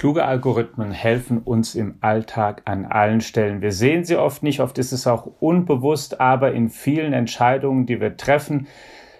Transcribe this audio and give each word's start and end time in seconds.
Kluge 0.00 0.24
Algorithmen 0.24 0.92
helfen 0.92 1.38
uns 1.38 1.74
im 1.74 1.96
Alltag 2.00 2.62
an 2.64 2.86
allen 2.86 3.20
Stellen. 3.20 3.60
Wir 3.60 3.72
sehen 3.72 4.04
sie 4.04 4.16
oft 4.16 4.42
nicht, 4.42 4.60
oft 4.60 4.78
ist 4.78 4.92
es 4.92 5.06
auch 5.06 5.26
unbewusst, 5.40 6.22
aber 6.22 6.52
in 6.52 6.70
vielen 6.70 7.12
Entscheidungen, 7.12 7.84
die 7.84 8.00
wir 8.00 8.16
treffen, 8.16 8.66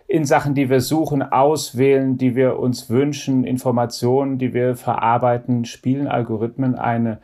in 0.06 0.24
Sachen, 0.24 0.54
die 0.54 0.70
wir 0.70 0.80
suchen, 0.80 1.22
auswählen, 1.22 2.16
die 2.16 2.34
wir 2.34 2.58
uns 2.58 2.88
wünschen, 2.88 3.44
Informationen, 3.44 4.38
die 4.38 4.54
wir 4.54 4.74
verarbeiten, 4.74 5.66
spielen 5.66 6.08
Algorithmen 6.08 6.76
eine 6.76 7.20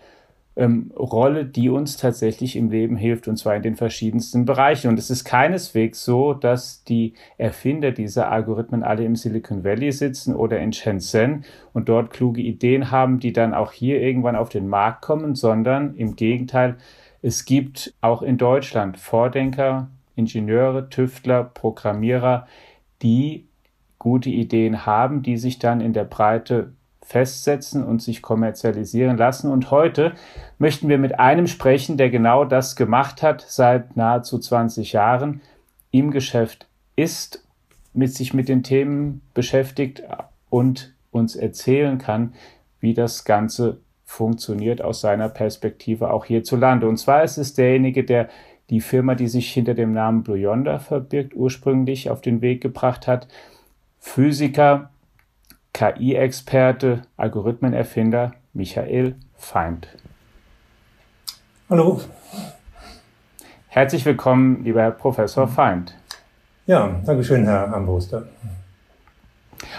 ähm, 0.57 0.91
Rolle, 0.97 1.45
die 1.45 1.69
uns 1.69 1.99
tatsächlich 1.99 2.57
im 2.57 2.71
Leben 2.71 2.97
hilft, 2.97 3.29
und 3.29 3.37
zwar 3.37 3.55
in 3.57 3.63
den 3.63 3.77
verschiedensten 3.77 4.47
Bereichen. 4.47 4.89
Und 4.89 4.99
es 4.99 5.11
ist 5.11 5.25
keineswegs 5.25 6.05
so, 6.05 6.33
dass 6.33 6.83
die 6.85 7.13
Erfinder 7.37 7.93
dieser 7.93 8.31
Algorithmen 8.31 8.83
alle 8.83 9.05
im 9.05 9.17
Silicon 9.17 9.65
Valley 9.65 9.93
sitzen 9.93 10.35
oder 10.35 10.59
in 10.59 10.73
Shenzhen 10.73 11.45
und 11.75 11.89
dort 11.89 12.11
kluge 12.11 12.41
Ideen 12.41 12.91
haben, 12.91 13.21
die 13.21 13.33
dann 13.33 13.53
auch 13.53 13.73
hier 13.73 14.01
irgendwann 14.01 14.37
auf 14.37 14.49
den 14.49 14.67
Markt 14.67 15.03
kommen, 15.03 15.35
sondern 15.35 15.95
im 15.95 16.17
Gegenteil, 16.17 16.77
es 17.21 17.45
gibt 17.45 17.95
auch 18.01 18.23
in 18.23 18.39
Deutschland 18.39 18.99
Vordenker, 18.99 19.91
Ingenieure, 20.15 20.89
Tüftler, 20.89 21.45
Programmierer, 21.45 22.47
die 23.03 23.47
gute 23.99 24.31
Ideen 24.31 24.87
haben, 24.87 25.23
die 25.23 25.37
sich 25.37 25.59
dann 25.59 25.81
in 25.81 25.93
der 25.93 26.05
Breite 26.05 26.73
festsetzen 27.07 27.85
und 27.85 28.03
sich 28.03 28.21
kommerzialisieren 28.21 29.17
lassen. 29.17 29.51
Und 29.51 29.71
heute 29.71 30.13
möchten 30.59 30.89
wir 30.89 30.99
mit 30.99 31.21
einem 31.21 31.47
sprechen, 31.47 31.97
der 31.97 32.11
genau 32.11 32.45
das 32.45 32.75
gemacht 32.75 33.23
hat 33.23 33.45
seit 33.49 33.97
nahezu 33.97 34.39
20 34.39 34.93
Jahren, 34.93 35.41
im 35.93 36.11
Geschäft 36.11 36.67
ist, 36.97 37.47
mit 37.95 38.13
sich 38.13 38.35
mit 38.35 38.49
den 38.49 38.65
Themen 38.65 39.23
beschäftigt 39.35 40.03
und 40.51 40.95
uns 41.13 41.37
erzählen 41.37 41.99
kann, 41.99 42.35
wie 42.81 42.93
das 42.93 43.25
Ganze 43.25 43.79
funktioniert 44.05 44.83
aus 44.83 45.01
seiner 45.01 45.29
Perspektive 45.29 46.11
auch 46.11 46.25
hierzulande. 46.25 46.89
Und 46.89 46.97
zwar 46.97 47.23
ist 47.23 47.39
es 47.39 47.55
derjenige, 47.55 48.05
der 48.05 48.29
die 48.69 48.81
Firma, 48.81 49.15
die 49.15 49.29
sich 49.29 49.53
hinter 49.53 49.75
dem 49.75 49.93
Namen 49.93 50.25
Blue 50.25 50.37
Yonder 50.37 50.81
verbirgt, 50.81 51.35
ursprünglich 51.37 52.11
auf 52.11 52.21
den 52.21 52.43
Weg 52.43 52.61
gebracht 52.61 53.07
hat. 53.07 53.29
Physiker, 54.01 54.91
KI-Experte, 55.77 57.03
Algorithmenerfinder 57.19 58.33
Michael 58.55 59.17
Feind. 59.35 59.89
Hallo. 61.69 62.01
Herzlich 63.69 64.07
willkommen, 64.07 64.65
lieber 64.65 64.81
Herr 64.81 64.93
Professor 64.93 65.47
Feind. 65.47 65.95
Ja, 66.67 66.99
danke 67.05 67.23
schön, 67.23 67.45
Herr 67.45 67.75
Ambruster. 67.75 68.23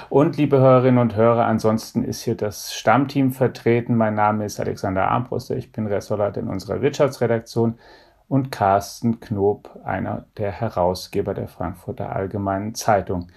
Und 0.07 0.37
liebe 0.37 0.59
Hörerinnen 0.59 0.99
und 0.99 1.15
Hörer, 1.15 1.47
ansonsten 1.47 2.03
ist 2.03 2.21
hier 2.21 2.35
das 2.35 2.75
Stammteam 2.75 3.31
vertreten. 3.31 3.95
Mein 3.95 4.13
Name 4.13 4.45
ist 4.45 4.59
Alexander 4.59 5.07
Armbruster, 5.07 5.55
ich 5.55 5.71
bin 5.71 5.87
Ressortleiter 5.87 6.41
in 6.41 6.47
unserer 6.47 6.83
Wirtschaftsredaktion 6.83 7.79
und 8.27 8.51
Carsten 8.51 9.19
Knob, 9.19 9.79
einer 9.83 10.25
der 10.37 10.51
Herausgeber 10.51 11.33
der 11.33 11.47
Frankfurter 11.47 12.15
Allgemeinen 12.15 12.75
Zeitung. 12.75 13.29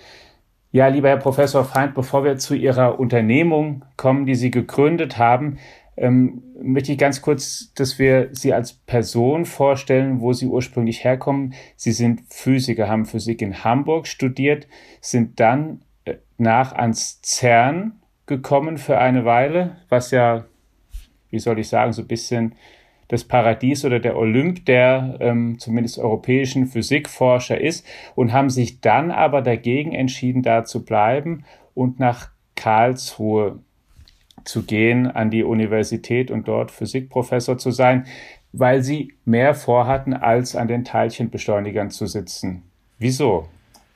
Ja, 0.72 0.86
lieber 0.86 1.08
Herr 1.08 1.16
Professor 1.16 1.64
Feind, 1.64 1.94
bevor 1.94 2.22
wir 2.22 2.38
zu 2.38 2.54
Ihrer 2.54 3.00
Unternehmung 3.00 3.84
kommen, 3.96 4.24
die 4.24 4.36
Sie 4.36 4.52
gegründet 4.52 5.18
haben, 5.18 5.58
ähm, 5.96 6.44
möchte 6.62 6.92
ich 6.92 6.98
ganz 6.98 7.22
kurz, 7.22 7.72
dass 7.74 7.98
wir 7.98 8.28
Sie 8.30 8.54
als 8.54 8.74
Person 8.74 9.46
vorstellen, 9.46 10.20
wo 10.20 10.32
Sie 10.32 10.46
ursprünglich 10.46 11.02
herkommen. 11.02 11.54
Sie 11.74 11.90
sind 11.90 12.22
Physiker, 12.28 12.88
haben 12.88 13.04
Physik 13.04 13.42
in 13.42 13.64
Hamburg 13.64 14.06
studiert, 14.06 14.68
sind 15.00 15.40
dann 15.40 15.82
äh, 16.04 16.14
nach 16.38 16.72
ans 16.72 17.20
CERN 17.22 18.00
gekommen 18.26 18.78
für 18.78 18.98
eine 18.98 19.24
Weile, 19.24 19.78
was 19.88 20.12
ja, 20.12 20.44
wie 21.30 21.40
soll 21.40 21.58
ich 21.58 21.68
sagen, 21.68 21.92
so 21.92 22.02
ein 22.02 22.08
bisschen 22.08 22.54
das 23.10 23.24
Paradies 23.24 23.84
oder 23.84 23.98
der 23.98 24.16
Olymp 24.16 24.64
der 24.66 25.16
ähm, 25.18 25.58
zumindest 25.58 25.98
europäischen 25.98 26.66
Physikforscher 26.66 27.60
ist 27.60 27.84
und 28.14 28.32
haben 28.32 28.50
sich 28.50 28.80
dann 28.80 29.10
aber 29.10 29.42
dagegen 29.42 29.92
entschieden, 29.92 30.42
da 30.42 30.64
zu 30.64 30.84
bleiben 30.84 31.44
und 31.74 31.98
nach 31.98 32.30
Karlsruhe 32.54 33.58
zu 34.44 34.62
gehen 34.62 35.08
an 35.08 35.30
die 35.30 35.42
Universität 35.42 36.30
und 36.30 36.46
dort 36.46 36.70
Physikprofessor 36.70 37.58
zu 37.58 37.72
sein, 37.72 38.06
weil 38.52 38.82
sie 38.82 39.14
mehr 39.24 39.54
vorhatten, 39.54 40.14
als 40.14 40.54
an 40.54 40.68
den 40.68 40.84
Teilchenbeschleunigern 40.84 41.90
zu 41.90 42.06
sitzen. 42.06 42.62
Wieso? 42.98 43.48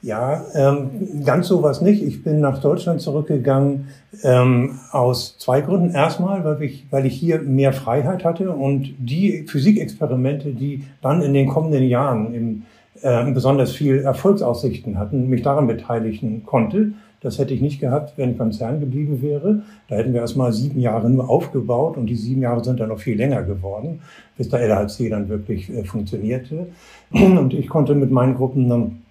Ja, 0.05 0.45
ähm, 0.55 1.25
ganz 1.25 1.49
so 1.49 1.63
was 1.63 1.81
nicht. 1.81 2.03
Ich 2.03 2.23
bin 2.23 2.39
nach 2.41 2.61
Deutschland 2.61 3.01
zurückgegangen 3.01 3.89
ähm, 4.23 4.79
aus 4.91 5.39
zwei 5.39 5.63
Gründen. 5.63 5.95
Erstmal, 5.95 6.45
weil 6.45 6.63
ich, 6.63 6.87
weil 6.91 7.07
ich 7.07 7.15
hier 7.15 7.41
mehr 7.41 7.73
Freiheit 7.73 8.23
hatte 8.23 8.51
und 8.51 8.95
die 8.99 9.47
Physikexperimente, 9.49 10.53
die 10.53 10.85
dann 11.01 11.23
in 11.23 11.33
den 11.33 11.49
kommenden 11.49 11.85
Jahren 11.85 12.35
im, 12.35 12.63
äh, 13.01 13.33
besonders 13.33 13.73
viel 13.73 14.01
Erfolgsaussichten 14.01 14.99
hatten, 14.99 15.31
mich 15.31 15.41
daran 15.41 15.67
beteiligen 15.67 16.45
konnte. 16.45 16.93
Das 17.23 17.39
hätte 17.39 17.55
ich 17.55 17.63
nicht 17.63 17.81
gehabt, 17.81 18.19
wenn 18.19 18.33
ich 18.33 18.37
beim 18.37 18.53
CERN 18.53 18.81
geblieben 18.81 19.23
wäre. 19.23 19.63
Da 19.89 19.97
hätten 19.97 20.13
wir 20.13 20.21
erst 20.21 20.37
mal 20.37 20.53
sieben 20.53 20.81
Jahre 20.81 21.09
nur 21.09 21.31
aufgebaut 21.31 21.97
und 21.97 22.09
die 22.09 22.17
sieben 22.17 22.43
Jahre 22.43 22.63
sind 22.63 22.79
dann 22.79 22.91
noch 22.91 22.99
viel 22.99 23.17
länger 23.17 23.43
geworden, 23.43 24.01
bis 24.37 24.51
der 24.51 24.61
LHC 24.61 25.09
dann 25.09 25.31
wirklich 25.31 25.71
äh, 25.71 25.83
funktionierte. 25.85 26.67
Und 27.11 27.55
ich 27.55 27.69
konnte 27.71 27.95
mit 27.95 28.11
meinen 28.11 28.35
Gruppen 28.35 28.69
dann 28.69 29.04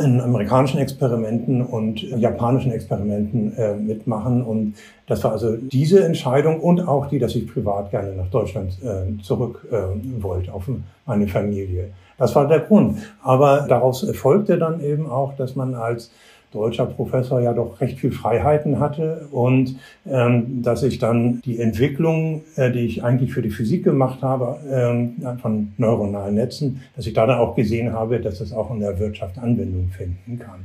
in 0.00 0.20
amerikanischen 0.20 0.78
Experimenten 0.78 1.64
und 1.64 2.02
japanischen 2.02 2.72
Experimenten 2.72 3.56
äh, 3.56 3.74
mitmachen. 3.74 4.42
Und 4.42 4.74
das 5.06 5.22
war 5.24 5.32
also 5.32 5.56
diese 5.56 6.04
Entscheidung 6.04 6.60
und 6.60 6.86
auch 6.86 7.06
die, 7.06 7.18
dass 7.18 7.34
ich 7.34 7.46
privat 7.52 7.90
gerne 7.90 8.12
nach 8.12 8.28
Deutschland 8.28 8.78
äh, 8.82 9.22
zurück 9.22 9.66
äh, 9.70 10.22
wollte, 10.22 10.52
auf 10.52 10.68
meine 11.06 11.28
Familie. 11.28 11.90
Das 12.18 12.34
war 12.34 12.48
der 12.48 12.60
Grund. 12.60 12.98
Aber 13.22 13.66
daraus 13.68 14.08
folgte 14.16 14.58
dann 14.58 14.80
eben 14.80 15.08
auch, 15.08 15.36
dass 15.36 15.54
man 15.54 15.74
als 15.74 16.10
deutscher 16.52 16.86
Professor 16.86 17.40
ja 17.40 17.52
doch 17.52 17.80
recht 17.80 17.98
viel 17.98 18.12
Freiheiten 18.12 18.80
hatte 18.80 19.28
und 19.30 19.76
ähm, 20.06 20.62
dass 20.62 20.82
ich 20.82 20.98
dann 20.98 21.40
die 21.44 21.60
Entwicklung, 21.60 22.42
äh, 22.56 22.70
die 22.70 22.80
ich 22.80 23.04
eigentlich 23.04 23.32
für 23.32 23.42
die 23.42 23.50
Physik 23.50 23.84
gemacht 23.84 24.22
habe, 24.22 24.58
ähm, 24.70 25.16
von 25.42 25.72
neuronalen 25.76 26.34
Netzen, 26.34 26.82
dass 26.94 27.06
ich 27.06 27.14
da 27.14 27.26
dann 27.26 27.38
auch 27.38 27.54
gesehen 27.54 27.92
habe, 27.92 28.20
dass 28.20 28.38
das 28.38 28.52
auch 28.52 28.70
in 28.70 28.80
der 28.80 28.98
Wirtschaft 28.98 29.38
Anwendung 29.38 29.88
finden 29.88 30.38
kann. 30.38 30.64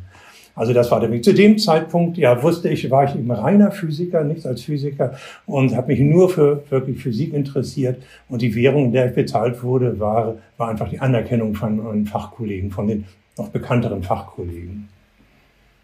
Also 0.54 0.74
das 0.74 0.92
war 0.92 1.00
der 1.00 1.12
Weg. 1.12 1.24
Zu 1.24 1.34
dem 1.34 1.58
Zeitpunkt, 1.58 2.18
ja, 2.18 2.44
wusste 2.44 2.70
ich, 2.70 2.90
war 2.92 3.06
ich 3.06 3.16
eben 3.16 3.32
reiner 3.32 3.72
Physiker, 3.72 4.24
nichts 4.24 4.46
als 4.46 4.62
Physiker 4.62 5.14
und 5.46 5.76
habe 5.76 5.88
mich 5.88 6.00
nur 6.02 6.30
für 6.30 6.64
wirklich 6.70 7.02
Physik 7.02 7.34
interessiert. 7.34 8.02
Und 8.28 8.42
die 8.42 8.54
Währung, 8.54 8.86
in 8.86 8.92
der 8.92 9.08
ich 9.08 9.16
bezahlt 9.16 9.64
wurde, 9.64 10.00
war, 10.00 10.36
war 10.58 10.70
einfach 10.70 10.90
die 10.90 11.00
Anerkennung 11.00 11.56
von 11.56 11.78
meinen 11.78 12.06
Fachkollegen, 12.06 12.70
von 12.70 12.88
den 12.88 13.06
noch 13.38 13.50
bekannteren 13.50 14.04
Fachkollegen. 14.04 14.90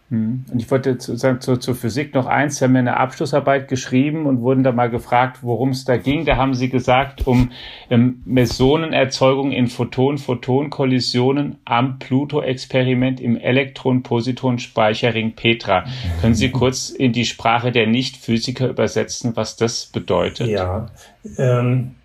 Hm. 0.09 0.45
Und 0.49 0.61
ich 0.61 0.71
wollte 0.71 0.97
zu, 0.97 1.17
zu, 1.17 1.57
zur 1.57 1.75
Physik 1.75 2.13
noch 2.13 2.27
eins. 2.27 2.57
Sie 2.57 2.63
haben 2.63 2.71
mir 2.71 2.79
eine 2.79 2.95
Abschlussarbeit 2.95 3.67
geschrieben 3.67 4.25
und 4.25 4.39
wurden 4.39 4.63
da 4.63 4.71
mal 4.71 4.89
gefragt, 4.89 5.39
worum 5.41 5.69
es 5.71 5.83
da 5.83 5.97
ging. 5.97 6.23
Da 6.23 6.37
haben 6.37 6.53
Sie 6.53 6.69
gesagt, 6.69 7.27
um 7.27 7.51
ähm, 7.89 8.21
Mesonenerzeugung 8.23 9.51
in 9.51 9.67
Photon-Photon-Kollisionen 9.67 11.57
am 11.65 11.99
Pluto-Experiment 11.99 13.19
im 13.19 13.35
Elektron-Positron-Speicherring 13.35 15.33
Petra. 15.35 15.83
Können 16.21 16.35
Sie 16.35 16.49
kurz 16.51 16.89
in 16.89 17.11
die 17.11 17.25
Sprache 17.25 17.73
der 17.73 17.87
Nicht-Physiker 17.87 18.69
übersetzen, 18.69 19.35
was 19.35 19.57
das 19.57 19.87
bedeutet? 19.87 20.47
Ja, 20.47 20.87
ähm, 21.37 21.95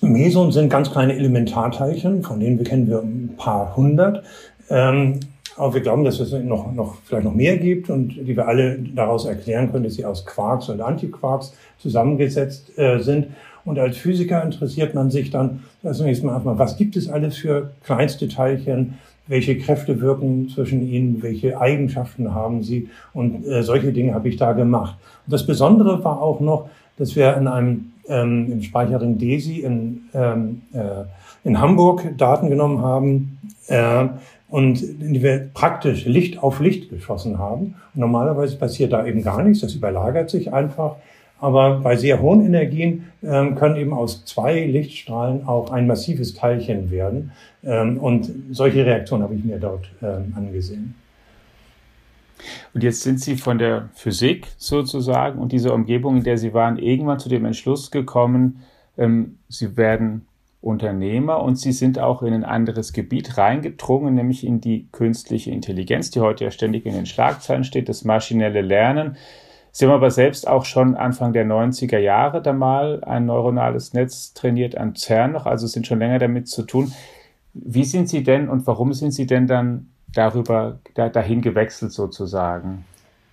Mesonen 0.00 0.52
sind 0.52 0.70
ganz 0.70 0.90
kleine 0.90 1.14
Elementarteilchen, 1.14 2.22
von 2.22 2.40
denen 2.40 2.58
wir 2.58 2.64
kennen 2.64 2.88
wir 2.88 3.00
ein 3.00 3.34
paar 3.36 3.76
hundert. 3.76 4.24
Ähm, 4.70 5.20
aber 5.56 5.74
wir 5.74 5.80
glauben, 5.80 6.04
dass 6.04 6.20
es 6.20 6.32
noch, 6.32 6.72
noch, 6.72 6.96
vielleicht 7.04 7.24
noch 7.24 7.34
mehr 7.34 7.56
gibt 7.56 7.90
und 7.90 8.08
die 8.16 8.36
wir 8.36 8.48
alle 8.48 8.78
daraus 8.78 9.24
erklären 9.24 9.70
können, 9.70 9.84
dass 9.84 9.94
sie 9.94 10.04
aus 10.04 10.26
Quarks 10.26 10.68
und 10.68 10.80
Antiquarks 10.80 11.54
zusammengesetzt 11.78 12.76
äh, 12.78 12.98
sind. 12.98 13.28
Und 13.64 13.78
als 13.78 13.96
Physiker 13.96 14.42
interessiert 14.42 14.94
man 14.94 15.10
sich 15.10 15.30
dann 15.30 15.62
zunächst 15.82 16.22
mal 16.22 16.34
erstmal, 16.34 16.58
was 16.58 16.76
gibt 16.76 16.96
es 16.96 17.08
alles 17.08 17.36
für 17.36 17.72
kleinste 17.84 18.28
Teilchen? 18.28 18.94
Welche 19.26 19.56
Kräfte 19.56 20.00
wirken 20.00 20.50
zwischen 20.50 20.86
ihnen? 20.86 21.22
Welche 21.22 21.58
Eigenschaften 21.58 22.34
haben 22.34 22.62
sie? 22.62 22.88
Und 23.14 23.46
äh, 23.46 23.62
solche 23.62 23.92
Dinge 23.92 24.12
habe 24.12 24.28
ich 24.28 24.36
da 24.36 24.52
gemacht. 24.52 24.96
Und 25.26 25.32
das 25.32 25.46
Besondere 25.46 26.04
war 26.04 26.20
auch 26.20 26.40
noch, 26.40 26.68
dass 26.98 27.16
wir 27.16 27.36
in 27.36 27.48
einem 27.48 27.92
ähm, 28.08 28.52
im 28.52 28.62
Speicherring 28.62 29.18
DESI 29.18 29.60
in, 29.60 30.02
ähm, 30.14 30.62
äh, 30.72 31.04
in 31.44 31.60
Hamburg 31.60 32.16
Daten 32.18 32.50
genommen 32.50 32.82
haben, 32.82 33.38
äh, 33.68 34.06
und 34.48 34.80
die 34.80 35.22
wir 35.22 35.50
praktisch 35.52 36.04
Licht 36.04 36.42
auf 36.42 36.60
Licht 36.60 36.90
geschossen 36.90 37.38
haben. 37.38 37.74
Und 37.94 38.00
normalerweise 38.00 38.56
passiert 38.56 38.92
da 38.92 39.06
eben 39.06 39.22
gar 39.22 39.42
nichts, 39.42 39.60
das 39.60 39.74
überlagert 39.74 40.30
sich 40.30 40.52
einfach. 40.52 40.96
Aber 41.40 41.80
bei 41.80 41.96
sehr 41.96 42.22
hohen 42.22 42.46
Energien 42.46 43.06
ähm, 43.22 43.54
können 43.56 43.76
eben 43.76 43.92
aus 43.92 44.24
zwei 44.24 44.64
Lichtstrahlen 44.64 45.46
auch 45.46 45.70
ein 45.70 45.86
massives 45.86 46.34
Teilchen 46.34 46.90
werden. 46.90 47.32
Ähm, 47.62 47.98
und 47.98 48.30
solche 48.50 48.86
Reaktionen 48.86 49.24
habe 49.24 49.34
ich 49.34 49.44
mir 49.44 49.58
dort 49.58 49.90
ähm, 50.02 50.32
angesehen. 50.36 50.94
Und 52.72 52.82
jetzt 52.82 53.02
sind 53.02 53.20
Sie 53.20 53.36
von 53.36 53.58
der 53.58 53.88
Physik 53.94 54.48
sozusagen 54.56 55.38
und 55.38 55.52
dieser 55.52 55.74
Umgebung, 55.74 56.18
in 56.18 56.24
der 56.24 56.38
Sie 56.38 56.52
waren, 56.52 56.78
irgendwann 56.78 57.18
zu 57.18 57.28
dem 57.28 57.44
Entschluss 57.44 57.90
gekommen, 57.90 58.62
ähm, 58.96 59.38
Sie 59.48 59.76
werden 59.76 60.26
Unternehmer 60.64 61.42
und 61.42 61.56
Sie 61.56 61.72
sind 61.72 61.98
auch 61.98 62.22
in 62.22 62.32
ein 62.32 62.44
anderes 62.44 62.92
Gebiet 62.92 63.36
reingedrungen, 63.36 64.14
nämlich 64.14 64.46
in 64.46 64.60
die 64.60 64.88
künstliche 64.92 65.50
Intelligenz, 65.50 66.10
die 66.10 66.20
heute 66.20 66.44
ja 66.44 66.50
ständig 66.50 66.86
in 66.86 66.94
den 66.94 67.06
Schlagzeilen 67.06 67.64
steht, 67.64 67.88
das 67.88 68.04
maschinelle 68.04 68.62
Lernen. 68.62 69.16
Sie 69.72 69.84
haben 69.84 69.92
aber 69.92 70.10
selbst 70.10 70.48
auch 70.48 70.64
schon 70.64 70.94
Anfang 70.94 71.32
der 71.32 71.44
90er 71.44 71.98
Jahre 71.98 72.40
da 72.40 72.52
mal 72.52 73.04
ein 73.04 73.26
neuronales 73.26 73.92
Netz 73.92 74.32
trainiert 74.32 74.76
an 74.78 74.94
CERN 74.94 75.32
noch, 75.32 75.46
also 75.46 75.66
sind 75.66 75.86
schon 75.86 75.98
länger 75.98 76.18
damit 76.18 76.48
zu 76.48 76.62
tun. 76.62 76.92
Wie 77.52 77.84
sind 77.84 78.08
Sie 78.08 78.22
denn 78.22 78.48
und 78.48 78.66
warum 78.66 78.94
sind 78.94 79.10
Sie 79.10 79.26
denn 79.26 79.46
dann 79.46 79.90
darüber 80.12 80.78
dahin 80.94 81.42
gewechselt 81.42 81.92
sozusagen? 81.92 82.84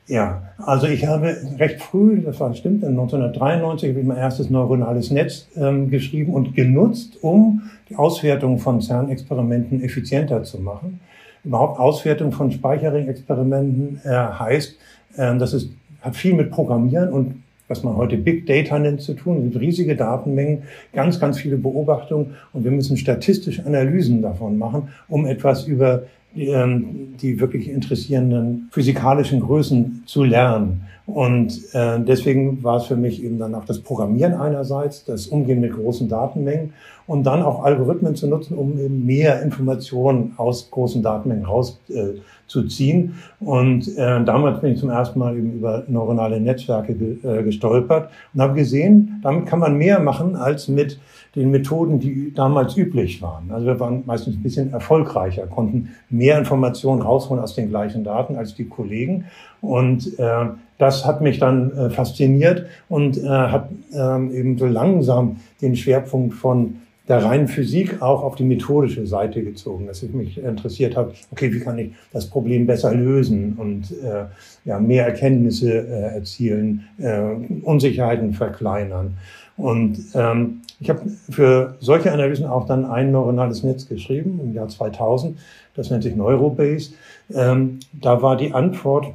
Ja, 0.07 0.41
also 0.57 0.87
ich 0.87 1.05
habe 1.05 1.37
recht 1.57 1.81
früh, 1.81 2.21
das 2.21 2.39
war 2.39 2.53
stimmt, 2.53 2.83
1993 2.83 3.89
habe 3.89 3.99
ich 3.99 4.05
mein 4.05 4.17
erstes 4.17 4.49
neuronales 4.49 5.11
Netz 5.11 5.47
ähm, 5.55 5.89
geschrieben 5.89 6.33
und 6.33 6.55
genutzt, 6.55 7.17
um 7.21 7.61
die 7.89 7.95
Auswertung 7.95 8.57
von 8.57 8.81
CERN-Experimenten 8.81 9.83
effizienter 9.83 10.43
zu 10.43 10.59
machen. 10.59 10.99
Überhaupt 11.43 11.79
Auswertung 11.79 12.31
von 12.31 12.51
Speicherring-Experimenten 12.51 14.01
äh, 14.03 14.09
heißt, 14.09 14.75
äh, 15.17 15.37
das 15.37 15.53
ist, 15.53 15.71
hat 16.01 16.15
viel 16.15 16.33
mit 16.33 16.51
Programmieren 16.51 17.09
und 17.13 17.43
was 17.67 17.83
man 17.83 17.95
heute 17.95 18.17
Big 18.17 18.45
Data 18.47 18.77
nennt, 18.77 19.01
zu 19.01 19.13
tun. 19.13 19.49
Es 19.49 19.59
riesige 19.59 19.95
Datenmengen, 19.95 20.63
ganz, 20.91 21.21
ganz 21.21 21.39
viele 21.39 21.55
Beobachtungen 21.55 22.35
und 22.51 22.65
wir 22.65 22.71
müssen 22.71 22.97
statistische 22.97 23.65
Analysen 23.65 24.21
davon 24.21 24.57
machen, 24.57 24.89
um 25.07 25.25
etwas 25.25 25.67
über 25.67 26.03
die, 26.35 26.47
ähm, 26.47 27.15
die 27.21 27.39
wirklich 27.39 27.69
interessierenden 27.69 28.69
physikalischen 28.71 29.41
Größen 29.41 30.03
zu 30.05 30.23
lernen. 30.23 30.83
Und 31.05 31.59
äh, 31.73 31.99
deswegen 31.99 32.63
war 32.63 32.77
es 32.77 32.85
für 32.85 32.95
mich 32.95 33.23
eben 33.23 33.37
dann 33.37 33.55
auch 33.55 33.65
das 33.65 33.79
Programmieren 33.79 34.33
einerseits, 34.33 35.03
das 35.03 35.27
Umgehen 35.27 35.59
mit 35.59 35.73
großen 35.73 36.07
Datenmengen 36.07 36.73
und 37.07 37.23
dann 37.23 37.41
auch 37.41 37.63
Algorithmen 37.63 38.15
zu 38.15 38.27
nutzen, 38.27 38.57
um 38.57 38.79
eben 38.79 39.05
mehr 39.05 39.41
Informationen 39.41 40.33
aus 40.37 40.69
großen 40.71 41.01
Datenmengen 41.03 41.45
rauszuziehen. 41.45 43.15
Äh, 43.41 43.43
und 43.43 43.97
äh, 43.97 44.23
damals 44.23 44.61
bin 44.61 44.73
ich 44.73 44.79
zum 44.79 44.89
ersten 44.89 45.19
Mal 45.19 45.37
eben 45.37 45.53
über 45.53 45.83
neuronale 45.87 46.39
Netzwerke 46.39 46.93
ge 46.93 47.17
äh, 47.23 47.43
gestolpert 47.43 48.09
und 48.33 48.41
habe 48.41 48.53
gesehen, 48.53 49.19
damit 49.23 49.47
kann 49.47 49.59
man 49.59 49.75
mehr 49.75 49.99
machen 49.99 50.35
als 50.35 50.67
mit 50.67 50.99
den 51.35 51.49
Methoden, 51.51 51.99
die 51.99 52.33
damals 52.33 52.75
üblich 52.75 53.21
waren. 53.21 53.51
Also 53.51 53.65
wir 53.65 53.79
waren 53.79 54.03
meistens 54.05 54.35
ein 54.35 54.43
bisschen 54.43 54.73
erfolgreicher, 54.73 55.47
konnten 55.47 55.89
mehr 56.09 56.37
Informationen 56.37 57.01
rausholen 57.01 57.41
aus 57.41 57.55
den 57.55 57.69
gleichen 57.69 58.03
Daten 58.03 58.35
als 58.35 58.53
die 58.55 58.65
Kollegen. 58.65 59.25
Und 59.61 60.19
äh, 60.19 60.47
das 60.77 61.05
hat 61.05 61.21
mich 61.21 61.39
dann 61.39 61.71
äh, 61.71 61.89
fasziniert 61.89 62.65
und 62.89 63.17
äh, 63.17 63.27
hat 63.27 63.69
äh, 63.93 64.37
eben 64.37 64.57
so 64.57 64.65
langsam 64.65 65.37
den 65.61 65.75
Schwerpunkt 65.75 66.33
von 66.33 66.75
der 67.07 67.23
reinen 67.23 67.47
Physik 67.47 68.01
auch 68.01 68.23
auf 68.23 68.35
die 68.35 68.43
methodische 68.43 69.05
Seite 69.05 69.43
gezogen, 69.43 69.87
dass 69.87 70.03
ich 70.03 70.13
mich 70.13 70.37
interessiert 70.37 70.95
habe, 70.95 71.13
okay, 71.31 71.51
wie 71.53 71.59
kann 71.59 71.77
ich 71.77 71.91
das 72.13 72.27
Problem 72.27 72.65
besser 72.65 72.93
lösen 72.93 73.55
und 73.57 73.91
äh, 74.03 74.25
ja, 74.65 74.79
mehr 74.79 75.07
Erkenntnisse 75.07 75.71
äh, 75.71 76.15
erzielen, 76.15 76.87
äh, 76.99 77.21
Unsicherheiten 77.63 78.33
verkleinern. 78.33 79.17
Und 79.57 79.97
ähm, 80.13 80.61
ich 80.81 80.89
habe 80.89 81.01
für 81.29 81.75
solche 81.79 82.11
Analysen 82.11 82.47
auch 82.47 82.65
dann 82.65 82.85
ein 82.85 83.11
neuronales 83.11 83.63
Netz 83.63 83.87
geschrieben 83.87 84.39
im 84.43 84.53
Jahr 84.53 84.67
2000. 84.67 85.37
Das 85.75 85.91
nennt 85.91 86.01
sich 86.01 86.15
Neurobase. 86.15 86.93
Ähm, 87.33 87.79
da 87.93 88.21
war 88.23 88.35
die 88.35 88.51
Antwort 88.51 89.07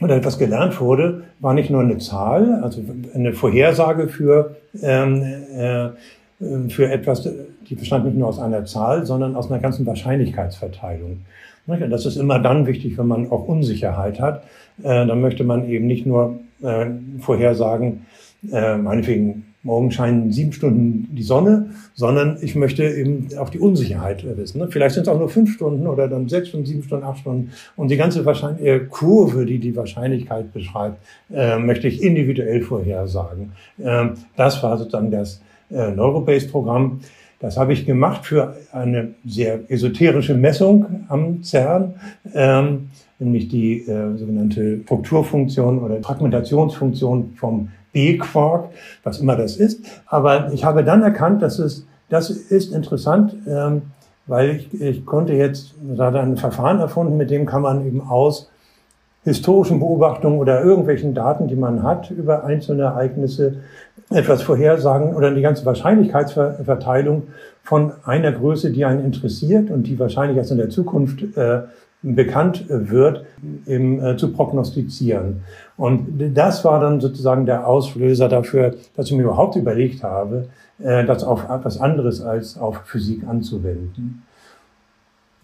oder 0.00 0.16
etwas 0.16 0.38
gelernt 0.38 0.80
wurde, 0.80 1.22
war 1.38 1.54
nicht 1.54 1.70
nur 1.70 1.82
eine 1.82 1.98
Zahl, 1.98 2.60
also 2.62 2.82
eine 3.14 3.32
Vorhersage 3.32 4.08
für, 4.08 4.56
ähm, 4.82 5.22
äh, 5.22 5.88
für 6.68 6.90
etwas, 6.90 7.28
die 7.68 7.74
bestand 7.74 8.04
nicht 8.04 8.16
nur 8.16 8.28
aus 8.28 8.38
einer 8.38 8.64
Zahl, 8.64 9.06
sondern 9.06 9.34
aus 9.34 9.50
einer 9.50 9.60
ganzen 9.60 9.86
Wahrscheinlichkeitsverteilung. 9.86 11.20
Und 11.66 11.90
das 11.90 12.06
ist 12.06 12.16
immer 12.16 12.38
dann 12.38 12.66
wichtig, 12.66 12.96
wenn 12.98 13.06
man 13.06 13.30
auch 13.30 13.46
Unsicherheit 13.46 14.20
hat. 14.20 14.42
Äh, 14.82 15.06
dann 15.06 15.20
möchte 15.20 15.44
man 15.44 15.68
eben 15.68 15.86
nicht 15.86 16.06
nur 16.06 16.40
äh, 16.62 16.86
vorhersagen, 17.20 18.06
äh, 18.50 18.76
meinetwegen 18.76 19.44
morgen 19.68 19.90
scheinen 19.90 20.32
sieben 20.32 20.52
Stunden 20.52 21.14
die 21.14 21.22
Sonne, 21.22 21.66
sondern 21.94 22.38
ich 22.40 22.54
möchte 22.54 22.84
eben 22.84 23.28
auch 23.38 23.50
die 23.50 23.58
Unsicherheit 23.58 24.24
wissen. 24.36 24.60
Ne? 24.60 24.68
Vielleicht 24.70 24.94
sind 24.94 25.02
es 25.02 25.08
auch 25.08 25.18
nur 25.18 25.28
fünf 25.28 25.52
Stunden 25.52 25.86
oder 25.86 26.08
dann 26.08 26.26
sechs 26.26 26.48
Stunden, 26.48 26.64
sieben 26.64 26.82
Stunden, 26.82 27.04
acht 27.04 27.18
Stunden. 27.18 27.52
Und 27.76 27.90
die 27.90 27.98
ganze 27.98 28.24
Wahrscheinlich 28.24 28.66
äh, 28.66 28.80
Kurve, 28.88 29.44
die 29.44 29.58
die 29.58 29.76
Wahrscheinlichkeit 29.76 30.54
beschreibt, 30.54 30.96
äh, 31.30 31.58
möchte 31.58 31.86
ich 31.86 32.02
individuell 32.02 32.62
vorhersagen. 32.62 33.52
Ähm, 33.78 34.14
das 34.36 34.62
war 34.62 34.78
sozusagen 34.78 35.10
das 35.10 35.42
äh, 35.70 35.90
Neurobase-Programm. 35.90 37.00
Das 37.40 37.58
habe 37.58 37.74
ich 37.74 37.84
gemacht 37.84 38.24
für 38.24 38.56
eine 38.72 39.14
sehr 39.26 39.60
esoterische 39.68 40.34
Messung 40.34 41.04
am 41.08 41.42
CERN, 41.44 41.94
ähm, 42.34 42.88
nämlich 43.18 43.48
die 43.48 43.82
äh, 43.82 44.16
sogenannte 44.16 44.80
Strukturfunktion 44.84 45.78
oder 45.78 46.02
Fragmentationsfunktion 46.02 47.34
vom 47.36 47.68
B-Quark, 47.92 48.70
was 49.02 49.20
immer 49.20 49.36
das 49.36 49.56
ist. 49.56 49.84
Aber 50.06 50.52
ich 50.52 50.64
habe 50.64 50.84
dann 50.84 51.02
erkannt, 51.02 51.42
dass 51.42 51.58
es, 51.58 51.86
das 52.08 52.30
ist 52.30 52.72
interessant, 52.72 53.34
ähm, 53.46 53.82
weil 54.26 54.50
ich, 54.50 54.80
ich 54.80 55.06
konnte 55.06 55.32
jetzt, 55.32 55.74
da 55.96 56.06
hat 56.06 56.16
ein 56.16 56.36
Verfahren 56.36 56.80
erfunden, 56.80 57.16
mit 57.16 57.30
dem 57.30 57.46
kann 57.46 57.62
man 57.62 57.86
eben 57.86 58.00
aus 58.02 58.50
historischen 59.24 59.80
Beobachtungen 59.80 60.38
oder 60.38 60.62
irgendwelchen 60.62 61.14
Daten, 61.14 61.48
die 61.48 61.56
man 61.56 61.82
hat 61.82 62.10
über 62.10 62.44
einzelne 62.44 62.84
Ereignisse, 62.84 63.56
etwas 64.10 64.42
vorhersagen 64.42 65.14
oder 65.14 65.34
die 65.34 65.42
ganze 65.42 65.66
Wahrscheinlichkeitsverteilung 65.66 67.24
von 67.62 67.92
einer 68.04 68.32
Größe, 68.32 68.70
die 68.70 68.86
einen 68.86 69.04
interessiert 69.04 69.70
und 69.70 69.82
die 69.82 69.98
wahrscheinlich 69.98 70.38
erst 70.38 70.50
in 70.50 70.56
der 70.56 70.70
Zukunft 70.70 71.36
äh, 71.36 71.60
bekannt 72.02 72.64
wird, 72.68 73.26
eben, 73.66 74.02
äh, 74.02 74.16
zu 74.16 74.32
prognostizieren. 74.32 75.42
Und 75.78 76.36
das 76.36 76.64
war 76.64 76.80
dann 76.80 77.00
sozusagen 77.00 77.46
der 77.46 77.66
Auslöser 77.66 78.28
dafür, 78.28 78.74
dass 78.96 79.06
ich 79.06 79.12
mir 79.12 79.22
überhaupt 79.22 79.56
überlegt 79.56 80.02
habe, 80.02 80.48
äh, 80.80 81.04
das 81.06 81.24
auf 81.24 81.48
etwas 81.48 81.80
anderes 81.80 82.20
als 82.20 82.58
auf 82.58 82.82
Physik 82.84 83.26
anzuwenden. 83.26 84.24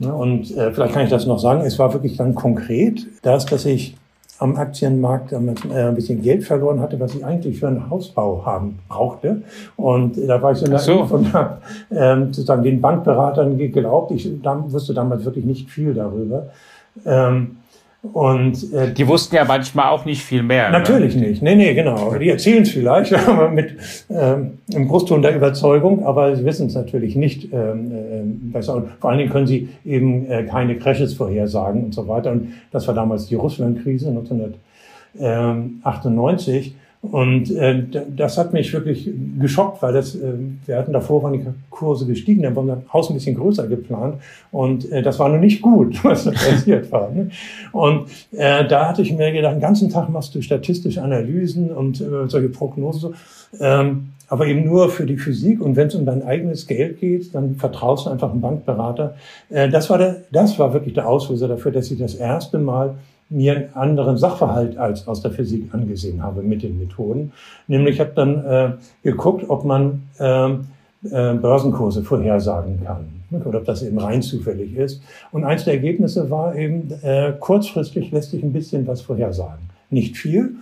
Ja, 0.00 0.12
und 0.12 0.50
äh, 0.56 0.72
vielleicht 0.72 0.92
kann 0.92 1.04
ich 1.04 1.10
das 1.10 1.26
noch 1.26 1.38
sagen, 1.38 1.60
es 1.60 1.78
war 1.78 1.92
wirklich 1.92 2.16
dann 2.16 2.34
konkret 2.34 3.06
das, 3.22 3.46
dass 3.46 3.64
ich 3.64 3.96
am 4.40 4.56
Aktienmarkt 4.56 5.32
äh, 5.32 5.36
ein 5.36 5.94
bisschen 5.94 6.20
Geld 6.20 6.42
verloren 6.42 6.80
hatte, 6.80 6.98
was 6.98 7.14
ich 7.14 7.24
eigentlich 7.24 7.60
für 7.60 7.68
einen 7.68 7.88
Hausbau 7.88 8.44
haben 8.44 8.80
brauchte. 8.88 9.42
Und 9.76 10.16
da 10.16 10.42
war 10.42 10.50
ich 10.50 10.58
so, 10.58 10.76
so. 10.76 11.02
und 11.14 11.32
habe 11.32 11.58
ähm, 11.92 12.26
sozusagen 12.32 12.64
den 12.64 12.80
Bankberatern 12.80 13.56
geglaubt. 13.56 14.10
Ich 14.10 14.28
wusste 14.42 14.94
damals 14.94 15.24
wirklich 15.24 15.44
nicht 15.44 15.70
viel 15.70 15.94
darüber. 15.94 16.48
Ähm, 17.06 17.58
und 18.12 18.70
äh, 18.74 18.92
die 18.92 19.08
wussten 19.08 19.34
ja 19.34 19.46
manchmal 19.46 19.88
auch 19.88 20.04
nicht 20.04 20.22
viel 20.22 20.42
mehr. 20.42 20.70
Ne? 20.70 20.78
Natürlich 20.78 21.16
ne? 21.16 21.28
nicht. 21.28 21.40
Nee, 21.42 21.56
nee, 21.56 21.72
genau. 21.72 22.14
Die 22.14 22.28
erzählen 22.28 22.62
es 22.62 22.70
vielleicht, 22.70 23.14
aber 23.28 23.48
mit 23.48 23.76
ähm, 24.10 24.58
im 24.74 24.88
Brustton 24.88 25.22
der 25.22 25.34
Überzeugung, 25.34 26.04
aber 26.04 26.36
sie 26.36 26.44
wissen 26.44 26.66
es 26.66 26.74
natürlich 26.74 27.16
nicht 27.16 27.50
ähm, 27.52 27.90
äh, 27.90 28.20
besser. 28.52 28.74
Und 28.76 28.90
vor 29.00 29.08
allen 29.08 29.20
Dingen 29.20 29.30
können 29.30 29.46
sie 29.46 29.70
eben 29.86 30.30
äh, 30.30 30.44
keine 30.44 30.76
Crashes 30.76 31.14
vorhersagen 31.14 31.84
und 31.84 31.94
so 31.94 32.06
weiter. 32.06 32.32
Und 32.32 32.52
das 32.70 32.86
war 32.86 32.94
damals 32.94 33.24
die 33.26 33.36
Russland-Krise 33.36 34.08
1998. 34.08 36.74
Und 37.10 37.50
äh, 37.50 37.82
das 38.16 38.38
hat 38.38 38.54
mich 38.54 38.72
wirklich 38.72 39.10
geschockt, 39.38 39.82
weil 39.82 39.92
das, 39.92 40.14
äh, 40.14 40.32
wir 40.64 40.78
hatten 40.78 40.92
davor 40.92 41.22
waren 41.22 41.34
die 41.34 41.44
Kurse 41.68 42.06
gestiegen, 42.06 42.42
dann 42.42 42.56
war 42.56 42.64
das 42.64 42.78
Haus 42.92 43.10
ein 43.10 43.14
bisschen 43.14 43.36
größer 43.36 43.66
geplant 43.66 44.16
und 44.52 44.90
äh, 44.90 45.02
das 45.02 45.18
war 45.18 45.28
nur 45.28 45.38
nicht 45.38 45.60
gut, 45.60 46.02
was 46.04 46.24
da 46.24 46.30
passiert 46.30 46.90
war. 46.90 47.10
Ne? 47.10 47.30
Und 47.72 48.06
äh, 48.32 48.66
da 48.66 48.88
hatte 48.88 49.02
ich 49.02 49.12
mir 49.12 49.32
gedacht, 49.32 49.54
den 49.54 49.60
ganzen 49.60 49.90
Tag 49.90 50.08
machst 50.08 50.34
du 50.34 50.40
statistische 50.40 51.02
Analysen 51.02 51.70
und 51.70 52.00
äh, 52.00 52.28
solche 52.28 52.48
Prognosen, 52.48 53.14
ähm, 53.60 54.08
aber 54.28 54.46
eben 54.46 54.64
nur 54.64 54.88
für 54.88 55.04
die 55.04 55.18
Physik 55.18 55.60
und 55.60 55.76
wenn 55.76 55.88
es 55.88 55.94
um 55.94 56.06
dein 56.06 56.22
eigenes 56.22 56.66
Geld 56.66 57.00
geht, 57.00 57.34
dann 57.34 57.56
vertraust 57.56 58.06
du 58.06 58.10
einfach 58.10 58.30
einem 58.30 58.40
Bankberater. 58.40 59.14
Äh, 59.50 59.68
das 59.68 59.90
war 59.90 59.98
der, 59.98 60.22
das 60.32 60.58
war 60.58 60.72
wirklich 60.72 60.94
der 60.94 61.06
Auslöser 61.06 61.48
dafür, 61.48 61.70
dass 61.70 61.90
ich 61.90 61.98
das 61.98 62.14
erste 62.14 62.58
Mal 62.58 62.94
mir 63.30 63.56
einen 63.56 63.74
anderen 63.74 64.16
Sachverhalt 64.16 64.76
als 64.76 65.08
aus 65.08 65.22
der 65.22 65.30
Physik 65.30 65.72
angesehen 65.72 66.22
habe 66.22 66.42
mit 66.42 66.62
den 66.62 66.78
Methoden. 66.78 67.32
Nämlich 67.66 68.00
habe 68.00 68.12
dann 68.14 68.44
äh, 68.44 68.72
geguckt, 69.02 69.48
ob 69.48 69.64
man 69.64 70.02
äh, 70.18 70.50
äh, 70.50 71.34
Börsenkurse 71.34 72.02
vorhersagen 72.02 72.80
kann 72.84 73.06
oder 73.44 73.58
ob 73.58 73.64
das 73.64 73.82
eben 73.82 73.98
rein 73.98 74.22
zufällig 74.22 74.76
ist. 74.76 75.02
Und 75.32 75.44
eins 75.44 75.64
der 75.64 75.74
Ergebnisse 75.74 76.30
war 76.30 76.54
eben, 76.54 76.92
äh, 77.02 77.32
kurzfristig 77.38 78.10
lässt 78.10 78.30
sich 78.30 78.42
ein 78.42 78.52
bisschen 78.52 78.86
was 78.86 79.00
vorhersagen. 79.00 79.70
Nicht 79.90 80.16
viel, 80.16 80.56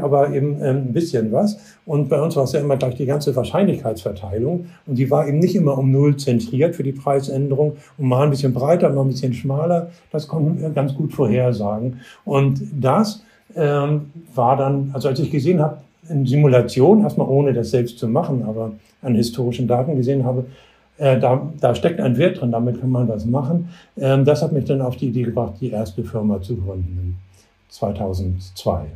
aber 0.00 0.32
eben 0.34 0.62
ähm, 0.62 0.76
ein 0.76 0.92
bisschen 0.92 1.32
was. 1.32 1.58
Und 1.86 2.08
bei 2.08 2.20
uns 2.20 2.36
war 2.36 2.44
es 2.44 2.52
ja 2.52 2.60
immer 2.60 2.76
gleich 2.76 2.96
die 2.96 3.06
ganze 3.06 3.34
Wahrscheinlichkeitsverteilung 3.34 4.66
und 4.86 4.98
die 4.98 5.10
war 5.10 5.26
eben 5.26 5.38
nicht 5.38 5.56
immer 5.56 5.78
um 5.78 5.90
Null 5.90 6.16
zentriert 6.16 6.76
für 6.76 6.82
die 6.82 6.92
Preisänderung 6.92 7.76
und 7.96 8.08
mal 8.08 8.24
ein 8.24 8.30
bisschen 8.30 8.52
breiter, 8.52 8.90
mal 8.90 9.02
ein 9.02 9.08
bisschen 9.08 9.32
schmaler. 9.32 9.90
Das 10.12 10.28
konnten 10.28 10.60
wir 10.60 10.70
ganz 10.70 10.94
gut 10.94 11.12
vorhersagen. 11.12 12.00
Und 12.24 12.60
das 12.78 13.22
ähm, 13.56 14.10
war 14.34 14.56
dann, 14.56 14.90
also 14.92 15.08
als 15.08 15.20
ich 15.20 15.30
gesehen 15.30 15.60
habe, 15.60 15.78
in 16.08 16.26
Simulation, 16.26 17.02
erstmal 17.02 17.28
ohne 17.28 17.52
das 17.52 17.70
selbst 17.70 17.98
zu 17.98 18.08
machen, 18.08 18.42
aber 18.42 18.72
an 19.02 19.14
historischen 19.14 19.66
Daten 19.66 19.96
gesehen 19.96 20.24
habe, 20.24 20.46
äh, 20.98 21.18
da, 21.18 21.50
da 21.60 21.74
steckt 21.74 22.00
ein 22.00 22.16
Wert 22.18 22.40
drin, 22.40 22.52
damit 22.52 22.80
kann 22.80 22.90
man 22.90 23.08
was 23.08 23.24
machen. 23.24 23.68
Ähm, 23.96 24.24
das 24.24 24.42
hat 24.42 24.52
mich 24.52 24.64
dann 24.64 24.82
auf 24.82 24.96
die 24.96 25.08
Idee 25.08 25.22
gebracht, 25.22 25.54
die 25.60 25.70
erste 25.70 26.04
Firma 26.04 26.42
zu 26.42 26.56
gründen, 26.56 27.18
2002. 27.68 28.86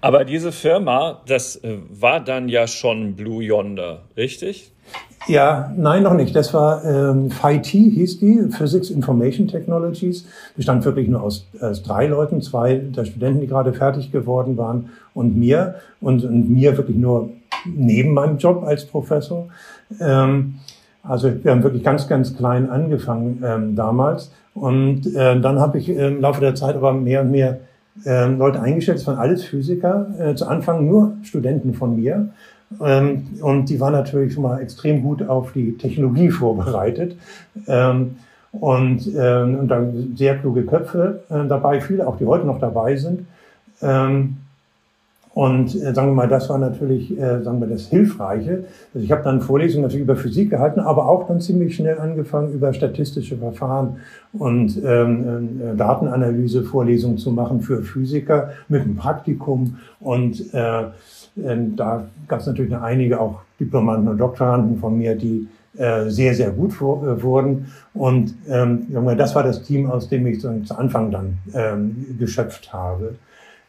Aber 0.00 0.24
diese 0.24 0.52
Firma, 0.52 1.20
das 1.26 1.56
äh, 1.56 1.78
war 1.90 2.20
dann 2.20 2.48
ja 2.48 2.66
schon 2.66 3.14
Blue 3.16 3.42
Yonder, 3.42 4.02
richtig? 4.16 4.72
Ja, 5.26 5.72
nein, 5.76 6.04
noch 6.04 6.14
nicht. 6.14 6.34
Das 6.34 6.54
war 6.54 6.84
ähm, 6.84 7.30
PhyT, 7.30 7.66
hieß 7.66 8.18
die, 8.20 8.48
Physics 8.50 8.90
Information 8.90 9.48
Technologies. 9.48 10.26
Bestand 10.56 10.84
wirklich 10.84 11.08
nur 11.08 11.22
aus, 11.22 11.46
aus 11.60 11.82
drei 11.82 12.06
Leuten, 12.06 12.40
zwei 12.40 12.76
der 12.76 13.04
Studenten, 13.04 13.40
die 13.40 13.46
gerade 13.46 13.72
fertig 13.72 14.10
geworden 14.10 14.56
waren 14.56 14.90
und 15.14 15.36
mir. 15.36 15.74
Und, 16.00 16.24
und 16.24 16.48
mir 16.48 16.76
wirklich 16.76 16.96
nur 16.96 17.30
neben 17.66 18.14
meinem 18.14 18.38
Job 18.38 18.62
als 18.64 18.86
Professor. 18.86 19.48
Ähm, 20.00 20.60
also 21.02 21.32
wir 21.42 21.50
haben 21.50 21.62
wirklich 21.62 21.82
ganz, 21.82 22.08
ganz 22.08 22.36
klein 22.36 22.70
angefangen 22.70 23.42
ähm, 23.44 23.76
damals. 23.76 24.32
Und 24.54 25.14
äh, 25.14 25.38
dann 25.40 25.58
habe 25.60 25.78
ich 25.78 25.88
im 25.88 26.20
Laufe 26.20 26.40
der 26.40 26.54
Zeit 26.54 26.76
aber 26.76 26.92
mehr 26.92 27.20
und 27.22 27.30
mehr 27.30 27.60
äh, 28.04 28.26
Leute 28.26 28.60
eingestellt. 28.60 28.98
Es 28.98 29.06
waren 29.06 29.18
alles 29.18 29.44
Physiker. 29.44 30.08
Äh, 30.18 30.34
zu 30.34 30.46
Anfang 30.46 30.86
nur 30.86 31.16
Studenten 31.22 31.74
von 31.74 31.96
mir. 31.96 32.28
Ähm, 32.80 33.26
und 33.40 33.68
die 33.68 33.80
waren 33.80 33.92
natürlich 33.92 34.34
schon 34.34 34.42
mal 34.42 34.60
extrem 34.60 35.02
gut 35.02 35.26
auf 35.26 35.52
die 35.52 35.76
Technologie 35.76 36.30
vorbereitet. 36.30 37.16
Ähm, 37.66 38.16
und, 38.52 39.14
äh, 39.14 39.42
und 39.42 39.68
dann 39.68 40.14
sehr 40.16 40.38
kluge 40.38 40.64
Köpfe 40.64 41.20
äh, 41.28 41.46
dabei, 41.46 41.80
viele 41.80 42.06
auch, 42.06 42.16
die 42.16 42.26
heute 42.26 42.46
noch 42.46 42.58
dabei 42.58 42.96
sind. 42.96 43.26
Ähm, 43.82 44.37
und 45.38 45.72
äh, 45.76 45.94
sagen 45.94 46.08
wir 46.08 46.14
mal, 46.14 46.26
das 46.26 46.48
war 46.48 46.58
natürlich, 46.58 47.16
äh, 47.16 47.40
sagen 47.44 47.60
wir, 47.60 47.68
das 47.68 47.86
Hilfreiche. 47.86 48.64
Also 48.92 49.04
ich 49.04 49.12
habe 49.12 49.22
dann 49.22 49.40
Vorlesungen 49.40 49.84
natürlich 49.84 50.02
über 50.02 50.16
Physik 50.16 50.50
gehalten, 50.50 50.80
aber 50.80 51.08
auch 51.08 51.28
dann 51.28 51.40
ziemlich 51.40 51.76
schnell 51.76 51.96
angefangen, 52.00 52.52
über 52.52 52.72
statistische 52.72 53.36
Verfahren 53.36 53.98
und 54.32 54.82
ähm, 54.84 55.60
äh, 55.62 55.76
Datenanalyse 55.76 56.64
Vorlesungen 56.64 57.18
zu 57.18 57.30
machen 57.30 57.60
für 57.60 57.82
Physiker 57.82 58.50
mit 58.66 58.82
einem 58.82 58.96
Praktikum. 58.96 59.76
Und 60.00 60.52
äh, 60.52 60.82
äh, 60.82 60.86
da 61.76 62.08
gab 62.26 62.40
es 62.40 62.46
natürlich 62.48 62.74
einige 62.74 63.20
auch 63.20 63.42
Diplomanten 63.60 64.08
und 64.08 64.18
Doktoranden 64.18 64.78
von 64.78 64.98
mir, 64.98 65.14
die 65.14 65.46
äh, 65.76 66.10
sehr, 66.10 66.34
sehr 66.34 66.50
gut 66.50 66.72
vor, 66.72 67.06
äh, 67.06 67.22
wurden. 67.22 67.66
Und 67.94 68.34
ähm, 68.48 68.88
das 69.16 69.36
war 69.36 69.44
das 69.44 69.62
Team, 69.62 69.88
aus 69.88 70.08
dem 70.08 70.26
ich 70.26 70.40
so 70.40 70.52
zu 70.64 70.76
Anfang 70.76 71.12
dann 71.12 71.38
ähm, 71.54 72.16
geschöpft 72.18 72.72
habe. 72.72 73.14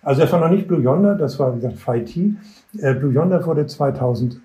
Also 0.01 0.21
das 0.21 0.31
war 0.31 0.39
noch 0.39 0.49
nicht 0.49 0.67
Blue 0.67 0.81
Yonder, 0.81 1.15
das 1.15 1.39
war 1.39 1.55
wie 1.55 1.59
gesagt 1.59 1.79
FIT. 1.79 2.17
Äh, 2.79 2.93
Blue 2.93 3.13
Yonder 3.13 3.45
wurde 3.45 3.65
2008 3.65 4.39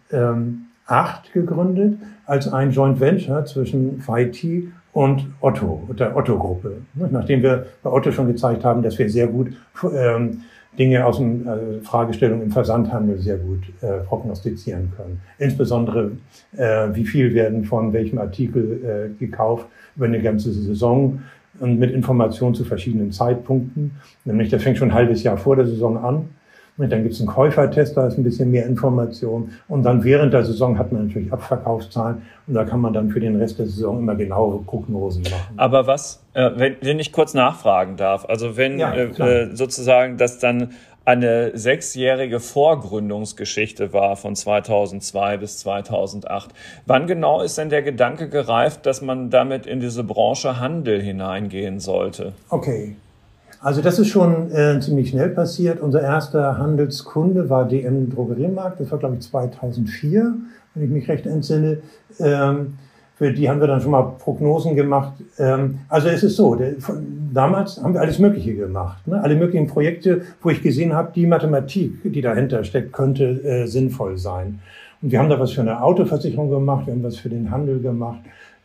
gegründet 1.32 1.99
als 2.26 2.52
ein 2.52 2.70
Joint 2.70 3.00
Venture 3.00 3.44
zwischen 3.44 4.00
FIT 4.00 4.68
und 4.92 5.26
Otto, 5.40 5.88
der 5.99 6.16
Otto-Gruppe. 6.16 6.76
Nachdem 6.94 7.42
wir 7.42 7.66
bei 7.82 7.90
Otto 7.90 8.12
schon 8.12 8.28
gezeigt 8.28 8.64
haben, 8.64 8.82
dass 8.82 8.99
wir 8.99 9.11
sehr 9.11 9.26
gut 9.26 9.52
ähm, 9.92 10.42
Dinge 10.78 11.04
aus 11.04 11.18
dem 11.18 11.46
äh, 11.46 11.80
Fragestellungen 11.82 12.46
im 12.46 12.50
Versandhandel 12.50 13.18
sehr 13.18 13.38
gut 13.38 13.62
äh, 13.80 14.04
prognostizieren 14.06 14.92
können. 14.96 15.20
Insbesondere, 15.38 16.12
äh, 16.56 16.88
wie 16.92 17.04
viel 17.04 17.34
werden 17.34 17.64
von 17.64 17.92
welchem 17.92 18.18
Artikel 18.18 19.12
äh, 19.14 19.18
gekauft 19.18 19.66
über 19.96 20.06
eine 20.06 20.20
ganze 20.20 20.52
Saison 20.52 21.20
und 21.61 21.78
mit 21.78 21.90
Informationen 21.92 22.54
zu 22.54 22.64
verschiedenen 22.64 23.12
Zeitpunkten. 23.12 23.92
Nämlich, 24.25 24.50
das 24.50 24.62
fängt 24.62 24.78
schon 24.78 24.90
ein 24.90 24.94
halbes 24.94 25.23
Jahr 25.23 25.37
vor 25.37 25.56
der 25.56 25.66
Saison 25.66 25.96
an. 25.99 26.28
Und 26.76 26.90
dann 26.90 27.02
gibt 27.02 27.14
es 27.14 27.20
einen 27.20 27.28
Käufertest, 27.28 27.96
da 27.96 28.08
ist 28.08 28.18
ein 28.18 28.25
bisschen 28.25 28.50
mehr 28.50 28.66
Information. 28.66 29.52
Und 29.68 29.84
dann 29.84 30.02
während 30.02 30.32
der 30.32 30.44
Saison 30.44 30.76
hat 30.76 30.90
man 30.90 31.06
natürlich 31.06 31.32
Abverkaufszahlen. 31.32 32.23
Und 32.49 32.54
da 32.54 32.64
kann 32.64 32.80
man 32.80 32.92
dann 32.92 33.11
für 33.11 33.20
den 33.20 33.37
Rest 33.37 33.61
der 33.61 33.66
Saison 33.66 34.00
immer 34.00 34.16
genauere 34.16 34.58
Prognosen 34.58 35.23
machen. 35.23 35.54
Aber 35.56 35.87
was, 35.87 36.25
äh, 36.32 36.50
wenn, 36.56 36.75
wenn 36.80 36.99
ich 36.99 37.12
kurz 37.12 37.32
nachfragen 37.32 37.96
darf, 37.96 38.25
also 38.28 38.56
wenn 38.56 38.80
ja, 38.80 38.92
äh, 38.92 39.54
sozusagen 39.54 40.16
das 40.16 40.40
dann 40.40 40.70
eine 41.04 41.56
sechsjährige 41.56 42.40
Vorgründungsgeschichte 42.40 43.92
war 43.92 44.16
von 44.16 44.34
2002 44.34 45.37
bis 45.37 45.58
2008. 45.58 46.50
Wann 46.87 47.06
genau 47.06 47.42
ist 47.42 47.58
denn 47.58 47.68
der 47.68 47.82
Gedanke 47.82 48.28
gereift, 48.28 48.87
dass 48.87 49.02
man 49.02 49.30
damit 49.30 49.66
in 49.66 49.80
diese 49.80 50.04
Branche 50.04 50.58
Handel 50.58 51.02
hineingehen 51.02 51.80
sollte? 51.80 52.32
Okay. 52.49 52.96
Also 53.61 53.80
das 53.80 53.99
ist 53.99 54.08
schon 54.08 54.50
äh, 54.50 54.78
ziemlich 54.80 55.11
schnell 55.11 55.30
passiert. 55.30 55.80
Unser 55.80 56.02
erster 56.02 56.58
Handelskunde 56.58 57.49
war 57.49 57.66
DM 57.66 58.11
Drogeriemarkt. 58.11 58.80
Das 58.80 58.90
war, 58.90 58.99
glaube 58.99 59.14
ich, 59.14 59.23
2004, 59.23 60.34
wenn 60.75 60.84
ich 60.84 60.90
mich 60.90 61.08
recht 61.08 61.26
entsinne. 61.26 61.78
Ähm, 62.18 62.75
für 63.25 63.33
die 63.33 63.49
haben 63.49 63.59
wir 63.59 63.66
dann 63.66 63.81
schon 63.81 63.93
mal 63.93 64.02
Prognosen 64.19 64.76
gemacht. 64.76 65.14
Ähm, 65.38 65.78
also 65.88 66.09
es 66.09 66.23
ist 66.23 66.37
so, 66.37 66.59
damals 67.33 67.83
haben 67.83 67.95
wir 67.95 68.02
alles 68.02 68.19
Mögliche 68.19 68.54
gemacht. 68.54 69.07
Ne? 69.07 69.19
Alle 69.23 69.35
möglichen 69.35 69.66
Projekte, 69.66 70.23
wo 70.43 70.50
ich 70.50 70.62
gesehen 70.62 70.93
habe, 70.93 71.11
die 71.14 71.26
Mathematik, 71.26 71.93
die 72.04 72.21
dahinter 72.21 72.64
steckt, 72.64 72.93
könnte 72.93 73.43
äh, 73.43 73.66
sinnvoll 73.66 74.19
sein. 74.19 74.61
Und 75.00 75.11
wir 75.11 75.19
haben 75.19 75.31
da 75.31 75.40
was 75.40 75.52
für 75.52 75.62
eine 75.62 75.83
Autoversicherung 75.83 76.50
gemacht, 76.50 76.87
wir 76.87 76.93
haben 76.93 77.02
was 77.02 77.16
für 77.16 77.31
den 77.31 77.50
Handel 77.50 77.81
gemacht. 77.81 78.21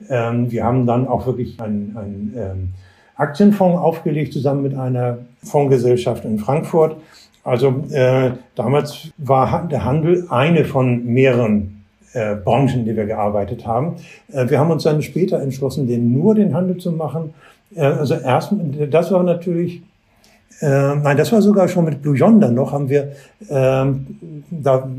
Ähm, 0.09 0.51
wir 0.51 0.65
haben 0.65 0.85
dann 0.85 1.07
auch 1.07 1.25
wirklich 1.25 1.61
einen, 1.61 1.95
einen 1.95 2.33
ähm, 2.35 2.69
Aktienfonds 3.15 3.79
aufgelegt, 3.81 4.33
zusammen 4.33 4.63
mit 4.63 4.75
einer 4.75 5.19
Fondsgesellschaft 5.41 6.25
in 6.25 6.37
Frankfurt. 6.37 6.97
Also 7.45 7.85
äh, 7.91 8.31
damals 8.55 9.07
war 9.17 9.69
der 9.69 9.85
Handel 9.85 10.27
eine 10.29 10.65
von 10.65 11.05
mehreren 11.05 11.78
äh, 12.13 12.35
Branchen, 12.35 12.85
die 12.85 12.95
wir 12.95 13.05
gearbeitet 13.05 13.65
haben. 13.65 13.95
Äh, 14.31 14.49
wir 14.49 14.59
haben 14.59 14.71
uns 14.71 14.83
dann 14.83 15.01
später 15.01 15.41
entschlossen, 15.41 15.87
den 15.87 16.11
nur 16.11 16.35
den 16.35 16.53
Handel 16.53 16.77
zu 16.77 16.91
machen. 16.91 17.33
Äh, 17.75 17.81
also 17.81 18.15
erst, 18.15 18.53
das 18.89 19.11
war 19.11 19.23
natürlich, 19.23 19.81
äh, 20.61 20.95
nein, 20.95 21.17
das 21.17 21.31
war 21.31 21.41
sogar 21.41 21.67
schon 21.67 21.85
mit 21.85 22.01
Blue 22.01 22.17
Yonder 22.17 22.51
noch, 22.51 22.73
haben 22.73 22.89
wir, 22.89 23.11
ähm, 23.49 24.43
da, 24.49 24.89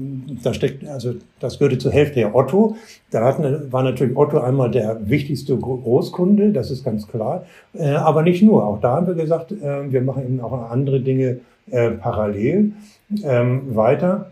da 0.43 0.55
steckt, 0.55 0.87
also 0.89 1.15
das 1.41 1.59
gehörte 1.59 1.79
zur 1.79 1.93
Hälfte 1.93 2.21
der 2.21 2.35
Otto. 2.35 2.77
Da 3.11 3.25
hatten, 3.25 3.73
war 3.73 3.83
natürlich 3.83 4.17
Otto 4.17 4.39
einmal 4.39 4.71
der 4.71 5.09
wichtigste 5.09 5.57
Großkunde, 5.57 6.53
das 6.53 6.71
ist 6.71 6.85
ganz 6.85 7.07
klar. 7.07 7.45
Äh, 7.75 7.91
aber 7.91 8.23
nicht 8.23 8.43
nur, 8.43 8.65
auch 8.65 8.81
da 8.81 8.97
haben 8.97 9.07
wir 9.07 9.15
gesagt, 9.15 9.53
äh, 9.53 9.91
wir 9.93 10.03
machen 10.03 10.25
eben 10.25 10.41
auch 10.41 10.71
andere 10.71 11.01
Dinge 11.01 11.41
äh, 11.71 11.91
parallel 11.91 12.73
ähm, 13.25 13.75
weiter. 13.75 14.31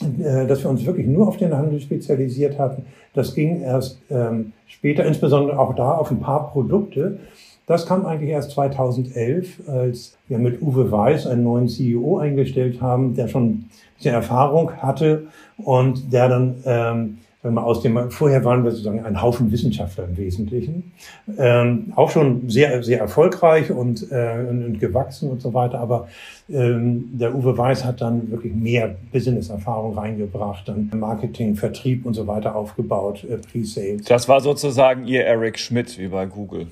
Äh, 0.00 0.46
dass 0.46 0.62
wir 0.62 0.70
uns 0.70 0.86
wirklich 0.86 1.06
nur 1.06 1.26
auf 1.26 1.36
den 1.36 1.56
Handel 1.56 1.80
spezialisiert 1.80 2.58
hatten. 2.58 2.84
Das 3.14 3.34
ging 3.34 3.62
erst 3.62 3.98
ähm, 4.10 4.52
später, 4.66 5.04
insbesondere 5.04 5.58
auch 5.58 5.74
da 5.74 5.92
auf 5.92 6.10
ein 6.10 6.20
paar 6.20 6.50
Produkte. 6.52 7.18
Das 7.66 7.84
kam 7.84 8.06
eigentlich 8.06 8.30
erst 8.30 8.52
2011, 8.52 9.68
als 9.68 10.16
wir 10.28 10.38
mit 10.38 10.62
Uwe 10.62 10.90
Weiß 10.90 11.26
einen 11.26 11.42
neuen 11.42 11.68
CEO 11.68 12.18
eingestellt 12.18 12.80
haben, 12.80 13.14
der 13.14 13.28
schon 13.28 13.44
ein 13.44 13.70
bisschen 13.96 14.14
Erfahrung 14.14 14.72
hatte 14.76 15.26
und 15.58 16.12
der 16.12 16.28
dann 16.28 16.54
ähm, 16.64 17.18
wenn 17.42 17.54
man 17.54 17.64
aus 17.64 17.82
dem, 17.82 18.10
vorher 18.10 18.44
waren 18.44 18.64
wir 18.64 18.72
sozusagen 18.72 19.04
ein 19.04 19.22
Haufen 19.22 19.52
Wissenschaftler 19.52 20.04
im 20.04 20.16
Wesentlichen, 20.16 20.92
ähm, 21.38 21.92
auch 21.94 22.10
schon 22.10 22.48
sehr, 22.48 22.82
sehr 22.82 22.98
erfolgreich 22.98 23.70
und, 23.70 24.10
äh, 24.10 24.44
und, 24.48 24.64
und 24.64 24.80
gewachsen 24.80 25.30
und 25.30 25.40
so 25.40 25.54
weiter, 25.54 25.78
aber 25.78 26.08
ähm, 26.50 27.10
der 27.12 27.34
Uwe 27.34 27.56
Weiß 27.56 27.84
hat 27.84 28.00
dann 28.00 28.30
wirklich 28.30 28.54
mehr 28.54 28.96
Business-Erfahrung 29.12 29.96
reingebracht, 29.96 30.66
dann 30.68 30.90
Marketing, 30.94 31.54
Vertrieb 31.54 32.06
und 32.06 32.14
so 32.14 32.26
weiter 32.26 32.56
aufgebaut, 32.56 33.24
äh, 33.24 33.36
Pre-Sales. 33.36 34.04
Das 34.06 34.28
war 34.28 34.40
sozusagen 34.40 35.06
Ihr 35.06 35.24
Eric 35.24 35.58
Schmidt 35.58 35.96
wie 35.98 36.08
bei 36.08 36.26
Google. 36.26 36.66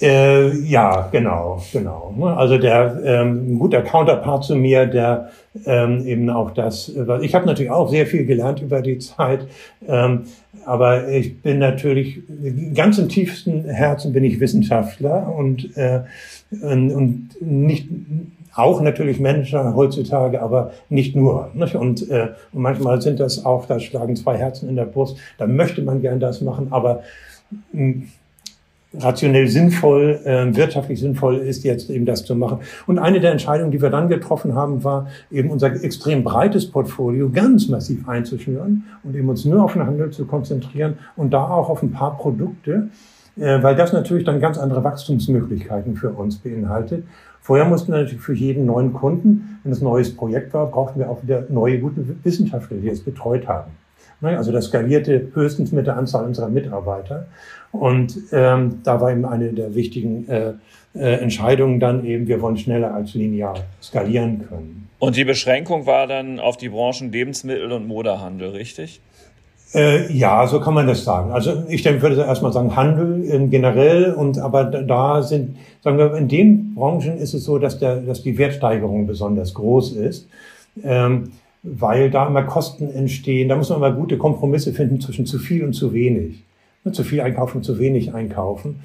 Äh, 0.00 0.56
ja, 0.62 1.08
genau, 1.12 1.62
genau. 1.72 2.14
Also 2.36 2.58
der 2.58 3.00
ähm, 3.04 3.54
ein 3.54 3.58
guter 3.58 3.82
Counterpart 3.82 4.44
zu 4.44 4.56
mir, 4.56 4.86
der 4.86 5.30
ähm, 5.64 6.06
eben 6.06 6.30
auch 6.30 6.50
das, 6.50 6.90
ich 7.20 7.34
habe 7.34 7.46
natürlich 7.46 7.70
auch 7.70 7.88
sehr 7.88 8.06
viel 8.06 8.24
gelernt 8.24 8.62
über 8.62 8.80
die 8.80 8.98
Zeit, 8.98 9.46
ähm, 9.86 10.22
aber 10.64 11.08
ich 11.08 11.42
bin 11.42 11.58
natürlich 11.58 12.20
ganz 12.74 12.98
im 12.98 13.08
tiefsten 13.08 13.64
Herzen 13.64 14.12
bin 14.12 14.24
ich 14.24 14.40
Wissenschaftler 14.40 15.32
und 15.36 15.76
äh, 15.76 16.00
und, 16.60 17.28
nicht 17.40 17.88
auch 18.54 18.80
natürlich 18.82 19.18
Manager 19.18 19.74
heutzutage, 19.74 20.42
aber 20.42 20.72
nicht 20.88 21.16
nur. 21.16 21.50
Nicht? 21.54 21.74
Und, 21.74 22.08
äh, 22.10 22.28
und 22.52 22.62
manchmal 22.62 23.00
sind 23.00 23.20
das 23.20 23.44
auch, 23.44 23.66
da 23.66 23.80
schlagen 23.80 24.16
zwei 24.16 24.36
Herzen 24.36 24.68
in 24.68 24.76
der 24.76 24.84
Brust. 24.84 25.16
Da 25.38 25.46
möchte 25.46 25.82
man 25.82 26.02
gern 26.02 26.20
das 26.20 26.42
machen, 26.42 26.68
aber 26.70 27.02
mh, 27.72 28.02
rationell 28.94 29.48
sinnvoll, 29.48 30.20
äh, 30.24 30.54
wirtschaftlich 30.54 31.00
sinnvoll 31.00 31.36
ist, 31.36 31.64
jetzt 31.64 31.90
eben 31.90 32.04
das 32.04 32.24
zu 32.24 32.34
machen. 32.34 32.58
Und 32.86 32.98
eine 32.98 33.20
der 33.20 33.32
Entscheidungen, 33.32 33.70
die 33.70 33.80
wir 33.80 33.90
dann 33.90 34.08
getroffen 34.08 34.54
haben, 34.54 34.84
war 34.84 35.08
eben 35.30 35.50
unser 35.50 35.72
extrem 35.82 36.24
breites 36.24 36.70
Portfolio 36.70 37.30
ganz 37.30 37.68
massiv 37.68 38.08
einzuschnüren 38.08 38.84
und 39.02 39.16
eben 39.16 39.28
uns 39.28 39.44
nur 39.44 39.64
auf 39.64 39.72
den 39.72 39.86
Handel 39.86 40.10
zu 40.10 40.26
konzentrieren 40.26 40.98
und 41.16 41.32
da 41.32 41.44
auch 41.44 41.68
auf 41.70 41.82
ein 41.82 41.92
paar 41.92 42.16
Produkte, 42.16 42.88
äh, 43.36 43.62
weil 43.62 43.76
das 43.76 43.92
natürlich 43.92 44.24
dann 44.24 44.40
ganz 44.40 44.58
andere 44.58 44.84
Wachstumsmöglichkeiten 44.84 45.96
für 45.96 46.10
uns 46.10 46.38
beinhaltet. 46.38 47.04
Vorher 47.40 47.64
mussten 47.64 47.90
wir 47.92 47.98
natürlich 47.98 48.22
für 48.22 48.34
jeden 48.34 48.66
neuen 48.66 48.92
Kunden, 48.92 49.58
wenn 49.64 49.72
es 49.72 49.80
ein 49.80 49.84
neues 49.84 50.14
Projekt 50.14 50.54
war, 50.54 50.70
brauchten 50.70 51.00
wir 51.00 51.10
auch 51.10 51.22
wieder 51.24 51.44
neue 51.48 51.80
gute 51.80 52.04
Wissenschaftler, 52.22 52.76
die 52.76 52.88
es 52.88 53.00
betreut 53.00 53.48
haben. 53.48 53.72
Also 54.20 54.52
das 54.52 54.66
skalierte 54.66 55.28
höchstens 55.34 55.72
mit 55.72 55.88
der 55.88 55.96
Anzahl 55.96 56.24
unserer 56.24 56.48
Mitarbeiter. 56.48 57.26
Und 57.72 58.16
ähm, 58.32 58.80
da 58.84 59.00
war 59.00 59.10
eben 59.10 59.24
eine 59.24 59.52
der 59.52 59.74
wichtigen 59.74 60.28
äh, 60.28 60.52
äh, 60.94 61.14
Entscheidungen 61.20 61.80
dann 61.80 62.04
eben, 62.04 62.28
wir 62.28 62.40
wollen 62.42 62.58
schneller 62.58 62.94
als 62.94 63.14
linear 63.14 63.54
skalieren 63.82 64.46
können. 64.46 64.88
Und 64.98 65.16
die 65.16 65.24
Beschränkung 65.24 65.86
war 65.86 66.06
dann 66.06 66.38
auf 66.38 66.56
die 66.56 66.68
Branchen 66.68 67.10
Lebensmittel 67.10 67.72
und 67.72 67.88
Modehandel, 67.88 68.50
richtig? 68.50 69.00
Äh, 69.74 70.12
ja, 70.12 70.46
so 70.46 70.60
kann 70.60 70.74
man 70.74 70.86
das 70.86 71.02
sagen. 71.02 71.32
Also 71.32 71.64
ich 71.68 71.82
denke, 71.82 72.02
würde 72.02 72.20
erstmal 72.20 72.52
sagen 72.52 72.76
Handel 72.76 73.24
in 73.24 73.50
generell 73.50 74.12
und 74.12 74.38
aber 74.38 74.64
da 74.64 75.22
sind, 75.22 75.56
sagen 75.82 75.96
wir, 75.96 76.14
in 76.14 76.28
den 76.28 76.74
Branchen 76.74 77.16
ist 77.16 77.32
es 77.32 77.44
so, 77.44 77.58
dass 77.58 77.78
der, 77.78 77.96
dass 77.96 78.22
die 78.22 78.36
Wertsteigerung 78.36 79.06
besonders 79.06 79.54
groß 79.54 79.92
ist. 79.92 80.28
Ähm, 80.84 81.32
weil 81.62 82.10
da 82.10 82.26
immer 82.26 82.42
Kosten 82.42 82.90
entstehen. 82.90 83.48
Da 83.48 83.56
muss 83.56 83.70
man 83.70 83.78
immer 83.78 83.92
gute 83.92 84.18
Kompromisse 84.18 84.72
finden 84.72 85.00
zwischen 85.00 85.26
zu 85.26 85.38
viel 85.38 85.64
und 85.64 85.72
zu 85.74 85.92
wenig. 85.92 86.42
Zu 86.90 87.04
viel 87.04 87.20
einkaufen 87.20 87.62
zu 87.62 87.78
wenig 87.78 88.12
einkaufen. 88.12 88.80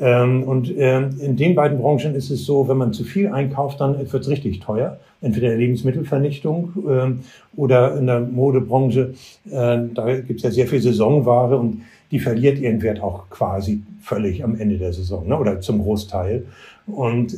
Ähm, 0.00 0.42
und 0.42 0.70
ähm, 0.76 1.18
in 1.18 1.36
den 1.36 1.54
beiden 1.54 1.78
Branchen 1.78 2.14
ist 2.14 2.30
es 2.30 2.44
so, 2.44 2.68
wenn 2.68 2.76
man 2.76 2.92
zu 2.92 3.04
viel 3.04 3.28
einkauft, 3.28 3.80
dann 3.80 3.98
wird 3.98 4.22
es 4.22 4.28
richtig 4.28 4.60
teuer. 4.60 4.98
Entweder 5.22 5.46
in 5.46 5.52
der 5.52 5.60
Lebensmittelvernichtung 5.60 6.72
ähm, 6.88 7.20
oder 7.56 7.96
in 7.96 8.06
der 8.06 8.20
Modebranche. 8.20 9.14
Da 9.44 10.20
gibt 10.20 10.40
es 10.40 10.42
ja 10.42 10.50
sehr 10.50 10.66
viel 10.66 10.80
Saisonware 10.80 11.56
und 11.56 11.82
die 12.10 12.20
verliert 12.20 12.58
ihren 12.58 12.82
Wert 12.82 13.00
auch 13.00 13.28
quasi 13.30 13.82
völlig 14.00 14.44
am 14.44 14.54
Ende 14.58 14.78
der 14.78 14.92
Saison 14.92 15.26
ne? 15.26 15.38
oder 15.38 15.60
zum 15.60 15.82
Großteil. 15.82 16.44
Und 16.86 17.34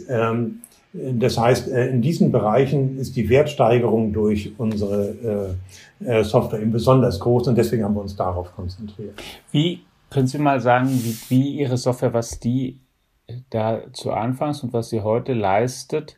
das 0.93 1.39
heißt, 1.39 1.69
äh, 1.69 1.89
in 1.89 2.03
diesen 2.03 2.33
Bereichen 2.33 2.99
ist 2.99 3.15
die 3.15 3.29
Wertsteigerung 3.29 4.13
durch 4.13 4.53
unsere 4.59 5.55
äh, 6.03 6.19
äh, 6.19 6.25
Software 6.25 6.61
eben 6.61 6.73
besonders 6.73 7.21
groß 7.21 7.49
und 7.49 7.57
deswegen 7.57 7.85
haben 7.85 7.95
wir 7.95 8.03
uns 8.03 8.17
darauf 8.17 8.55
konzentriert. 8.55 9.15
Wie 9.53 9.81
können 10.11 10.27
Sie 10.27 10.39
mal 10.39 10.61
sagen, 10.61 10.89
wie, 10.91 11.17
wie 11.29 11.59
Ihre 11.59 11.77
Software, 11.77 12.13
was 12.13 12.41
die 12.41 12.81
da 13.51 13.83
zu 13.93 14.13
Anfangs 14.13 14.63
und 14.63 14.73
was 14.73 14.91
sie 14.91 15.03
heute 15.03 15.33
leistet, 15.33 16.17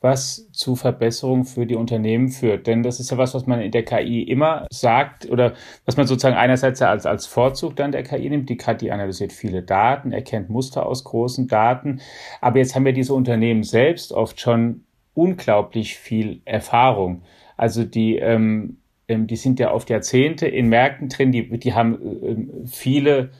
was 0.00 0.50
zu 0.52 0.74
Verbesserungen 0.74 1.44
für 1.44 1.64
die 1.64 1.76
Unternehmen 1.76 2.28
führt. 2.28 2.66
Denn 2.66 2.82
das 2.82 2.98
ist 2.98 3.10
ja 3.10 3.18
was, 3.18 3.34
was 3.34 3.46
man 3.46 3.60
in 3.60 3.70
der 3.70 3.84
KI 3.84 4.22
immer 4.22 4.66
sagt 4.70 5.30
oder 5.30 5.54
was 5.84 5.96
man 5.96 6.06
sozusagen 6.06 6.36
einerseits 6.36 6.80
ja 6.80 6.90
als, 6.90 7.06
als 7.06 7.26
Vorzug 7.26 7.76
dann 7.76 7.92
der 7.92 8.02
KI 8.02 8.28
nimmt. 8.28 8.48
Die 8.48 8.56
KI 8.56 8.90
analysiert 8.90 9.32
viele 9.32 9.62
Daten, 9.62 10.12
erkennt 10.12 10.50
Muster 10.50 10.86
aus 10.86 11.04
großen 11.04 11.46
Daten. 11.46 12.00
Aber 12.40 12.58
jetzt 12.58 12.74
haben 12.74 12.86
ja 12.86 12.92
diese 12.92 13.14
Unternehmen 13.14 13.62
selbst 13.62 14.12
oft 14.12 14.40
schon 14.40 14.84
unglaublich 15.14 15.96
viel 15.96 16.40
Erfahrung. 16.44 17.22
Also 17.56 17.84
die, 17.84 18.16
ähm 18.16 18.78
die 19.08 19.36
sind 19.36 19.58
ja 19.60 19.72
oft 19.72 19.90
Jahrzehnte 19.90 20.46
in 20.46 20.68
Märkten 20.68 21.08
drin, 21.08 21.32
die, 21.32 21.58
die 21.58 21.74
haben 21.74 21.94
äh, 21.94 22.66
viele 22.66 23.30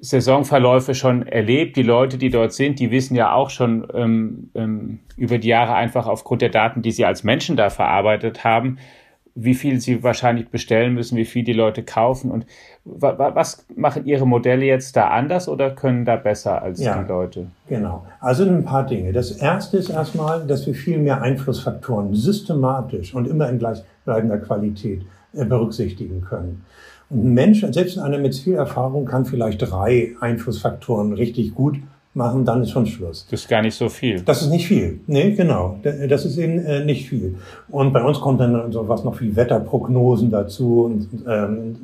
Saisonverläufe 0.00 0.94
schon 0.94 1.26
erlebt. 1.26 1.76
Die 1.76 1.82
Leute, 1.82 2.18
die 2.18 2.30
dort 2.30 2.52
sind, 2.52 2.78
die 2.80 2.90
wissen 2.90 3.14
ja 3.16 3.32
auch 3.32 3.50
schon 3.50 3.86
ähm, 3.94 4.50
ähm, 4.54 5.00
über 5.16 5.38
die 5.38 5.48
Jahre 5.48 5.74
einfach 5.74 6.06
aufgrund 6.06 6.42
der 6.42 6.50
Daten, 6.50 6.82
die 6.82 6.92
sie 6.92 7.04
als 7.04 7.24
Menschen 7.24 7.56
da 7.56 7.70
verarbeitet 7.70 8.44
haben, 8.44 8.78
wie 9.34 9.54
viel 9.54 9.80
sie 9.80 10.02
wahrscheinlich 10.02 10.48
bestellen 10.48 10.94
müssen, 10.94 11.16
wie 11.16 11.26
viel 11.26 11.44
die 11.44 11.52
Leute 11.52 11.82
kaufen 11.82 12.30
und 12.30 12.46
was 12.84 13.66
machen 13.74 14.06
Ihre 14.06 14.26
Modelle 14.26 14.64
jetzt 14.64 14.96
da 14.96 15.08
anders 15.08 15.48
oder 15.48 15.70
können 15.70 16.04
da 16.04 16.16
besser 16.16 16.62
als 16.62 16.80
ja, 16.80 17.02
die 17.02 17.08
Leute? 17.08 17.46
Genau. 17.68 18.06
Also 18.20 18.44
ein 18.44 18.64
paar 18.64 18.86
Dinge. 18.86 19.12
Das 19.12 19.32
erste 19.32 19.76
ist 19.76 19.90
erstmal, 19.90 20.46
dass 20.46 20.66
wir 20.66 20.74
viel 20.74 20.98
mehr 20.98 21.20
Einflussfaktoren 21.20 22.14
systematisch 22.14 23.14
und 23.14 23.26
immer 23.26 23.48
in 23.50 23.58
gleichbleibender 24.06 24.38
Qualität 24.38 25.02
äh, 25.34 25.44
berücksichtigen 25.44 26.22
können. 26.22 26.64
Und 27.10 27.24
ein 27.24 27.34
Mensch, 27.34 27.60
selbst 27.70 27.98
einer 27.98 28.18
mit 28.18 28.34
viel 28.34 28.54
Erfahrung, 28.54 29.04
kann 29.04 29.26
vielleicht 29.26 29.58
drei 29.60 30.14
Einflussfaktoren 30.20 31.12
richtig 31.12 31.54
gut 31.54 31.76
machen, 32.14 32.44
dann 32.46 32.62
ist 32.62 32.70
schon 32.70 32.86
Schluss. 32.86 33.26
Das 33.30 33.42
ist 33.42 33.48
gar 33.48 33.60
nicht 33.60 33.74
so 33.74 33.90
viel. 33.90 34.22
Das 34.22 34.40
ist 34.40 34.48
nicht 34.48 34.66
viel. 34.66 35.00
Nee, 35.06 35.32
genau. 35.32 35.78
Das 35.82 36.24
ist 36.24 36.38
eben 36.38 36.58
äh, 36.64 36.84
nicht 36.84 37.08
viel. 37.08 37.36
Und 37.68 37.92
bei 37.92 38.02
uns 38.02 38.20
kommt 38.20 38.40
dann 38.40 38.72
so 38.72 38.88
was 38.88 39.04
noch 39.04 39.20
wie 39.20 39.36
Wetterprognosen 39.36 40.30
dazu 40.30 40.84
und, 40.84 41.08
ähm, 41.28 41.76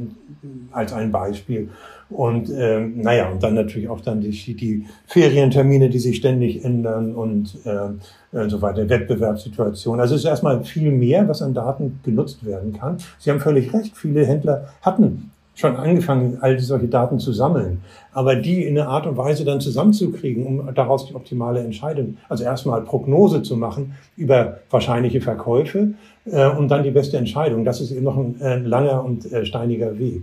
als 0.73 0.93
ein 0.95 1.13
Beispiel. 1.13 1.69
Und 2.13 2.51
ähm, 2.57 3.01
naja, 3.01 3.31
und 3.31 3.43
dann 3.43 3.55
natürlich 3.55 3.89
auch 3.89 4.01
dann 4.01 4.21
die, 4.21 4.31
die 4.31 4.87
Ferientermine, 5.07 5.89
die 5.89 5.99
sich 5.99 6.17
ständig 6.17 6.65
ändern 6.65 7.15
und 7.15 7.59
äh, 7.65 8.49
so 8.49 8.63
weiter, 8.63 8.89
Wettbewerbssituation. 8.89 10.01
Also 10.01 10.15
es 10.15 10.23
ist 10.23 10.27
erstmal 10.27 10.65
viel 10.65 10.91
mehr, 10.91 11.29
was 11.29 11.43
an 11.43 11.55
Daten 11.55 12.01
genutzt 12.05 12.45
werden 12.47 12.73
kann. 12.73 12.97
Sie 13.19 13.31
haben 13.31 13.41
völlig 13.41 13.73
recht, 13.75 13.97
viele 13.97 14.25
Händler 14.25 14.69
hatten 14.81 15.31
schon 15.55 15.77
angefangen, 15.77 16.39
all 16.41 16.59
solche 16.59 16.89
Daten 16.89 17.19
zu 17.19 17.33
sammeln. 17.33 17.83
Aber 18.13 18.37
die 18.37 18.65
in 18.65 18.79
einer 18.79 18.89
Art 18.89 19.07
und 19.07 19.17
Weise 19.17 19.45
dann 19.45 19.61
zusammenzukriegen, 19.61 20.47
um 20.47 20.75
daraus 20.75 21.07
die 21.07 21.15
optimale 21.15 21.61
Entscheidung, 21.61 22.17
also 22.29 22.45
erstmal 22.45 22.83
Prognose 22.83 23.43
zu 23.43 23.57
machen 23.57 23.95
über 24.17 24.59
wahrscheinliche 24.71 25.21
Verkäufe 25.21 25.95
äh, 26.25 26.49
und 26.49 26.69
dann 26.69 26.83
die 26.83 26.91
beste 26.91 27.17
Entscheidung, 27.17 27.65
das 27.65 27.81
ist 27.81 27.91
eben 27.91 28.05
noch 28.05 28.17
ein 28.17 28.41
äh, 28.41 28.59
langer 28.59 29.05
und 29.05 29.31
äh, 29.31 29.45
steiniger 29.45 29.99
Weg. 29.99 30.23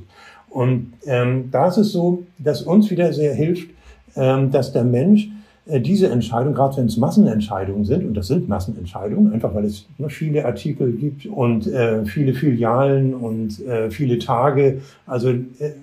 Und 0.50 0.94
ähm, 1.06 1.50
da 1.52 1.68
ist 1.68 1.78
es 1.78 1.92
so, 1.92 2.24
dass 2.38 2.62
uns 2.62 2.90
wieder 2.90 3.14
sehr 3.14 3.34
hilft, 3.34 3.70
ähm, 4.16 4.52
dass 4.52 4.72
der 4.72 4.84
Mensch 4.84 5.30
äh, 5.68 5.80
diese 5.80 6.10
Entscheidung, 6.10 6.54
gerade 6.54 6.78
wenn 6.78 6.88
es 6.88 6.98
Massenentscheidungen 6.98 7.86
sind, 7.86 8.06
und 8.06 8.16
das 8.16 8.28
sind 8.28 8.50
Massenentscheidungen, 8.50 9.32
einfach 9.32 9.54
weil 9.54 9.66
es 9.66 9.86
ne, 9.98 10.10
viele 10.10 10.46
Artikel 10.46 10.92
gibt 10.94 11.28
und 11.28 11.68
äh, 11.68 12.04
viele 12.06 12.34
Filialen 12.34 13.14
und 13.14 13.66
äh, 13.66 13.92
viele 13.92 14.18
Tage, 14.18 14.82
also 15.06 15.30
äh, 15.30 15.74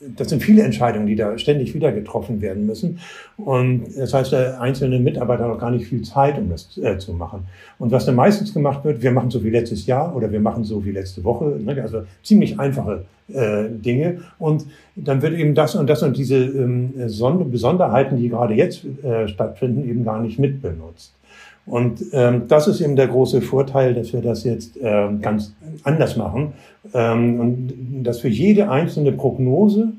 das 0.00 0.30
sind 0.30 0.42
viele 0.42 0.62
Entscheidungen, 0.62 1.06
die 1.06 1.16
da 1.16 1.36
ständig 1.36 1.74
wieder 1.74 1.92
getroffen 1.92 2.40
werden 2.40 2.64
müssen. 2.66 3.00
Und 3.36 3.84
das 3.96 4.14
heißt, 4.14 4.32
der 4.32 4.60
einzelne 4.60 4.98
Mitarbeiter 4.98 5.44
hat 5.44 5.52
auch 5.52 5.58
gar 5.58 5.70
nicht 5.70 5.86
viel 5.86 6.02
Zeit, 6.02 6.38
um 6.38 6.48
das 6.48 6.78
äh, 6.78 6.98
zu 6.98 7.12
machen. 7.12 7.46
Und 7.78 7.92
was 7.92 8.06
dann 8.06 8.14
meistens 8.14 8.54
gemacht 8.54 8.84
wird, 8.84 9.02
wir 9.02 9.12
machen 9.12 9.30
so 9.30 9.44
wie 9.44 9.50
letztes 9.50 9.86
Jahr 9.86 10.16
oder 10.16 10.32
wir 10.32 10.40
machen 10.40 10.64
so 10.64 10.84
wie 10.84 10.92
letzte 10.92 11.22
Woche, 11.24 11.58
ne, 11.62 11.80
also 11.82 12.02
ziemlich 12.22 12.58
einfache 12.58 13.04
äh, 13.28 13.64
Dinge. 13.68 14.22
Und 14.38 14.66
dann 14.96 15.20
wird 15.20 15.34
eben 15.34 15.54
das 15.54 15.74
und 15.74 15.88
das 15.88 16.02
und 16.02 16.16
diese 16.16 16.36
ähm, 16.36 16.94
Besonderheiten, 17.50 18.16
die 18.16 18.30
gerade 18.30 18.54
jetzt 18.54 18.84
äh, 19.04 19.28
stattfinden, 19.28 19.88
eben 19.88 20.04
gar 20.04 20.22
nicht 20.22 20.38
mitbenutzt. 20.38 21.12
Und 21.66 22.02
ähm, 22.12 22.48
das 22.48 22.66
ist 22.68 22.80
eben 22.80 22.96
der 22.96 23.08
große 23.08 23.42
Vorteil, 23.42 23.94
dass 23.94 24.12
wir 24.12 24.22
das 24.22 24.44
jetzt 24.44 24.76
äh, 24.76 25.08
ganz 25.20 25.54
anders 25.84 26.16
machen 26.16 26.54
ähm, 26.94 27.40
und 27.40 28.02
dass 28.02 28.24
wir 28.24 28.30
jede 28.30 28.70
einzelne 28.70 29.12
Prognose 29.12 29.92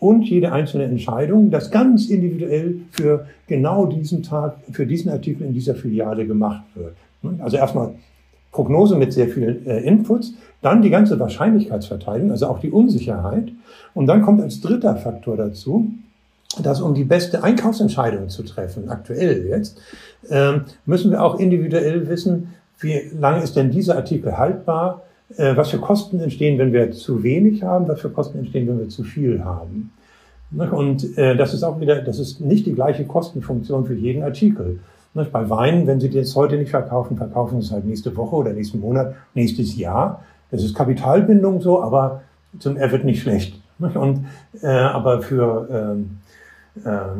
und 0.00 0.24
jede 0.24 0.52
einzelne 0.52 0.84
Entscheidung, 0.84 1.50
das 1.50 1.70
ganz 1.70 2.06
individuell 2.06 2.76
für 2.92 3.26
genau 3.46 3.86
diesen 3.86 4.22
Tag, 4.22 4.58
für 4.70 4.86
diesen 4.86 5.10
Artikel 5.10 5.46
in 5.46 5.54
dieser 5.54 5.74
Filiale 5.74 6.26
gemacht 6.26 6.64
wird. 6.74 6.94
Also 7.40 7.56
erstmal 7.56 7.94
Prognose 8.52 8.96
mit 8.96 9.12
sehr 9.12 9.28
vielen 9.28 9.66
äh, 9.66 9.80
Inputs, 9.80 10.34
dann 10.62 10.82
die 10.82 10.90
ganze 10.90 11.18
Wahrscheinlichkeitsverteilung, 11.18 12.30
also 12.30 12.46
auch 12.46 12.60
die 12.60 12.70
Unsicherheit. 12.70 13.52
Und 13.94 14.06
dann 14.06 14.22
kommt 14.22 14.40
als 14.40 14.60
dritter 14.60 14.96
Faktor 14.96 15.36
dazu, 15.36 15.90
dass 16.62 16.80
um 16.80 16.94
die 16.94 17.04
beste 17.04 17.42
Einkaufsentscheidung 17.42 18.28
zu 18.28 18.42
treffen, 18.42 18.88
aktuell 18.88 19.46
jetzt, 19.46 19.80
ähm, 20.30 20.62
müssen 20.86 21.10
wir 21.10 21.22
auch 21.22 21.38
individuell 21.38 22.08
wissen, 22.08 22.54
wie 22.80 23.10
lange 23.18 23.42
ist 23.42 23.56
denn 23.56 23.70
dieser 23.70 23.96
Artikel 23.96 24.36
haltbar, 24.38 25.02
äh, 25.36 25.56
was 25.56 25.70
für 25.70 25.78
Kosten 25.78 26.20
entstehen, 26.20 26.58
wenn 26.58 26.72
wir 26.72 26.90
zu 26.92 27.22
wenig 27.22 27.62
haben, 27.62 27.88
was 27.88 28.00
für 28.00 28.10
Kosten 28.10 28.38
entstehen, 28.38 28.68
wenn 28.68 28.78
wir 28.78 28.88
zu 28.88 29.02
viel 29.02 29.44
haben. 29.44 29.92
Ne, 30.50 30.70
und 30.70 31.18
äh, 31.18 31.36
das 31.36 31.52
ist 31.52 31.62
auch 31.62 31.80
wieder, 31.80 32.00
das 32.00 32.18
ist 32.18 32.40
nicht 32.40 32.64
die 32.66 32.74
gleiche 32.74 33.04
Kostenfunktion 33.04 33.84
für 33.84 33.94
jeden 33.94 34.22
Artikel. 34.22 34.80
Ne, 35.12 35.26
bei 35.30 35.50
Wein, 35.50 35.86
wenn 35.86 36.00
Sie 36.00 36.08
jetzt 36.08 36.34
heute 36.36 36.56
nicht 36.56 36.70
verkaufen, 36.70 37.18
verkaufen 37.18 37.60
Sie 37.60 37.66
es 37.66 37.72
halt 37.72 37.84
nächste 37.84 38.16
Woche 38.16 38.36
oder 38.36 38.52
nächsten 38.52 38.80
Monat, 38.80 39.14
nächstes 39.34 39.76
Jahr. 39.76 40.24
Das 40.50 40.62
ist 40.62 40.74
Kapitalbindung 40.74 41.60
so, 41.60 41.82
aber 41.82 42.22
zum, 42.58 42.78
er 42.78 42.90
wird 42.90 43.04
nicht 43.04 43.22
schlecht. 43.22 43.60
Ne, 43.80 43.90
und, 43.90 44.24
äh, 44.62 44.66
aber 44.66 45.20
für, 45.20 45.68
ähm, 45.70 46.18
äh, 46.26 46.27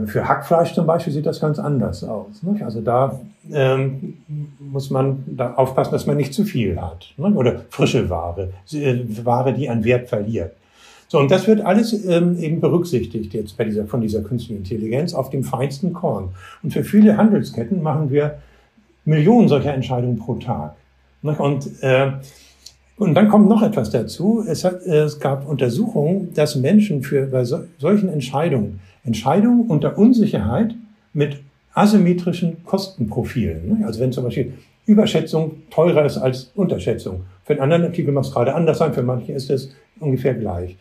für 0.06 0.28
Hackfleisch 0.28 0.74
zum 0.74 0.86
Beispiel 0.86 1.12
sieht 1.12 1.26
das 1.26 1.40
ganz 1.40 1.58
anders 1.58 2.04
aus. 2.04 2.40
Also 2.64 2.80
da 2.80 3.20
ähm, 3.52 4.18
muss 4.58 4.90
man 4.90 5.24
da 5.26 5.54
aufpassen, 5.54 5.92
dass 5.92 6.06
man 6.06 6.16
nicht 6.16 6.34
zu 6.34 6.44
viel 6.44 6.80
hat. 6.80 7.12
Oder 7.18 7.62
frische 7.70 8.08
Ware, 8.10 8.50
Ware, 9.24 9.52
die 9.52 9.68
an 9.68 9.84
Wert 9.84 10.08
verliert. 10.08 10.52
So, 11.08 11.18
und 11.18 11.30
das 11.30 11.46
wird 11.46 11.62
alles 11.62 12.04
ähm, 12.04 12.38
eben 12.38 12.60
berücksichtigt 12.60 13.32
jetzt 13.32 13.56
bei 13.56 13.64
dieser, 13.64 13.86
von 13.86 14.02
dieser 14.02 14.20
künstlichen 14.20 14.58
Intelligenz 14.58 15.14
auf 15.14 15.30
dem 15.30 15.42
feinsten 15.42 15.94
Korn. 15.94 16.30
Und 16.62 16.72
für 16.72 16.84
viele 16.84 17.16
Handelsketten 17.16 17.82
machen 17.82 18.10
wir 18.10 18.38
Millionen 19.06 19.48
solcher 19.48 19.72
Entscheidungen 19.72 20.18
pro 20.18 20.34
Tag. 20.34 20.74
Und, 21.22 21.82
äh, 21.82 22.12
und 22.98 23.14
dann 23.14 23.28
kommt 23.28 23.48
noch 23.48 23.62
etwas 23.62 23.90
dazu. 23.90 24.44
Es, 24.46 24.64
hat, 24.64 24.82
es 24.82 25.20
gab 25.20 25.48
Untersuchungen, 25.48 26.34
dass 26.34 26.56
Menschen 26.56 27.02
für 27.02 27.26
bei 27.26 27.44
so, 27.44 27.60
solchen 27.78 28.08
Entscheidungen, 28.08 28.80
Entscheidungen 29.04 29.66
unter 29.68 29.96
Unsicherheit 29.96 30.74
mit 31.12 31.40
asymmetrischen 31.74 32.64
Kostenprofilen, 32.64 33.84
also 33.84 34.00
wenn 34.00 34.12
zum 34.12 34.24
Beispiel 34.24 34.52
Überschätzung 34.86 35.62
teurer 35.70 36.04
ist 36.04 36.16
als 36.16 36.50
Unterschätzung. 36.56 37.20
Für 37.44 37.52
einen 37.52 37.62
anderen 37.62 37.84
Artikel 37.84 38.10
mag 38.12 38.24
es 38.24 38.32
gerade 38.32 38.54
anders 38.54 38.78
sein, 38.78 38.92
für 38.92 39.02
manche 39.02 39.32
ist 39.32 39.50
es 39.50 39.70
ungefähr 40.00 40.34
gleich. 40.34 40.76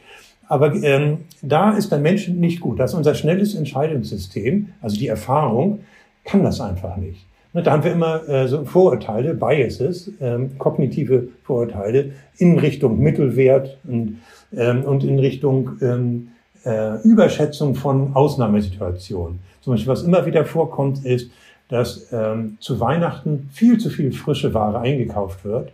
Aber 0.47 0.73
ähm, 0.75 1.19
da 1.41 1.73
ist 1.73 1.91
der 1.91 1.99
Mensch 1.99 2.30
nicht 2.30 2.62
gut. 2.62 2.80
Das 2.80 2.91
ist 2.91 2.97
unser 2.97 3.13
schnelles 3.13 3.53
Entscheidungssystem, 3.53 4.69
also 4.82 4.97
die 4.97 5.08
Erfahrung, 5.08 5.82
kann 6.23 6.43
das 6.43 6.62
einfach 6.62 6.97
nicht. 6.97 7.27
Da 7.63 7.72
haben 7.72 7.84
wir 7.84 7.91
immer 7.91 8.28
äh, 8.28 8.48
so 8.48 8.65
Vorurteile, 8.65 9.34
Biases, 9.34 10.12
ähm, 10.22 10.58
kognitive 10.58 11.30
Vorurteile 11.43 12.12
in 12.38 12.60
Richtung 12.60 13.00
Mittelwert 13.00 13.78
und, 13.86 14.20
ähm, 14.56 14.84
und 14.84 15.04
in 15.04 15.17
Richtung 15.17 15.72
ähm, 15.82 16.30
äh, 16.65 17.02
Überschätzung 17.02 17.76
von 17.76 18.15
Ausnahmesituationen. 18.15 19.39
Zum 19.62 19.74
Beispiel, 19.74 19.91
was 19.91 20.04
immer 20.04 20.26
wieder 20.26 20.46
vorkommt, 20.46 21.04
ist, 21.06 21.32
dass 21.70 22.12
ähm, 22.12 22.58
zu 22.60 22.80
Weihnachten 22.80 23.50
viel 23.52 23.78
zu 23.78 23.89
viel 23.89 24.12
frische 24.12 24.54
Ware 24.54 24.80
eingekauft 24.80 25.43
wird 25.43 25.72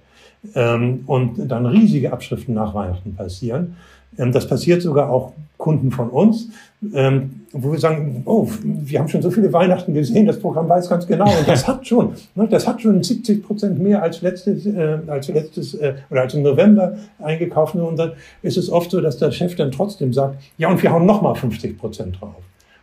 ähm, 0.56 1.04
und 1.06 1.50
dann 1.50 1.66
riesige 1.66 2.14
Abschriften 2.14 2.54
nach 2.54 2.74
Weihnachten 2.74 3.16
passieren. 3.16 3.76
Ähm, 4.18 4.32
das 4.32 4.48
passiert 4.48 4.82
sogar 4.82 5.10
auch 5.10 5.34
Kunden 5.64 5.92
von 5.92 6.10
uns, 6.10 6.50
ähm, 6.94 7.46
wo 7.54 7.72
wir 7.72 7.80
sagen, 7.80 8.24
oh, 8.26 8.50
wir 8.64 9.00
haben 9.00 9.08
schon 9.08 9.22
so 9.22 9.32
viele 9.32 9.54
Weihnachten 9.54 9.94
gesehen, 9.94 10.26
das 10.26 10.38
Programm 10.38 10.68
weiß 10.68 10.90
ganz 10.90 11.08
genau 11.08 11.24
und 11.24 11.48
das 11.48 11.66
hat 11.66 11.88
schon, 11.88 12.16
ne, 12.36 12.50
das 12.50 12.68
hat 12.68 12.82
schon 12.82 13.02
70 13.02 13.42
Prozent 13.42 13.80
mehr 13.80 14.04
als 14.04 14.22
letztes, 14.22 14.66
äh, 14.66 14.98
als 15.08 15.30
letztes 15.30 15.74
äh, 15.76 15.94
oder 16.10 16.24
als 16.24 16.34
im 16.34 16.42
November 16.42 16.98
eingekauft 17.20 17.76
und 17.76 17.96
dann 17.96 18.12
ist 18.42 18.58
es 18.58 18.70
oft 18.70 18.92
so, 18.92 19.00
dass 19.00 19.18
der 19.20 19.32
Chef 19.32 19.56
dann 19.56 19.72
trotzdem 19.72 20.12
sagt, 20.12 20.36
ja 20.58 20.70
und 20.70 20.84
wir 20.84 20.92
hauen 20.92 21.06
noch 21.06 21.22
mal 21.22 21.34
50 21.34 21.78
Prozent 21.78 22.20
drauf. 22.20 22.36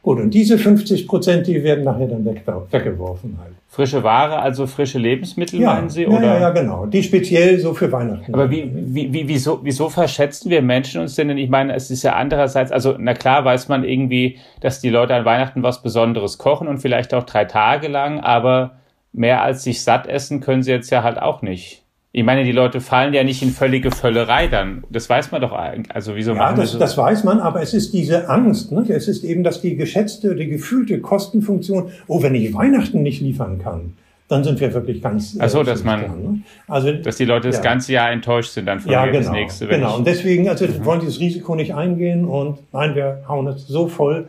Gut, 0.03 0.19
und 0.19 0.31
diese 0.33 0.57
50 0.57 1.07
Prozent, 1.07 1.47
die 1.47 1.63
werden 1.63 1.85
nachher 1.85 2.07
dann 2.07 2.25
weggeworfen 2.25 3.39
halt. 3.39 3.53
Frische 3.69 4.03
Ware, 4.03 4.41
also 4.41 4.67
frische 4.67 4.99
Lebensmittel, 4.99 5.61
ja, 5.61 5.75
meinen 5.75 5.91
Sie? 5.91 6.07
Oder? 6.07 6.23
Ja, 6.23 6.41
ja, 6.41 6.51
genau. 6.51 6.87
Die 6.87 7.03
speziell 7.03 7.59
so 7.61 7.75
für 7.75 7.93
Weihnachten. 7.93 8.35
Aber 8.35 8.51
wie, 8.51 8.69
wie, 8.75 9.13
wie, 9.13 9.29
wieso, 9.29 9.61
wieso 9.63 9.89
verschätzen 9.91 10.51
wir 10.51 10.63
Menschen 10.63 11.01
uns 11.03 11.15
denn? 11.15 11.29
Denn 11.29 11.39
ich 11.39 11.51
meine, 11.51 11.75
es 11.75 11.91
ist 11.91 12.03
ja 12.03 12.15
andererseits, 12.15 12.73
also 12.73 12.97
na 12.99 13.15
klar 13.15 13.45
weiß 13.45 13.69
man 13.69 13.85
irgendwie, 13.85 14.39
dass 14.61 14.81
die 14.81 14.91
Leute 14.91 15.15
an 15.15 15.25
Weihnachten 15.25 15.63
was 15.63 15.83
Besonderes 15.83 16.39
kochen 16.39 16.67
und 16.67 16.79
vielleicht 16.79 17.15
auch 17.15 17.25
drei 17.25 17.45
Tage 17.45 17.89
lang, 17.89 18.21
aber 18.21 18.73
mehr 19.13 19.43
als 19.43 19.63
sich 19.65 19.83
satt 19.83 20.07
essen 20.07 20.41
können 20.41 20.63
sie 20.63 20.73
jetzt 20.73 20.91
ja 20.91 21.03
halt 21.03 21.21
auch 21.21 21.43
nicht. 21.43 21.80
Ich 22.13 22.25
meine, 22.25 22.43
die 22.43 22.53
Leute 22.53 22.81
fallen 22.81 23.15
ja 23.15 23.23
nicht 23.23 23.41
in 23.41 23.51
völlige 23.51 23.93
Völlerei 23.93 24.49
dann. 24.49 24.83
Das 24.91 25.09
weiß 25.09 25.31
man 25.31 25.41
doch 25.41 25.53
eigentlich. 25.53 25.95
Also 25.95 26.17
wieso 26.17 26.35
ja, 26.35 26.53
das, 26.53 26.77
das 26.77 26.99
weiß 26.99 27.23
man, 27.23 27.39
aber 27.39 27.63
es 27.63 27.73
ist 27.73 27.93
diese 27.93 28.29
Angst. 28.29 28.73
Ne? 28.73 28.85
Es 28.89 29.07
ist 29.07 29.23
eben, 29.23 29.45
dass 29.45 29.61
die 29.61 29.77
geschätzte, 29.77 30.35
die 30.35 30.49
gefühlte 30.49 31.01
Kostenfunktion, 31.01 31.93
oh, 32.09 32.21
wenn 32.21 32.35
ich 32.35 32.53
Weihnachten 32.53 33.03
nicht 33.05 33.21
liefern 33.21 33.61
kann, 33.63 33.93
dann 34.27 34.43
sind 34.43 34.59
wir 34.59 34.75
wirklich 34.75 35.01
ganz. 35.01 35.37
Ach 35.39 35.49
so, 35.49 35.61
äh, 35.61 35.65
dass 35.65 35.85
man, 35.85 36.01
dran, 36.01 36.23
ne? 36.23 36.41
also, 36.67 36.93
dass 36.93 37.17
die 37.17 37.27
Leute 37.27 37.47
das 37.47 37.59
ja. 37.59 37.63
ganze 37.63 37.93
Jahr 37.93 38.11
enttäuscht 38.11 38.51
sind 38.51 38.67
dann 38.67 38.81
von 38.81 38.91
ja, 38.91 39.07
genau, 39.07 39.19
das 39.19 39.31
nächste. 39.31 39.69
Genau. 39.69 39.97
Und 39.97 40.07
deswegen, 40.07 40.49
also 40.49 40.67
mhm. 40.67 40.85
wollen 40.85 41.01
dieses 41.01 41.21
Risiko 41.21 41.55
nicht 41.55 41.75
eingehen 41.75 42.25
und 42.25 42.59
nein, 42.73 42.97
wir 42.97 43.23
hauen 43.29 43.47
es 43.47 43.69
so 43.69 43.87
voll, 43.87 44.27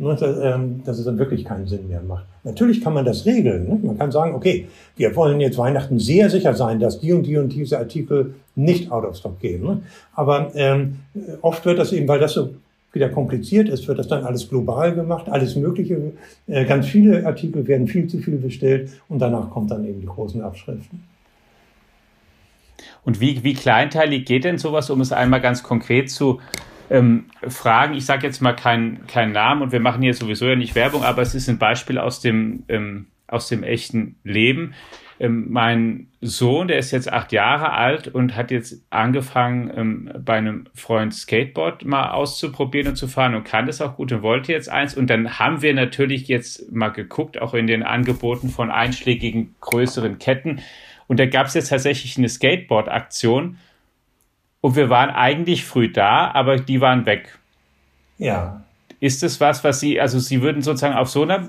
Ne, 0.00 0.16
ähm, 0.44 0.82
dass 0.84 1.00
es 1.00 1.06
dann 1.06 1.18
wirklich 1.18 1.44
keinen 1.44 1.66
Sinn 1.66 1.88
mehr 1.88 2.00
macht. 2.00 2.24
Natürlich 2.48 2.80
kann 2.80 2.94
man 2.94 3.04
das 3.04 3.26
regeln. 3.26 3.68
Ne? 3.68 3.78
Man 3.82 3.98
kann 3.98 4.10
sagen, 4.10 4.34
okay, 4.34 4.66
wir 4.96 5.14
wollen 5.14 5.38
jetzt 5.38 5.58
Weihnachten 5.58 5.98
sehr 5.98 6.30
sicher 6.30 6.54
sein, 6.54 6.80
dass 6.80 6.98
die 6.98 7.12
und 7.12 7.24
die 7.24 7.36
und 7.36 7.50
diese 7.50 7.78
Artikel 7.78 8.34
nicht 8.56 8.90
out 8.90 9.04
of 9.04 9.16
stock 9.16 9.38
gehen. 9.38 9.62
Ne? 9.62 9.82
Aber 10.14 10.50
ähm, 10.54 11.00
oft 11.42 11.66
wird 11.66 11.78
das 11.78 11.92
eben, 11.92 12.08
weil 12.08 12.20
das 12.20 12.32
so 12.32 12.54
wieder 12.92 13.10
kompliziert 13.10 13.68
ist, 13.68 13.86
wird 13.86 13.98
das 13.98 14.08
dann 14.08 14.24
alles 14.24 14.48
global 14.48 14.94
gemacht, 14.94 15.28
alles 15.28 15.56
Mögliche. 15.56 16.12
Äh, 16.46 16.64
ganz 16.64 16.86
viele 16.86 17.26
Artikel 17.26 17.66
werden 17.66 17.86
viel 17.86 18.06
zu 18.06 18.16
viel 18.18 18.36
bestellt 18.36 18.90
und 19.10 19.18
danach 19.18 19.50
kommt 19.50 19.70
dann 19.70 19.84
eben 19.84 20.00
die 20.00 20.06
großen 20.06 20.40
Abschriften. 20.40 21.02
Und 23.04 23.20
wie, 23.20 23.44
wie 23.44 23.52
kleinteilig 23.52 24.24
geht 24.24 24.44
denn 24.44 24.56
sowas, 24.56 24.88
um 24.88 25.02
es 25.02 25.12
einmal 25.12 25.42
ganz 25.42 25.62
konkret 25.62 26.10
zu 26.10 26.40
ähm, 26.90 27.26
Fragen. 27.46 27.94
Ich 27.94 28.06
sage 28.06 28.26
jetzt 28.26 28.40
mal 28.40 28.54
keinen 28.54 29.06
kein 29.06 29.32
Namen 29.32 29.62
und 29.62 29.72
wir 29.72 29.80
machen 29.80 30.02
hier 30.02 30.14
sowieso 30.14 30.46
ja 30.46 30.56
nicht 30.56 30.74
Werbung, 30.74 31.04
aber 31.04 31.22
es 31.22 31.34
ist 31.34 31.48
ein 31.48 31.58
Beispiel 31.58 31.98
aus 31.98 32.20
dem, 32.20 32.64
ähm, 32.68 33.06
aus 33.26 33.48
dem 33.48 33.62
echten 33.62 34.16
Leben. 34.24 34.74
Ähm, 35.20 35.46
mein 35.50 36.08
Sohn, 36.20 36.68
der 36.68 36.78
ist 36.78 36.92
jetzt 36.92 37.12
acht 37.12 37.32
Jahre 37.32 37.72
alt 37.72 38.08
und 38.08 38.36
hat 38.36 38.50
jetzt 38.50 38.84
angefangen, 38.90 39.70
ähm, 39.74 40.10
bei 40.24 40.34
einem 40.34 40.66
Freund 40.74 41.12
Skateboard 41.12 41.84
mal 41.84 42.10
auszuprobieren 42.10 42.88
und 42.88 42.96
zu 42.96 43.08
fahren 43.08 43.34
und 43.34 43.44
kann 43.44 43.66
das 43.66 43.80
auch 43.80 43.96
gut 43.96 44.12
und 44.12 44.22
wollte 44.22 44.52
jetzt 44.52 44.68
eins. 44.68 44.96
Und 44.96 45.10
dann 45.10 45.38
haben 45.38 45.60
wir 45.60 45.74
natürlich 45.74 46.28
jetzt 46.28 46.70
mal 46.72 46.90
geguckt, 46.90 47.40
auch 47.40 47.54
in 47.54 47.66
den 47.66 47.82
Angeboten 47.82 48.48
von 48.48 48.70
einschlägigen 48.70 49.56
größeren 49.60 50.18
Ketten. 50.18 50.60
Und 51.08 51.18
da 51.18 51.26
gab 51.26 51.46
es 51.46 51.54
jetzt 51.54 51.70
tatsächlich 51.70 52.16
eine 52.16 52.28
Skateboard-Aktion 52.28 53.58
und 54.68 54.76
wir 54.76 54.90
waren 54.90 55.08
eigentlich 55.08 55.64
früh 55.64 55.90
da, 55.90 56.30
aber 56.34 56.58
die 56.58 56.82
waren 56.82 57.06
weg. 57.06 57.38
Ja. 58.18 58.60
Ist 59.00 59.22
es 59.22 59.40
was, 59.40 59.64
was 59.64 59.80
Sie, 59.80 59.98
also 59.98 60.18
Sie 60.18 60.42
würden 60.42 60.60
sozusagen 60.60 60.94
auf 60.94 61.08
so 61.08 61.22
einer 61.22 61.48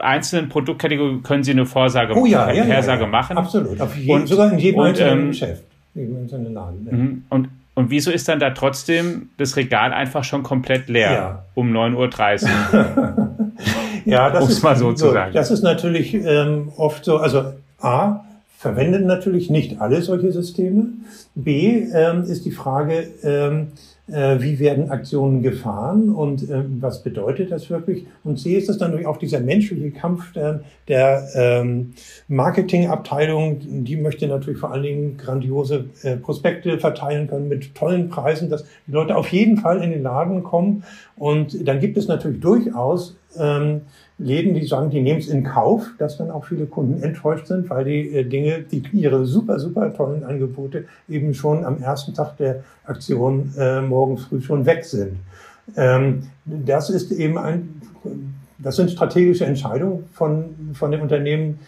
einzelnen 0.00 0.48
Produktkategorie, 0.48 1.20
können 1.20 1.44
Sie 1.44 1.50
eine 1.50 1.66
Vorsage, 1.66 2.14
oh, 2.16 2.24
ja, 2.24 2.50
ja, 2.50 2.64
Hersage 2.64 3.00
ja, 3.00 3.06
ja. 3.06 3.10
machen? 3.10 3.36
Absolut, 3.36 3.78
auf 3.78 3.94
jeden, 3.94 4.12
und, 4.12 4.26
sogar 4.28 4.50
in 4.50 4.58
jedem 4.58 4.80
und, 4.80 4.86
einzelnen 4.86 5.20
ähm, 5.20 5.28
Geschäft. 5.28 5.64
Laden, 5.94 6.88
ja. 6.90 6.96
Mhm. 6.96 7.24
und, 7.28 7.48
und 7.74 7.90
wieso 7.90 8.10
ist 8.10 8.28
dann 8.28 8.40
da 8.40 8.48
trotzdem 8.52 9.28
das 9.36 9.56
Regal 9.56 9.92
einfach 9.92 10.24
schon 10.24 10.42
komplett 10.42 10.88
leer 10.88 11.12
ja. 11.12 11.44
um 11.54 11.70
9.30 11.70 12.44
Uhr? 12.72 13.36
ja, 14.06 14.30
das 14.30 14.48
ist 14.48 14.62
mal 14.62 14.74
so, 14.74 14.88
so 14.92 15.08
zu 15.08 15.12
sagen. 15.12 15.34
Das 15.34 15.50
ist 15.50 15.60
natürlich 15.60 16.14
ähm, 16.14 16.72
oft 16.78 17.04
so, 17.04 17.18
also 17.18 17.52
A, 17.82 18.24
verwendet 18.64 19.04
natürlich 19.04 19.50
nicht 19.50 19.82
alle 19.82 20.00
solche 20.00 20.32
Systeme. 20.32 20.86
B 21.34 21.86
ähm, 21.92 22.22
ist 22.22 22.46
die 22.46 22.50
Frage, 22.50 23.08
ähm, 23.22 23.72
äh, 24.10 24.40
wie 24.40 24.58
werden 24.58 24.90
Aktionen 24.90 25.42
gefahren 25.42 26.08
und 26.08 26.48
ähm, 26.48 26.78
was 26.80 27.02
bedeutet 27.02 27.52
das 27.52 27.68
wirklich? 27.68 28.06
Und 28.22 28.38
C 28.38 28.56
ist 28.56 28.70
das 28.70 28.78
dann 28.78 28.88
natürlich 28.90 29.06
auch 29.06 29.18
dieser 29.18 29.40
menschliche 29.40 29.90
Kampf 29.90 30.32
der, 30.32 30.60
der 30.88 31.28
ähm, 31.34 31.92
Marketingabteilung, 32.28 33.84
die 33.84 33.98
möchte 33.98 34.26
natürlich 34.28 34.60
vor 34.60 34.72
allen 34.72 34.82
Dingen 34.82 35.16
grandiose 35.18 35.84
äh, 36.02 36.16
Prospekte 36.16 36.78
verteilen 36.78 37.28
können 37.28 37.48
mit 37.48 37.74
tollen 37.74 38.08
Preisen, 38.08 38.48
dass 38.48 38.64
die 38.86 38.92
Leute 38.92 39.14
auf 39.14 39.28
jeden 39.28 39.58
Fall 39.58 39.82
in 39.82 39.90
den 39.90 40.02
Laden 40.02 40.42
kommen. 40.42 40.84
Und 41.16 41.68
dann 41.68 41.80
gibt 41.80 41.98
es 41.98 42.08
natürlich 42.08 42.40
durchaus 42.40 43.14
ähm, 43.38 43.82
Läden, 44.18 44.54
die 44.54 44.64
sagen, 44.66 44.90
die 44.90 45.00
nehmen 45.00 45.18
es 45.18 45.28
in 45.28 45.42
Kauf, 45.42 45.90
dass 45.98 46.18
dann 46.18 46.30
auch 46.30 46.44
viele 46.44 46.66
Kunden 46.66 47.02
enttäuscht 47.02 47.48
sind, 47.48 47.68
weil 47.68 47.84
die 47.84 48.14
äh, 48.14 48.24
Dinge, 48.24 48.60
die 48.60 48.82
ihre 48.92 49.26
super, 49.26 49.58
super 49.58 49.92
tollen 49.92 50.22
Angebote 50.22 50.84
eben 51.08 51.34
schon 51.34 51.64
am 51.64 51.82
ersten 51.82 52.14
Tag 52.14 52.36
der 52.36 52.62
Aktion 52.84 53.52
äh, 53.58 53.80
morgens 53.80 54.24
früh 54.24 54.40
schon 54.40 54.66
weg 54.66 54.84
sind. 54.84 55.16
Ähm, 55.76 56.24
das 56.44 56.90
ist 56.90 57.10
eben 57.10 57.38
ein, 57.38 57.80
das 58.58 58.76
sind 58.76 58.90
strategische 58.90 59.46
Entscheidungen 59.46 60.04
von, 60.12 60.54
von 60.74 60.92
den 60.92 61.00
Unternehmen, 61.00 61.58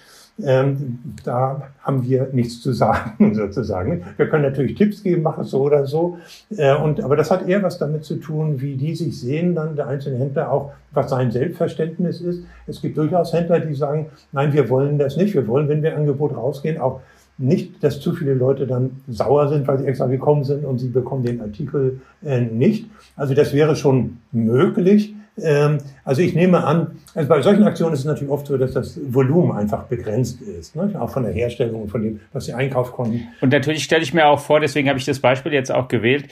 ähm, 0.43 0.99
da 1.25 1.69
haben 1.83 2.07
wir 2.07 2.29
nichts 2.33 2.61
zu 2.61 2.73
sagen, 2.73 3.35
sozusagen. 3.35 4.05
Wir 4.17 4.29
können 4.29 4.43
natürlich 4.43 4.75
Tipps 4.75 5.03
geben, 5.03 5.23
mach 5.23 5.39
es 5.39 5.51
so 5.51 5.63
oder 5.63 5.87
so. 5.87 6.19
Äh, 6.57 6.77
und, 6.77 7.01
aber 7.01 7.17
das 7.17 7.31
hat 7.31 7.49
eher 7.49 7.63
was 7.63 7.79
damit 7.79 8.05
zu 8.05 8.17
tun, 8.17 8.61
wie 8.61 8.77
die 8.77 8.95
sich 8.95 9.19
sehen, 9.19 9.55
dann 9.55 9.77
der 9.77 9.87
einzelne 9.87 10.19
Händler 10.19 10.53
auch, 10.53 10.73
was 10.93 11.11
sein 11.11 11.31
Selbstverständnis 11.31 12.21
ist. 12.21 12.45
Es 12.67 12.83
gibt 12.83 12.99
durchaus 12.99 13.33
Händler, 13.33 13.61
die 13.61 13.75
sagen, 13.75 14.07
nein, 14.33 14.53
wir 14.53 14.69
wollen 14.69 14.99
das 14.99 15.17
nicht. 15.17 15.35
Wir 15.35 15.47
wollen, 15.47 15.69
wenn 15.69 15.83
wir 15.83 15.97
Angebot 15.97 16.37
rausgehen, 16.37 16.79
auch 16.79 17.01
nicht, 17.39 17.83
dass 17.83 18.01
zu 18.01 18.13
viele 18.13 18.35
Leute 18.35 18.67
dann 18.67 19.03
sauer 19.09 19.49
sind, 19.49 19.67
weil 19.69 19.79
sie 19.79 19.87
extra 19.87 20.07
gekommen 20.07 20.45
sind 20.45 20.65
und 20.65 20.79
sie 20.79 20.89
bekommen 20.89 21.23
den 21.23 21.41
Artikel 21.41 22.01
äh, 22.25 22.41
nicht. 22.41 22.87
Also 23.15 23.35
das 23.35 23.53
wäre 23.53 23.77
schon 23.77 24.19
möglich. 24.33 25.15
Ähm, 25.43 25.79
also 26.05 26.23
ich 26.23 26.35
nehme 26.35 26.65
an, 26.65 26.99
also 27.15 27.29
bei 27.29 27.43
solchen 27.43 27.65
Aktionen 27.65 27.93
ist 27.93 28.01
es 28.01 28.07
natürlich 28.07 28.31
oft 28.31 28.47
so, 28.47 28.57
dass 28.57 28.73
das 28.73 28.99
Volumen 29.09 29.53
einfach 29.53 29.85
begrenzt 29.85 30.41
ist, 30.41 30.75
ne? 30.77 30.95
auch 30.99 31.11
von 31.11 31.25
der 31.25 31.33
Herstellung, 31.33 31.89
von 31.89 32.03
dem, 32.03 32.21
was 32.33 32.47
sie 32.47 32.55
einkaufen 32.55 32.93
konnten. 32.93 33.29
Und 33.41 33.53
natürlich 33.53 33.85
stelle 33.85 34.03
ich 34.03 34.15
mir 34.15 34.27
auch 34.27 34.41
vor, 34.41 34.61
deswegen 34.61 34.89
habe 34.89 34.99
ich 34.99 35.05
das 35.05 35.21
Beispiel 35.21 35.53
jetzt 35.53 35.71
auch 35.71 35.89
gewählt, 35.89 36.29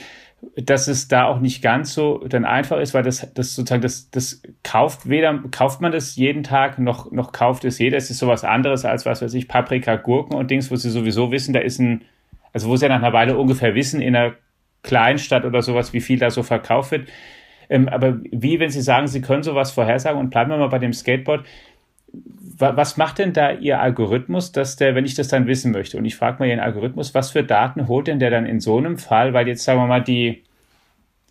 dass 0.56 0.88
es 0.88 1.08
da 1.08 1.24
auch 1.24 1.40
nicht 1.40 1.62
ganz 1.62 1.94
so 1.94 2.18
dann 2.28 2.44
einfach 2.44 2.78
ist, 2.78 2.94
weil 2.94 3.02
das, 3.02 3.26
das 3.34 3.54
sozusagen, 3.54 3.82
das, 3.82 4.10
das 4.10 4.42
kauft 4.62 5.08
weder, 5.08 5.42
kauft 5.50 5.80
man 5.80 5.92
das 5.92 6.16
jeden 6.16 6.42
Tag, 6.42 6.78
noch, 6.78 7.10
noch 7.12 7.32
kauft 7.32 7.64
es 7.64 7.78
jeder. 7.78 7.96
Es 7.96 8.10
ist 8.10 8.18
sowas 8.18 8.44
anderes 8.44 8.84
als, 8.84 9.06
was 9.06 9.22
weiß 9.22 9.34
ich, 9.34 9.48
Paprika, 9.48 9.96
Gurken 9.96 10.34
und 10.34 10.50
Dings, 10.50 10.70
wo 10.70 10.76
sie 10.76 10.90
sowieso 10.90 11.30
wissen, 11.30 11.52
da 11.54 11.60
ist 11.60 11.78
ein, 11.78 12.02
also 12.52 12.68
wo 12.68 12.76
sie 12.76 12.86
ja 12.86 12.88
nach 12.90 13.02
einer 13.02 13.12
Weile 13.12 13.36
ungefähr 13.36 13.74
wissen, 13.74 14.00
in 14.00 14.14
einer 14.14 14.34
Kleinstadt 14.82 15.44
oder 15.44 15.62
sowas, 15.62 15.92
wie 15.92 16.00
viel 16.00 16.18
da 16.18 16.30
so 16.30 16.42
verkauft 16.42 16.90
wird. 16.90 17.08
Ähm, 17.74 17.88
aber 17.88 18.20
wie, 18.30 18.60
wenn 18.60 18.70
Sie 18.70 18.80
sagen, 18.80 19.08
Sie 19.08 19.20
können 19.20 19.42
sowas 19.42 19.72
vorhersagen 19.72 20.20
und 20.20 20.30
bleiben 20.30 20.50
wir 20.50 20.58
mal 20.58 20.68
bei 20.68 20.78
dem 20.78 20.92
Skateboard, 20.92 21.44
was 22.56 22.96
macht 22.96 23.18
denn 23.18 23.32
da 23.32 23.50
Ihr 23.50 23.80
Algorithmus, 23.80 24.52
dass 24.52 24.76
der, 24.76 24.94
wenn 24.94 25.04
ich 25.04 25.16
das 25.16 25.26
dann 25.26 25.48
wissen 25.48 25.72
möchte, 25.72 25.98
und 25.98 26.04
ich 26.04 26.14
frage 26.14 26.38
mal 26.38 26.48
Ihren 26.48 26.60
Algorithmus, 26.60 27.14
was 27.14 27.32
für 27.32 27.42
Daten 27.42 27.88
holt 27.88 28.06
denn 28.06 28.20
der 28.20 28.30
dann 28.30 28.46
in 28.46 28.60
so 28.60 28.78
einem 28.78 28.96
Fall, 28.96 29.32
weil 29.34 29.48
jetzt 29.48 29.64
sagen 29.64 29.80
wir 29.80 29.88
mal 29.88 30.04
die, 30.04 30.44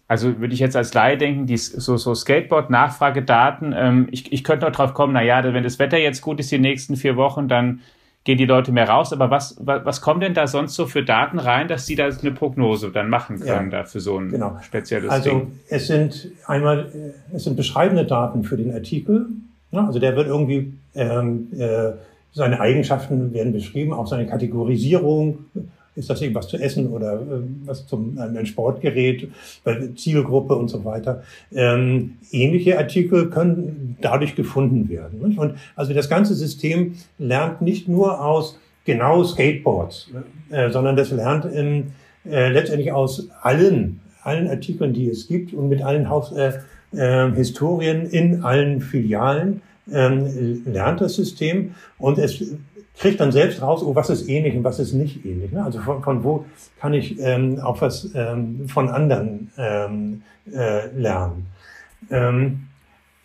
also 0.10 0.42
würde 0.42 0.54
ich 0.54 0.60
jetzt 0.60 0.76
als 0.76 0.94
Laie 0.94 1.18
denken, 1.18 1.46
die 1.46 1.56
so, 1.56 1.96
so 1.96 2.14
Skateboard-Nachfragedaten, 2.14 3.74
ähm, 3.78 4.10
ich, 4.12 4.34
ich 4.34 4.44
könnte 4.44 4.66
noch 4.66 4.74
drauf 4.74 4.94
kommen, 4.94 5.14
naja, 5.14 5.42
wenn 5.46 5.64
das 5.64 5.80
Wetter 5.80 5.98
jetzt 5.98 6.22
gut 6.22 6.42
ist 6.42 6.52
die 6.52 6.60
nächsten 6.60 6.98
vier 6.98 7.16
Wochen, 7.16 7.48
dann 7.48 7.80
gehen 8.24 8.38
die 8.38 8.46
Leute 8.46 8.72
mehr 8.72 8.90
raus. 8.90 9.12
Aber 9.14 9.30
was, 9.30 9.56
was, 9.60 9.86
was 9.86 10.02
kommen 10.02 10.22
denn 10.22 10.34
da 10.34 10.48
sonst 10.48 10.76
so 10.76 10.86
für 10.86 11.04
Daten 11.04 11.40
rein, 11.40 11.68
dass 11.68 11.86
sie 11.86 11.96
da 11.96 12.08
eine 12.08 12.32
Prognose 12.32 12.92
dann 12.92 13.10
machen 13.10 13.40
können 13.40 13.72
ja, 13.72 13.80
da 13.80 13.84
für 13.84 14.00
so 14.00 14.18
ein 14.18 14.30
genau. 14.30 14.58
spezielles 14.62 15.10
also, 15.10 15.30
Ding? 15.30 15.40
Also 15.40 15.52
es 15.70 15.88
sind 15.88 16.32
einmal, 16.48 16.92
es 17.34 17.44
sind 17.44 17.56
beschreibende 17.58 18.06
Daten 18.06 18.44
für 18.44 18.58
den 18.58 18.74
Artikel. 18.74 19.28
Ja, 19.72 19.86
also 19.86 20.00
der 20.00 20.16
wird 20.16 20.28
irgendwie, 20.28 20.74
ähm, 20.96 21.48
äh, 21.58 21.92
seine 22.32 22.60
Eigenschaften 22.60 23.34
werden 23.34 23.54
beschrieben, 23.54 23.94
auch 23.94 24.08
seine 24.08 24.26
Kategorisierung, 24.26 25.46
ist 25.96 26.10
das 26.10 26.22
irgendwas 26.22 26.48
zu 26.48 26.58
essen 26.58 26.90
oder 26.90 27.16
äh, 27.16 27.42
was 27.66 27.86
zum 27.88 28.18
ein 28.18 28.46
Sportgerät, 28.46 29.30
Zielgruppe 29.96 30.56
und 30.56 30.70
so 30.70 30.84
weiter. 30.86 31.24
Ähm, 31.54 32.18
ähnliche 32.32 32.78
Artikel 32.78 33.30
können 33.30 33.98
dadurch 34.02 34.36
gefunden 34.36 34.90
werden. 34.90 35.28
Nicht? 35.28 35.40
Und 35.40 35.56
also 35.76 35.94
das 35.94 36.10
ganze 36.10 36.36
System 36.36 36.96
lernt 37.18 37.62
nicht 37.62 37.88
nur 37.88 38.24
aus 38.24 38.60
genau 38.86 39.24
Skateboards, 39.24 40.10
äh, 40.50 40.70
sondern 40.70 40.96
das 40.96 41.12
lernt 41.12 41.46
in, 41.46 41.92
äh, 42.30 42.50
letztendlich 42.50 42.92
aus 42.92 43.30
allen 43.42 44.00
allen 44.24 44.48
Artikeln, 44.48 44.94
die 44.94 45.10
es 45.10 45.28
gibt 45.28 45.54
und 45.54 45.70
mit 45.70 45.82
allen 45.82 46.10
Haus, 46.10 46.32
äh, 46.32 46.54
äh, 46.94 47.32
Historien 47.32 48.06
in 48.06 48.44
allen 48.44 48.82
Filialen 48.82 49.62
ähm, 49.92 50.64
lernt 50.66 51.02
das 51.02 51.16
System 51.16 51.76
und 51.98 52.18
es 52.18 52.42
kriegt 52.98 53.20
dann 53.20 53.32
selbst 53.32 53.62
raus, 53.62 53.84
oh, 53.84 53.96
was 53.96 54.10
ist 54.10 54.30
ähnlich 54.30 54.56
und 54.56 54.64
was 54.64 54.80
ist 54.80 54.94
nicht 54.94 55.26
ähnlich. 55.26 55.52
Ne? 55.52 55.64
Also 55.64 55.80
von, 55.80 56.04
von 56.04 56.24
wo 56.24 56.46
kann 56.80 56.94
ich 56.94 57.20
ähm, 57.20 57.60
auch 57.60 57.82
was 57.82 58.10
ähm, 58.14 58.68
von 58.68 58.90
anderen 58.90 59.52
ähm, 59.58 60.22
äh, 60.52 60.88
lernen. 60.96 61.48
Ähm, 62.12 62.68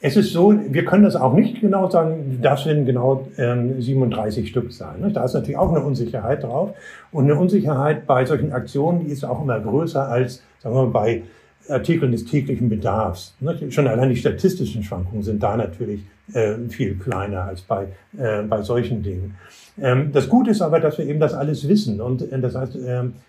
es 0.00 0.16
ist 0.16 0.32
so, 0.32 0.54
wir 0.54 0.84
können 0.84 1.02
das 1.02 1.16
auch 1.16 1.34
nicht 1.34 1.60
genau 1.60 1.90
sagen, 1.90 2.38
das 2.40 2.66
werden 2.66 2.86
genau 2.86 3.26
ähm, 3.36 3.80
37 3.80 4.48
Stück 4.48 4.72
sein. 4.72 5.00
Ne? 5.00 5.10
Da 5.10 5.24
ist 5.24 5.34
natürlich 5.34 5.58
auch 5.58 5.70
eine 5.74 5.84
Unsicherheit 5.84 6.44
drauf. 6.44 6.70
Und 7.10 7.24
eine 7.24 7.34
Unsicherheit 7.34 8.06
bei 8.06 8.24
solchen 8.24 8.52
Aktionen, 8.52 9.00
die 9.00 9.12
ist 9.12 9.24
auch 9.24 9.42
immer 9.42 9.58
größer 9.58 10.06
als, 10.06 10.42
sagen 10.60 10.76
wir 10.76 10.84
mal, 10.84 10.90
bei 10.90 11.22
Artikeln 11.68 12.12
des 12.12 12.24
täglichen 12.24 12.68
Bedarfs. 12.68 13.34
Ne? 13.40 13.70
Schon 13.70 13.86
allein 13.86 14.10
die 14.10 14.16
statistischen 14.16 14.82
Schwankungen 14.82 15.22
sind 15.22 15.42
da 15.42 15.56
natürlich 15.56 16.02
äh, 16.32 16.56
viel 16.68 16.96
kleiner 16.96 17.44
als 17.44 17.62
bei, 17.62 17.88
äh, 18.18 18.42
bei 18.42 18.62
solchen 18.62 19.02
Dingen. 19.02 19.36
Ähm, 19.80 20.10
das 20.12 20.28
Gute 20.28 20.50
ist 20.50 20.60
aber, 20.60 20.78
dass 20.80 20.98
wir 20.98 21.06
eben 21.06 21.20
das 21.20 21.32
alles 21.32 21.66
wissen. 21.68 22.00
Und 22.00 22.30
äh, 22.30 22.38
das 22.38 22.54
heißt, 22.54 22.76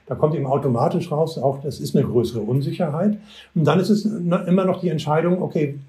da 0.06 0.16
kommt 0.16 0.36
eben 0.36 0.46
automatisch 0.46 1.12
raus, 1.12 1.38
auch 1.38 1.62
das 1.62 1.80
ist 1.80 1.96
eine 1.96 2.06
größere 2.06 2.42
Unsicherheit. 2.42 3.18
Und 3.56 3.66
dann 3.66 3.80
ist 3.80 3.90
es 3.90 4.06
immer 4.06 4.66
noch 4.66 4.82
die 4.82 4.90
Entscheidung, 4.90 5.42
okay, 5.42 5.80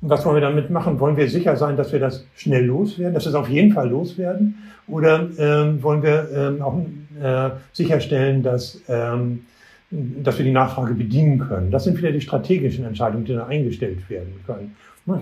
was 0.00 0.24
wollen 0.24 0.36
wir 0.36 0.40
damit 0.40 0.70
machen? 0.70 0.98
Wollen 1.00 1.18
wir 1.18 1.28
sicher 1.28 1.54
sein, 1.54 1.76
dass 1.76 1.92
wir 1.92 2.00
das 2.00 2.24
schnell 2.34 2.64
loswerden, 2.64 3.12
dass 3.12 3.26
wir 3.26 3.28
es 3.28 3.34
auf 3.34 3.50
jeden 3.50 3.72
Fall 3.72 3.90
loswerden? 3.90 4.54
Oder 4.86 5.28
ähm, 5.36 5.82
wollen 5.82 6.02
wir 6.02 6.30
ähm, 6.34 6.62
auch 6.62 6.78
äh, 7.22 7.50
sicherstellen, 7.74 8.42
dass, 8.42 8.80
ähm, 8.88 9.44
dass 9.90 10.38
wir 10.38 10.44
die 10.44 10.52
Nachfrage 10.52 10.94
bedienen 10.94 11.38
können? 11.38 11.70
Das 11.70 11.84
sind 11.84 11.96
wieder 11.98 12.12
die 12.12 12.20
strategischen 12.20 12.84
Entscheidungen, 12.84 13.24
die 13.24 13.32
dann 13.32 13.48
eingestellt 13.48 14.08
werden 14.10 14.34
können. 14.46 14.76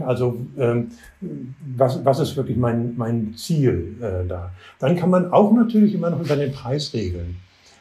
Also 0.05 0.37
ähm, 0.59 0.88
was, 1.76 2.05
was 2.05 2.18
ist 2.18 2.37
wirklich 2.37 2.57
mein, 2.57 2.94
mein 2.96 3.35
Ziel 3.37 3.94
äh, 4.00 4.26
da? 4.26 4.50
Dann 4.81 4.96
kann 4.96 5.11
man 5.11 5.31
auch 5.33 5.52
natürlich 5.52 5.94
immer 5.94 6.11
noch 6.11 6.20
über 6.20 6.35
den 6.35 6.52
Preis 6.52 6.92
regeln. 6.92 7.37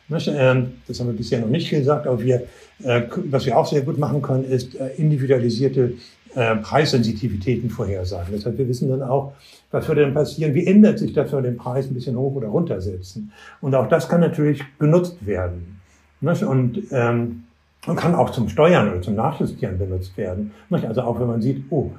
Ähm, 0.10 0.74
das 0.88 1.00
haben 1.00 1.08
wir 1.08 1.16
bisher 1.16 1.40
noch 1.40 1.50
nicht 1.50 1.70
gesagt, 1.70 2.06
aber 2.06 2.22
wir, 2.22 2.44
äh, 2.84 3.02
was 3.32 3.46
wir 3.46 3.58
auch 3.58 3.66
sehr 3.66 3.82
gut 3.82 3.98
machen 3.98 4.22
können, 4.22 4.46
ist 4.46 4.76
äh, 4.76 4.90
individualisierte 4.98 5.94
äh, 6.36 6.58
Preissensitivitäten 6.58 7.70
vorhersagen. 7.70 8.36
Das 8.36 8.46
heißt, 8.46 8.58
wir 8.58 8.68
wissen 8.68 8.90
dann 8.90 9.02
auch, 9.02 9.34
was 9.72 9.88
würde 9.88 10.02
denn 10.02 10.14
passieren, 10.14 10.54
wie 10.54 10.68
ändert 10.68 11.00
sich 11.00 11.14
das, 11.14 11.32
wenn 11.34 11.44
den 11.44 11.58
Preis 11.58 11.88
ein 11.88 11.96
bisschen 11.96 12.18
hoch 12.18 12.36
oder 12.36 12.50
runter 12.50 12.82
setzen. 12.82 13.32
Und 13.62 13.74
auch 13.74 13.90
das 13.90 14.08
kann 14.08 14.22
natürlich 14.22 14.62
genutzt 14.78 15.26
werden. 15.26 15.75
Und 16.44 16.84
ähm, 16.92 17.44
und 17.88 17.96
kann 17.96 18.16
auch 18.16 18.32
zum 18.32 18.50
Steuern 18.50 18.90
oder 18.90 19.02
zum 19.02 19.16
Nachjustieren 19.16 19.78
benutzt 19.78 20.18
werden. 20.18 20.52
Also 20.70 21.02
auch 21.02 21.20
wenn 21.20 21.28
man 21.28 21.42
sieht, 21.42 21.66
oh, 21.70 21.92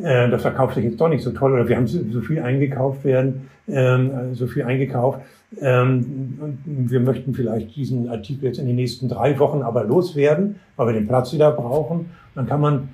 äh, 0.00 0.30
das 0.30 0.42
verkauft 0.42 0.74
sich 0.74 0.84
jetzt 0.84 1.00
doch 1.00 1.08
nicht 1.08 1.22
so 1.22 1.32
toll 1.32 1.52
oder 1.52 1.68
wir 1.68 1.76
haben 1.76 1.86
so 1.86 2.20
viel 2.20 2.40
eingekauft 2.40 3.04
werden, 3.04 3.48
ähm, 3.68 4.34
so 4.34 4.46
viel 4.46 4.62
eingekauft. 4.62 5.20
Ähm, 5.60 6.38
und 6.40 6.90
wir 6.90 7.00
möchten 7.00 7.34
vielleicht 7.34 7.74
diesen 7.76 8.08
Artikel 8.08 8.46
jetzt 8.46 8.58
in 8.58 8.66
den 8.66 8.76
nächsten 8.76 9.08
drei 9.08 9.38
Wochen 9.38 9.62
aber 9.62 9.84
loswerden, 9.84 10.56
weil 10.76 10.88
wir 10.88 10.94
den 10.94 11.08
Platz 11.08 11.32
wieder 11.32 11.50
brauchen. 11.50 12.10
Dann 12.34 12.46
kann 12.46 12.60
man, 12.60 12.88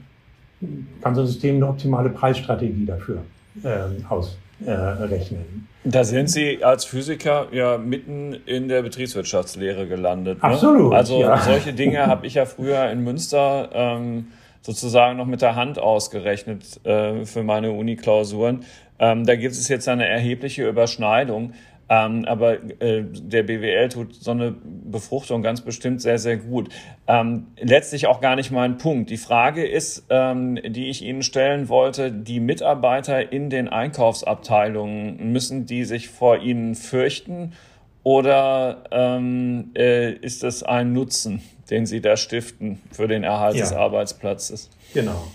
kann 1.03 1.15
so 1.15 1.21
ein 1.21 1.27
System 1.27 1.57
eine 1.57 1.69
optimale 1.69 2.11
Preisstrategie 2.11 2.87
dafür 2.87 3.19
ähm, 3.63 4.05
ausrechnen. 4.09 5.69
Da 5.91 6.05
sind 6.05 6.29
Sie 6.29 6.63
als 6.63 6.85
Physiker 6.85 7.47
ja 7.51 7.79
mitten 7.79 8.35
in 8.45 8.69
der 8.69 8.83
Betriebswirtschaftslehre 8.83 9.87
gelandet. 9.87 10.43
Ne? 10.43 10.45
Absolut. 10.45 10.93
Also 10.93 11.21
ja. 11.23 11.39
solche 11.39 11.73
Dinge 11.73 12.07
habe 12.07 12.27
ich 12.27 12.35
ja 12.35 12.45
früher 12.45 12.91
in 12.91 13.03
Münster 13.03 13.71
ähm, 13.73 14.27
sozusagen 14.61 15.17
noch 15.17 15.25
mit 15.25 15.41
der 15.41 15.57
Hand 15.57 15.79
ausgerechnet 15.79 16.85
äh, 16.85 17.25
für 17.25 17.43
meine 17.43 17.73
Uni-Klausuren. 17.73 18.65
Ähm, 18.99 19.25
da 19.25 19.35
gibt 19.37 19.55
es 19.55 19.69
jetzt 19.69 19.89
eine 19.89 20.07
erhebliche 20.07 20.69
Überschneidung. 20.69 21.55
Ähm, 21.91 22.25
aber 22.27 22.59
äh, 22.83 23.05
der 23.05 23.43
BWL 23.45 23.89
tut 23.89 24.15
so 24.15 24.33
eine 24.33 24.55
Befruchtung 24.63 25.43
ganz 25.43 25.63
bestimmt 25.63 26.03
sehr, 26.03 26.19
sehr 26.19 26.37
gut. 26.37 26.69
Ähm, 27.07 27.47
letztlich 27.59 28.07
auch 28.07 28.21
gar 28.21 28.37
nicht 28.37 28.51
mein 28.51 28.77
Punkt. 28.77 29.09
Die 29.09 29.17
Frage 29.17 29.67
ist, 29.67 30.05
ähm, 30.11 30.59
die 30.67 30.89
ich 30.89 31.03
Ihnen 31.03 31.23
stellen 31.23 31.69
wollte, 31.69 32.13
die 32.13 32.41
Mitarbeiter 32.41 33.33
in 33.33 33.49
den 33.49 33.69
Einkaufsabteilungen, 33.69 35.33
müssen 35.33 35.65
die 35.65 35.85
sich 35.85 36.09
vor 36.11 36.39
Ihnen 36.39 36.75
fürchten 36.75 37.53
oder 38.03 38.85
ähm, 38.91 39.71
äh, 39.75 40.13
ist 40.13 40.45
es 40.45 40.63
ein 40.63 40.93
Nutzen, 40.93 41.43
den 41.71 41.87
Sie 41.87 42.01
da 42.01 42.17
stiften 42.17 42.81
für 42.93 43.09
den 43.09 43.25
Erhalt 43.25 43.57
ja. 43.57 43.63
des 43.63 43.73
Arbeitsplatzes? 43.73 44.69
Genau. 44.93 45.27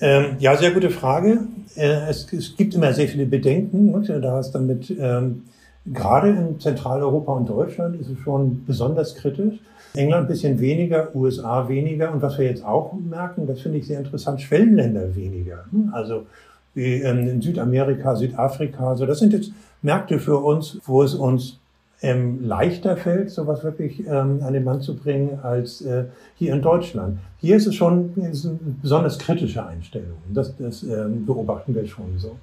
Ähm, 0.00 0.36
ja, 0.38 0.56
sehr 0.56 0.72
gute 0.72 0.90
Frage. 0.90 1.40
Äh, 1.74 2.08
es, 2.08 2.32
es, 2.32 2.56
gibt 2.56 2.74
immer 2.74 2.92
sehr 2.92 3.08
viele 3.08 3.24
Bedenken. 3.24 3.92
Ne? 3.92 4.20
Da 4.20 4.38
ist 4.40 4.50
damit 4.50 4.90
ähm, 4.90 5.44
Gerade 5.92 6.30
in 6.30 6.58
Zentraleuropa 6.60 7.32
und 7.32 7.48
Deutschland 7.48 8.00
ist 8.00 8.10
es 8.10 8.18
schon 8.18 8.64
besonders 8.64 9.14
kritisch. 9.14 9.58
England 9.94 10.24
ein 10.24 10.28
bisschen 10.28 10.60
weniger, 10.60 11.14
USA 11.14 11.68
weniger. 11.68 12.12
Und 12.12 12.22
was 12.22 12.38
wir 12.38 12.46
jetzt 12.46 12.64
auch 12.64 12.92
merken, 12.92 13.46
das 13.46 13.60
finde 13.60 13.78
ich 13.78 13.86
sehr 13.86 13.98
interessant, 13.98 14.40
Schwellenländer 14.40 15.14
weniger. 15.14 15.64
Also 15.92 16.26
wie 16.74 16.96
in 16.96 17.40
Südamerika, 17.40 18.14
Südafrika. 18.16 18.90
Also 18.90 19.06
das 19.06 19.18
sind 19.18 19.32
jetzt 19.32 19.52
Märkte 19.82 20.18
für 20.18 20.36
uns, 20.38 20.78
wo 20.84 21.02
es 21.02 21.14
uns 21.14 21.58
ähm, 22.02 22.44
leichter 22.44 22.96
fällt, 22.96 23.30
sowas 23.30 23.64
wirklich 23.64 24.00
ähm, 24.06 24.40
an 24.42 24.52
den 24.52 24.64
Mann 24.64 24.82
zu 24.82 24.94
bringen, 24.94 25.38
als 25.42 25.80
äh, 25.80 26.04
hier 26.34 26.52
in 26.52 26.60
Deutschland. 26.60 27.18
Hier 27.38 27.56
ist 27.56 27.66
es 27.66 27.74
schon 27.74 28.14
ist 28.16 28.44
eine 28.44 28.58
besonders 28.82 29.18
kritische 29.18 29.64
Einstellung. 29.64 30.18
Das, 30.28 30.54
das 30.56 30.82
ähm, 30.82 31.24
beobachten 31.24 31.74
wir 31.74 31.86
schon 31.86 32.18
so. 32.18 32.36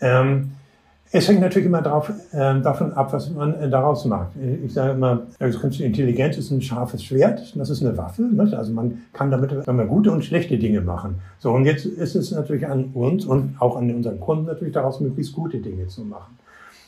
Ähm, 0.00 0.52
es 1.16 1.28
hängt 1.28 1.40
natürlich 1.40 1.66
immer 1.66 1.80
drauf, 1.80 2.10
äh, 2.32 2.60
davon 2.60 2.92
ab, 2.94 3.12
was 3.12 3.30
man 3.30 3.54
äh, 3.54 3.70
daraus 3.70 4.04
macht. 4.04 4.32
Ich 4.64 4.74
sage 4.74 4.94
immer, 4.94 5.22
also 5.38 5.60
künstliche 5.60 5.86
Intelligenz 5.86 6.36
ist 6.36 6.50
ein 6.50 6.60
scharfes 6.60 7.04
Schwert, 7.04 7.54
das 7.54 7.70
ist 7.70 7.84
eine 7.84 7.96
Waffe. 7.96 8.22
Ne? 8.22 8.52
Also 8.56 8.72
man 8.72 9.04
kann 9.12 9.30
damit 9.30 9.64
man 9.64 9.88
gute 9.88 10.10
und 10.10 10.24
schlechte 10.24 10.58
Dinge 10.58 10.80
machen. 10.80 11.20
So, 11.38 11.52
und 11.52 11.66
jetzt 11.66 11.86
ist 11.86 12.16
es 12.16 12.32
natürlich 12.32 12.66
an 12.66 12.86
uns 12.94 13.26
und 13.26 13.54
auch 13.60 13.76
an 13.76 13.94
unseren 13.94 14.18
Kunden 14.18 14.46
natürlich 14.46 14.74
daraus 14.74 14.98
möglichst 14.98 15.34
gute 15.34 15.58
Dinge 15.58 15.86
zu 15.86 16.02
machen. 16.02 16.36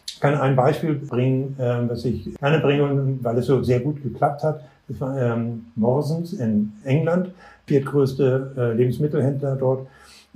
Ich 0.08 0.18
kann 0.18 0.34
ein 0.34 0.56
Beispiel 0.56 0.94
bringen, 0.94 1.54
äh, 1.60 1.88
was 1.88 2.04
ich 2.04 2.34
gerne 2.34 2.58
bringe, 2.58 3.18
weil 3.22 3.38
es 3.38 3.46
so 3.46 3.62
sehr 3.62 3.78
gut 3.78 4.02
geklappt 4.02 4.42
hat. 4.42 4.64
Das 4.88 5.00
war 5.00 5.16
ähm, 5.16 5.66
Morsens 5.76 6.32
in 6.32 6.72
England, 6.82 7.30
viertgrößte 7.66 8.54
äh, 8.56 8.72
Lebensmittelhändler 8.72 9.54
dort. 9.54 9.86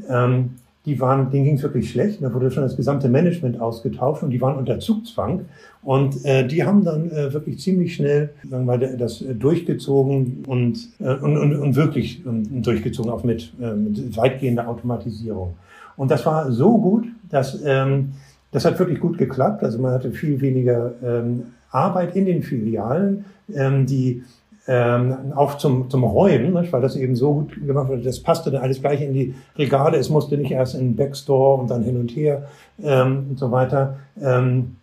Ähm, 0.08 0.50
die 0.90 0.98
waren, 0.98 1.30
denen 1.30 1.44
ging 1.44 1.54
es 1.54 1.62
wirklich 1.62 1.90
schlecht. 1.90 2.20
Da 2.20 2.34
wurde 2.34 2.50
schon 2.50 2.64
das 2.64 2.76
gesamte 2.76 3.08
Management 3.08 3.60
ausgetauscht 3.60 4.24
und 4.24 4.30
die 4.30 4.40
waren 4.40 4.56
unter 4.56 4.80
Zugzwang. 4.80 5.46
Und 5.82 6.24
äh, 6.24 6.46
die 6.46 6.64
haben 6.64 6.84
dann 6.84 7.10
äh, 7.10 7.32
wirklich 7.32 7.60
ziemlich 7.60 7.94
schnell 7.94 8.30
sagen 8.42 8.66
wir 8.66 8.78
mal, 8.78 8.96
das 8.96 9.22
äh, 9.22 9.34
durchgezogen 9.34 10.44
und, 10.46 10.88
äh, 10.98 11.14
und, 11.14 11.38
und, 11.38 11.54
und 11.56 11.76
wirklich 11.76 12.26
ähm, 12.26 12.62
durchgezogen, 12.62 13.10
auch 13.10 13.22
mit, 13.22 13.52
äh, 13.60 13.72
mit 13.72 14.16
weitgehender 14.16 14.68
Automatisierung. 14.68 15.54
Und 15.96 16.10
das 16.10 16.26
war 16.26 16.50
so 16.50 16.76
gut, 16.78 17.06
dass 17.28 17.62
ähm, 17.64 18.12
das 18.50 18.64
hat 18.64 18.78
wirklich 18.80 18.98
gut 18.98 19.16
geklappt. 19.16 19.62
Also 19.62 19.78
man 19.78 19.92
hatte 19.92 20.10
viel 20.10 20.40
weniger 20.40 20.92
ähm, 21.04 21.44
Arbeit 21.70 22.16
in 22.16 22.26
den 22.26 22.42
Filialen. 22.42 23.24
Ähm, 23.54 23.86
die 23.86 24.24
ähm, 24.72 25.32
auch 25.34 25.58
zum, 25.58 25.90
zum 25.90 26.04
Räumen, 26.04 26.52
nicht? 26.52 26.72
weil 26.72 26.80
das 26.80 26.94
eben 26.94 27.16
so 27.16 27.34
gut 27.34 27.66
gemacht 27.66 27.88
wurde. 27.88 28.02
Das 28.02 28.20
passte 28.20 28.52
dann 28.52 28.62
alles 28.62 28.80
gleich 28.80 29.02
in 29.02 29.12
die 29.12 29.34
Regale. 29.56 29.98
Es 29.98 30.10
musste 30.10 30.36
nicht 30.36 30.52
erst 30.52 30.76
in 30.76 30.90
den 30.90 30.96
Backstore 30.96 31.60
und 31.60 31.68
dann 31.68 31.82
hin 31.82 31.98
und 31.98 32.10
her 32.12 32.46
ähm, 32.80 33.26
und 33.30 33.38
so 33.38 33.50
weiter. 33.50 33.96
Ähm, 34.22 34.76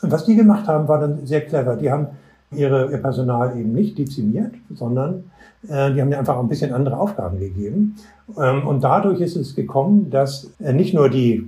und 0.00 0.10
was 0.10 0.24
die 0.24 0.34
gemacht 0.34 0.66
haben, 0.66 0.88
war 0.88 0.98
dann 0.98 1.26
sehr 1.26 1.42
clever. 1.42 1.76
Die 1.76 1.90
haben 1.90 2.06
ihre, 2.52 2.90
ihr 2.90 2.98
Personal 3.02 3.54
eben 3.58 3.72
nicht 3.72 3.98
dezimiert, 3.98 4.54
sondern 4.74 5.24
äh, 5.68 5.92
die 5.92 6.00
haben 6.00 6.10
einfach 6.14 6.38
ein 6.38 6.48
bisschen 6.48 6.72
andere 6.72 6.96
Aufgaben 6.98 7.38
gegeben. 7.38 7.96
Ähm, 8.40 8.66
und 8.66 8.82
dadurch 8.82 9.20
ist 9.20 9.36
es 9.36 9.54
gekommen, 9.54 10.08
dass 10.08 10.50
äh, 10.58 10.72
nicht 10.72 10.94
nur 10.94 11.10
die 11.10 11.46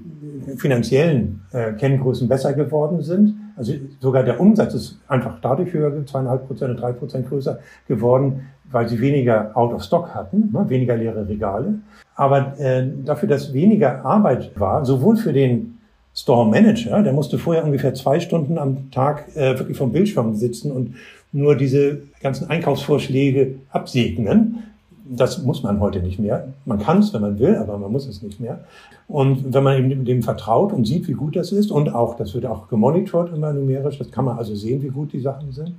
finanziellen 0.58 1.40
äh, 1.52 1.72
Kenngrößen 1.72 2.28
besser 2.28 2.52
geworden 2.52 3.00
sind, 3.00 3.36
also 3.56 3.72
sogar 4.00 4.22
der 4.22 4.40
Umsatz 4.40 4.74
ist 4.74 4.98
einfach 5.08 5.38
dadurch 5.40 5.72
höher, 5.72 6.04
zweieinhalb 6.06 6.46
Prozent 6.46 6.72
und 6.72 6.80
drei 6.80 6.92
Prozent 6.92 7.28
größer 7.28 7.58
geworden, 7.86 8.48
weil 8.70 8.88
sie 8.88 9.00
weniger 9.00 9.56
out 9.56 9.72
of 9.72 9.82
stock 9.82 10.14
hatten, 10.14 10.50
ne, 10.52 10.68
weniger 10.68 10.96
leere 10.96 11.28
Regale. 11.28 11.74
Aber 12.16 12.58
äh, 12.58 12.86
dafür, 13.04 13.28
dass 13.28 13.52
weniger 13.52 14.04
Arbeit 14.04 14.58
war, 14.58 14.84
sowohl 14.84 15.16
für 15.16 15.32
den 15.32 15.78
Store 16.14 16.48
Manager, 16.48 17.02
der 17.02 17.12
musste 17.12 17.38
vorher 17.38 17.64
ungefähr 17.64 17.94
zwei 17.94 18.20
Stunden 18.20 18.56
am 18.56 18.90
Tag 18.90 19.34
äh, 19.34 19.58
wirklich 19.58 19.76
vom 19.76 19.92
Bildschirm 19.92 20.34
sitzen 20.34 20.70
und 20.70 20.94
nur 21.32 21.56
diese 21.56 22.02
ganzen 22.20 22.48
Einkaufsvorschläge 22.48 23.56
absegnen. 23.70 24.62
Das 25.06 25.42
muss 25.42 25.62
man 25.62 25.80
heute 25.80 26.00
nicht 26.00 26.18
mehr. 26.18 26.48
Man 26.64 26.78
kann 26.78 27.00
es, 27.00 27.12
wenn 27.12 27.20
man 27.20 27.38
will, 27.38 27.56
aber 27.56 27.76
man 27.76 27.92
muss 27.92 28.06
es 28.06 28.22
nicht 28.22 28.40
mehr. 28.40 28.64
Und 29.06 29.52
wenn 29.52 29.62
man 29.62 29.76
eben 29.76 30.04
dem 30.04 30.22
vertraut 30.22 30.72
und 30.72 30.86
sieht, 30.86 31.06
wie 31.08 31.12
gut 31.12 31.36
das 31.36 31.52
ist 31.52 31.70
und 31.70 31.94
auch, 31.94 32.16
das 32.16 32.34
wird 32.34 32.46
auch 32.46 32.68
gemonitort 32.68 33.32
immer 33.34 33.52
numerisch, 33.52 33.98
das 33.98 34.10
kann 34.10 34.24
man 34.24 34.38
also 34.38 34.54
sehen, 34.54 34.82
wie 34.82 34.88
gut 34.88 35.12
die 35.12 35.20
Sachen 35.20 35.52
sind. 35.52 35.74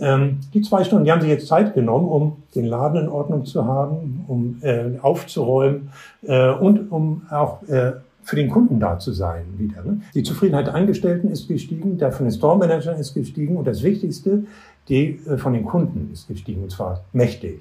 Ähm, 0.00 0.38
die 0.52 0.62
zwei 0.62 0.82
Stunden, 0.82 1.04
die 1.04 1.12
haben 1.12 1.20
sich 1.20 1.30
jetzt 1.30 1.46
Zeit 1.46 1.74
genommen, 1.74 2.08
um 2.08 2.36
den 2.54 2.64
Laden 2.64 3.02
in 3.02 3.08
Ordnung 3.08 3.44
zu 3.44 3.64
haben, 3.64 4.24
um 4.26 4.58
äh, 4.62 4.98
aufzuräumen 5.00 5.90
äh, 6.22 6.50
und 6.50 6.90
um 6.90 7.22
auch 7.30 7.62
äh, 7.68 7.92
für 8.22 8.36
den 8.36 8.50
Kunden 8.50 8.80
da 8.80 8.98
zu 8.98 9.12
sein 9.12 9.44
wieder. 9.58 9.82
Ne? 9.84 10.00
Die 10.14 10.22
Zufriedenheit 10.22 10.66
der 10.66 10.74
Angestellten 10.74 11.28
ist 11.28 11.46
gestiegen, 11.46 11.98
der 11.98 12.10
von 12.10 12.26
den 12.26 12.32
Store 12.32 12.58
Managern 12.58 12.98
ist 12.98 13.14
gestiegen 13.14 13.56
und 13.56 13.66
das 13.66 13.82
Wichtigste, 13.82 14.44
die 14.88 15.20
äh, 15.26 15.36
von 15.36 15.52
den 15.52 15.64
Kunden 15.64 16.10
ist 16.12 16.26
gestiegen 16.26 16.62
und 16.62 16.70
zwar 16.70 17.04
mächtig. 17.12 17.60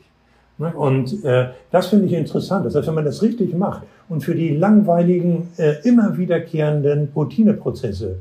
Ne? 0.58 0.74
Und 0.74 1.24
äh, 1.24 1.50
das 1.72 1.88
finde 1.88 2.06
ich 2.06 2.14
interessant. 2.14 2.66
Das 2.66 2.76
heißt, 2.76 2.88
wenn 2.88 2.96
man 2.96 3.06
das 3.06 3.22
richtig 3.22 3.56
macht 3.56 3.84
und 4.10 4.24
für 4.24 4.36
die 4.36 4.56
langweiligen, 4.56 5.50
äh, 5.58 5.76
immer 5.84 6.18
wiederkehrenden 6.18 7.10
Routineprozesse, 7.16 8.20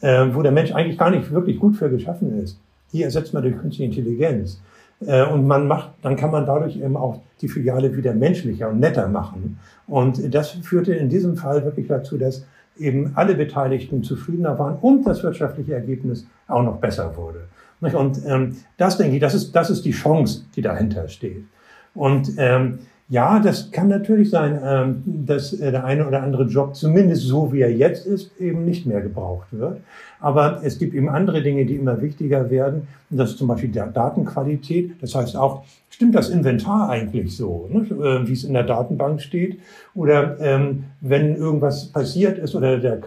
äh, 0.00 0.26
wo 0.32 0.42
der 0.42 0.52
Mensch 0.52 0.72
eigentlich 0.72 0.98
gar 0.98 1.10
nicht 1.10 1.30
wirklich 1.32 1.58
gut 1.58 1.76
für 1.76 1.90
geschaffen 1.90 2.42
ist, 2.42 2.58
die 2.92 3.02
ersetzt 3.02 3.34
man 3.34 3.42
durch 3.42 3.58
künstliche 3.58 3.84
Intelligenz. 3.84 4.60
Äh, 5.06 5.24
und 5.24 5.46
man 5.46 5.66
macht, 5.66 5.90
dann 6.02 6.16
kann 6.16 6.30
man 6.30 6.46
dadurch 6.46 6.76
eben 6.76 6.96
auch 6.96 7.20
die 7.40 7.48
Filiale 7.48 7.96
wieder 7.96 8.14
menschlicher 8.14 8.68
und 8.68 8.80
netter 8.80 9.08
machen. 9.08 9.58
Und 9.86 10.34
das 10.34 10.50
führte 10.50 10.94
in 10.94 11.08
diesem 11.08 11.36
Fall 11.36 11.64
wirklich 11.64 11.88
dazu, 11.88 12.16
dass 12.16 12.44
eben 12.78 13.12
alle 13.14 13.34
Beteiligten 13.34 14.02
zufriedener 14.02 14.58
waren 14.58 14.76
und 14.80 15.04
das 15.06 15.22
wirtschaftliche 15.22 15.74
Ergebnis 15.74 16.26
auch 16.46 16.62
noch 16.62 16.76
besser 16.76 17.14
wurde. 17.16 17.48
Und 17.80 18.20
ähm, 18.26 18.56
das 18.76 18.96
denke 18.96 19.16
ich, 19.16 19.20
das 19.20 19.34
ist, 19.34 19.52
das 19.56 19.68
ist 19.68 19.84
die 19.84 19.90
Chance, 19.90 20.44
die 20.54 20.62
dahinter 20.62 21.08
steht. 21.08 21.44
Und 21.94 22.32
ähm, 22.38 22.78
ja, 23.12 23.40
das 23.40 23.70
kann 23.70 23.88
natürlich 23.88 24.30
sein, 24.30 24.58
ähm, 24.64 25.02
dass 25.04 25.52
äh, 25.52 25.70
der 25.70 25.84
eine 25.84 26.06
oder 26.06 26.22
andere 26.22 26.44
Job, 26.44 26.74
zumindest 26.74 27.22
so 27.24 27.52
wie 27.52 27.60
er 27.60 27.70
jetzt 27.70 28.06
ist, 28.06 28.40
eben 28.40 28.64
nicht 28.64 28.86
mehr 28.86 29.02
gebraucht 29.02 29.48
wird. 29.50 29.80
Aber 30.18 30.60
es 30.64 30.78
gibt 30.78 30.94
eben 30.94 31.10
andere 31.10 31.42
Dinge, 31.42 31.66
die 31.66 31.74
immer 31.74 32.00
wichtiger 32.00 32.48
werden. 32.48 32.88
Und 33.10 33.18
das 33.18 33.32
ist 33.32 33.38
zum 33.38 33.48
Beispiel 33.48 33.68
die 33.68 33.82
Datenqualität. 33.92 34.92
Das 35.02 35.14
heißt 35.14 35.36
auch, 35.36 35.64
stimmt 35.90 36.14
das 36.14 36.30
Inventar 36.30 36.88
eigentlich 36.88 37.36
so, 37.36 37.68
ne? 37.70 37.80
Äh, 37.80 38.26
wie 38.26 38.32
es 38.32 38.44
in 38.44 38.54
der 38.54 38.62
Datenbank 38.62 39.20
steht? 39.20 39.58
Oder 39.94 40.40
ähm, 40.40 40.84
wenn 41.02 41.36
irgendwas 41.36 41.88
passiert 41.92 42.38
ist 42.38 42.54
oder 42.54 42.78
der 42.78 43.02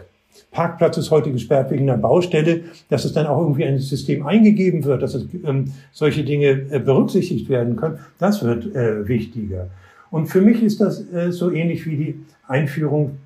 Parkplatz 0.51 0.97
ist 0.97 1.11
heute 1.11 1.31
gesperrt 1.31 1.71
wegen 1.71 1.89
einer 1.89 1.97
Baustelle, 1.97 2.61
dass 2.89 3.05
es 3.05 3.13
dann 3.13 3.27
auch 3.27 3.41
irgendwie 3.41 3.65
ein 3.65 3.79
System 3.79 4.25
eingegeben 4.25 4.83
wird, 4.83 5.01
dass 5.01 5.13
es, 5.13 5.27
ähm, 5.43 5.65
solche 5.91 6.23
Dinge 6.23 6.65
äh, 6.71 6.79
berücksichtigt 6.79 7.49
werden 7.49 7.75
können, 7.75 7.99
das 8.19 8.43
wird 8.43 8.75
äh, 8.75 9.07
wichtiger. 9.07 9.67
Und 10.11 10.27
für 10.27 10.41
mich 10.41 10.63
ist 10.63 10.81
das 10.81 11.11
äh, 11.11 11.31
so 11.31 11.51
ähnlich 11.51 11.85
wie 11.85 11.97
die 11.97 12.25
Einführung 12.47 13.17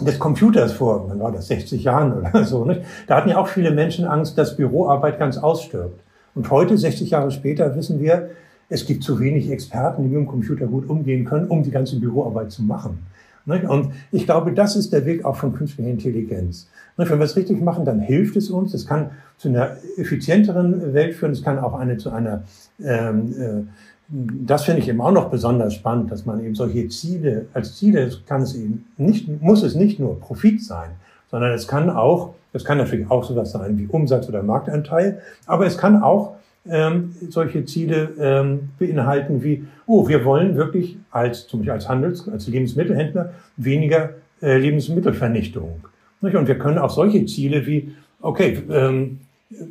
des 0.00 0.18
Computers 0.18 0.72
vor, 0.72 1.08
wann 1.08 1.20
war 1.20 1.32
das, 1.32 1.48
60 1.48 1.84
Jahren 1.84 2.12
oder 2.12 2.44
so. 2.44 2.64
Nicht? 2.64 2.82
Da 3.06 3.16
hatten 3.16 3.30
ja 3.30 3.38
auch 3.38 3.48
viele 3.48 3.70
Menschen 3.70 4.04
Angst, 4.04 4.36
dass 4.36 4.56
Büroarbeit 4.56 5.18
ganz 5.18 5.38
ausstirbt. 5.38 6.00
Und 6.34 6.50
heute, 6.50 6.76
60 6.76 7.10
Jahre 7.10 7.30
später, 7.30 7.74
wissen 7.76 8.00
wir, 8.00 8.30
es 8.68 8.84
gibt 8.84 9.04
zu 9.04 9.20
wenig 9.20 9.50
Experten, 9.50 10.02
die 10.02 10.08
mit 10.08 10.18
dem 10.18 10.26
Computer 10.26 10.66
gut 10.66 10.88
umgehen 10.88 11.24
können, 11.24 11.46
um 11.46 11.62
die 11.62 11.70
ganze 11.70 11.98
Büroarbeit 11.98 12.50
zu 12.50 12.62
machen. 12.62 13.06
Und 13.46 13.92
ich 14.10 14.24
glaube, 14.24 14.52
das 14.52 14.76
ist 14.76 14.92
der 14.92 15.06
Weg 15.06 15.24
auch 15.24 15.36
von 15.36 15.52
künstlicher 15.52 15.88
Intelligenz. 15.88 16.68
Wenn 16.96 17.08
wir 17.08 17.24
es 17.24 17.36
richtig 17.36 17.60
machen, 17.60 17.84
dann 17.84 18.00
hilft 18.00 18.36
es 18.36 18.50
uns. 18.50 18.74
Es 18.74 18.86
kann 18.86 19.10
zu 19.36 19.48
einer 19.48 19.76
effizienteren 19.96 20.94
Welt 20.94 21.14
führen. 21.14 21.32
Es 21.32 21.42
kann 21.42 21.58
auch 21.58 21.74
eine 21.74 21.96
zu 21.96 22.10
einer, 22.10 22.42
ähm, 22.82 23.34
äh, 23.38 23.62
das 24.08 24.64
finde 24.64 24.80
ich 24.80 24.88
eben 24.88 25.00
auch 25.00 25.12
noch 25.12 25.30
besonders 25.30 25.74
spannend, 25.74 26.10
dass 26.10 26.26
man 26.26 26.42
eben 26.44 26.54
solche 26.54 26.88
Ziele, 26.88 27.46
als 27.52 27.76
Ziele 27.76 28.10
kann 28.26 28.42
es 28.42 28.54
eben 28.54 28.86
nicht, 28.96 29.42
muss 29.42 29.62
es 29.62 29.74
nicht 29.74 29.98
nur 29.98 30.20
Profit 30.20 30.62
sein, 30.62 30.90
sondern 31.30 31.52
es 31.52 31.66
kann 31.68 31.90
auch, 31.90 32.34
es 32.52 32.64
kann 32.64 32.78
natürlich 32.78 33.10
auch 33.10 33.24
sowas 33.24 33.50
sein 33.52 33.78
wie 33.78 33.86
Umsatz 33.86 34.28
oder 34.28 34.42
Marktanteil, 34.42 35.20
aber 35.46 35.66
es 35.66 35.76
kann 35.76 36.02
auch 36.02 36.36
ähm, 36.70 37.14
solche 37.28 37.64
Ziele 37.64 38.10
ähm, 38.18 38.68
beinhalten 38.78 39.42
wie, 39.42 39.64
oh, 39.86 40.08
wir 40.08 40.24
wollen 40.24 40.56
wirklich 40.56 40.96
als, 41.10 41.46
zum 41.46 41.60
Beispiel 41.60 41.72
als 41.72 41.88
Handels-, 41.88 42.28
als 42.28 42.48
Lebensmittelhändler 42.48 43.32
weniger 43.56 44.10
äh, 44.42 44.58
Lebensmittelvernichtung. 44.58 45.84
Nicht? 46.20 46.36
Und 46.36 46.48
wir 46.48 46.58
können 46.58 46.78
auch 46.78 46.90
solche 46.90 47.24
Ziele 47.26 47.66
wie, 47.66 47.94
okay, 48.20 48.62
ähm, 48.70 49.20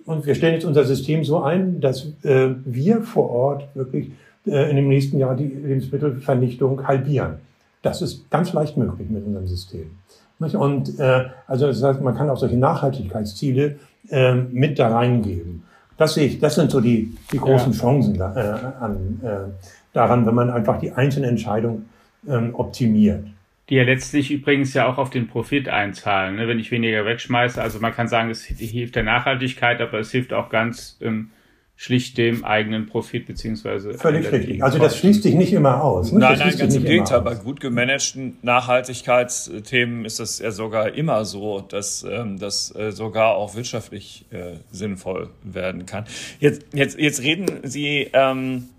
und 0.06 0.26
wir 0.26 0.36
stellen 0.36 0.54
jetzt 0.54 0.66
unser 0.66 0.86
System 0.86 1.26
so 1.26 1.42
ein, 1.42 1.82
dass 1.82 2.08
äh, 2.24 2.50
wir 2.64 3.02
vor 3.02 3.30
Ort 3.30 3.68
wirklich 3.76 4.10
äh, 4.48 4.70
in 4.70 4.78
dem 4.78 4.88
nächsten 4.88 5.18
Jahr 5.18 5.36
die 5.36 5.48
Lebensmittelvernichtung 5.48 6.88
halbieren. 6.88 7.36
Das 7.82 8.02
ist 8.02 8.30
ganz 8.32 8.54
leicht 8.54 8.78
möglich 8.78 9.10
mit 9.10 9.26
unserem 9.26 9.48
System. 9.48 9.92
Nicht? 10.40 10.56
Und 10.56 10.98
äh, 11.00 11.26
also 11.48 11.68
das 11.68 11.84
heißt, 11.84 12.02
man 12.02 12.16
kann 12.16 12.30
auch 12.30 12.38
solche 12.38 12.58
Nachhaltigkeitsziele 12.58 13.76
äh, 14.10 14.36
mit 14.36 14.80
da 14.80 14.90
reingeben. 14.90 15.64
Das 15.98 16.14
sehe 16.14 16.28
ich, 16.28 16.40
das 16.40 16.56
sind 16.56 16.72
so 16.72 16.82
die, 16.82 17.16
die 17.32 17.38
großen 17.38 17.72
ja. 17.72 17.80
Chancen 17.80 18.18
da, 18.18 18.36
äh, 18.36 18.84
an, 18.84 19.20
äh, 19.24 19.68
daran, 19.94 20.26
wenn 20.26 20.36
man 20.36 20.50
einfach 20.50 20.80
die 20.80 20.92
einzelne 20.92 21.28
Entscheidung 21.28 21.86
ähm, 22.28 22.54
optimiert. 22.54 23.26
Die 23.70 23.76
ja 23.76 23.84
letztlich 23.84 24.30
übrigens 24.30 24.74
ja 24.74 24.88
auch 24.88 24.98
auf 24.98 25.10
den 25.10 25.28
Profit 25.28 25.70
einzahlen, 25.70 26.36
ne? 26.36 26.48
wenn 26.48 26.60
ich 26.60 26.70
weniger 26.70 27.06
wegschmeiße. 27.06 27.62
Also 27.62 27.80
man 27.80 27.94
kann 27.94 28.08
sagen, 28.08 28.30
es 28.30 28.44
hilft 28.44 28.96
der 28.96 29.04
Nachhaltigkeit, 29.04 29.82
aber 29.82 30.00
es 30.00 30.12
hilft 30.12 30.34
auch 30.34 30.50
ganz 30.50 30.98
ähm, 31.02 31.32
schlicht 31.78 32.18
dem 32.18 32.46
eigenen 32.46 32.86
Profit 32.86 33.28
beziehungsweise 33.28 33.96
völlig 33.96 34.32
richtig. 34.32 34.64
Also 34.64 34.80
das 34.80 34.98
schließt 34.98 35.24
sich 35.24 35.36
nicht 35.36 35.52
immer 35.52 35.84
aus. 35.84 36.12
Ne? 36.12 36.20
Nein, 36.20 36.40
nein, 36.40 36.58
ganz 36.58 36.76
im 36.76 36.86
Gegenteil. 36.86 37.22
Bei 37.22 37.36
gut 37.36 37.60
gemanagten 37.60 38.38
Nachhaltigkeitsthemen 38.42 40.06
ist 40.06 40.20
es 40.20 40.40
ja 40.40 40.52
sogar 40.52 40.94
immer 40.94 41.26
so, 41.26 41.60
dass 41.60 42.04
ähm, 42.04 42.40
das 42.40 42.74
äh, 42.76 42.92
sogar 42.92 43.36
auch 43.36 43.56
wirtschaftlich 43.56 44.26
äh, 44.32 44.54
sinnvoll 44.72 45.30
werden 45.44 45.86
kann. 45.86 46.06
Jetzt, 46.40 46.66
jetzt, 46.74 46.98
jetzt 46.98 47.22
reden 47.22 47.48
Sie 47.64 48.10
ähm, 48.14 48.70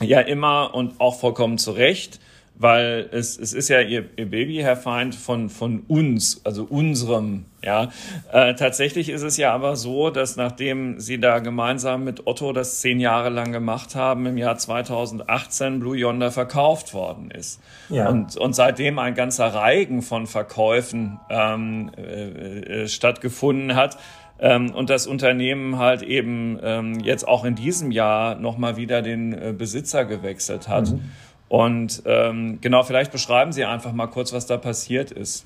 ja 0.00 0.20
immer 0.20 0.72
und 0.74 1.00
auch 1.00 1.18
vollkommen 1.18 1.58
zu 1.58 1.72
Recht 1.72 2.20
weil 2.60 3.08
es, 3.10 3.38
es 3.38 3.54
ist 3.54 3.70
ja 3.70 3.80
ihr, 3.80 4.04
ihr 4.16 4.28
Baby, 4.28 4.56
Herr 4.56 4.76
Feind, 4.76 5.14
von, 5.14 5.48
von 5.48 5.80
uns, 5.88 6.42
also 6.44 6.64
unserem, 6.64 7.46
ja. 7.64 7.88
Äh, 8.30 8.54
tatsächlich 8.54 9.08
ist 9.08 9.22
es 9.22 9.38
ja 9.38 9.54
aber 9.54 9.76
so, 9.76 10.10
dass 10.10 10.36
nachdem 10.36 11.00
Sie 11.00 11.18
da 11.18 11.38
gemeinsam 11.38 12.04
mit 12.04 12.26
Otto 12.26 12.52
das 12.52 12.80
zehn 12.80 13.00
Jahre 13.00 13.30
lang 13.30 13.50
gemacht 13.52 13.94
haben, 13.94 14.26
im 14.26 14.36
Jahr 14.36 14.58
2018 14.58 15.80
Blue 15.80 15.96
Yonder 15.96 16.30
verkauft 16.30 16.92
worden 16.92 17.30
ist. 17.30 17.62
Ja. 17.88 18.10
Und, 18.10 18.36
und 18.36 18.54
seitdem 18.54 18.98
ein 18.98 19.14
ganzer 19.14 19.46
Reigen 19.46 20.02
von 20.02 20.26
Verkäufen 20.26 21.18
ähm, 21.30 21.90
äh, 21.96 22.82
äh, 22.82 22.88
stattgefunden 22.88 23.74
hat, 23.74 23.96
ähm, 24.42 24.74
und 24.74 24.88
das 24.88 25.06
Unternehmen 25.06 25.78
halt 25.78 26.02
eben 26.02 26.58
ähm, 26.62 27.00
jetzt 27.00 27.28
auch 27.28 27.44
in 27.44 27.54
diesem 27.54 27.90
Jahr 27.90 28.36
nochmal 28.36 28.76
wieder 28.76 29.02
den 29.02 29.34
äh, 29.34 29.54
Besitzer 29.56 30.06
gewechselt 30.06 30.66
hat. 30.66 30.92
Mhm. 30.92 31.10
Und 31.50 32.04
ähm, 32.06 32.58
genau, 32.60 32.84
vielleicht 32.84 33.10
beschreiben 33.10 33.50
Sie 33.50 33.64
einfach 33.64 33.92
mal 33.92 34.06
kurz, 34.06 34.32
was 34.32 34.46
da 34.46 34.56
passiert 34.56 35.10
ist. 35.10 35.44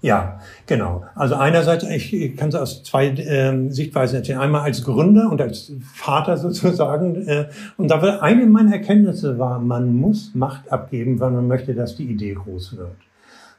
Ja, 0.00 0.40
genau. 0.66 1.04
Also 1.14 1.34
einerseits, 1.34 1.84
ich 1.84 2.36
kann 2.38 2.48
es 2.48 2.54
aus 2.54 2.82
zwei 2.84 3.08
äh, 3.08 3.70
Sichtweisen 3.70 4.16
erzählen. 4.16 4.38
Einmal 4.38 4.62
als 4.62 4.82
Gründer 4.82 5.30
und 5.30 5.42
als 5.42 5.72
Vater 5.94 6.36
sozusagen. 6.38 7.28
Äh, 7.28 7.50
und 7.76 7.90
da 7.90 8.00
war 8.00 8.22
eine 8.22 8.46
meiner 8.46 8.72
Erkenntnisse 8.72 9.38
war, 9.38 9.58
man 9.58 9.94
muss 9.94 10.34
Macht 10.34 10.72
abgeben, 10.72 11.20
wenn 11.20 11.34
man 11.34 11.48
möchte, 11.48 11.74
dass 11.74 11.96
die 11.96 12.04
Idee 12.04 12.32
groß 12.32 12.78
wird. 12.78 12.96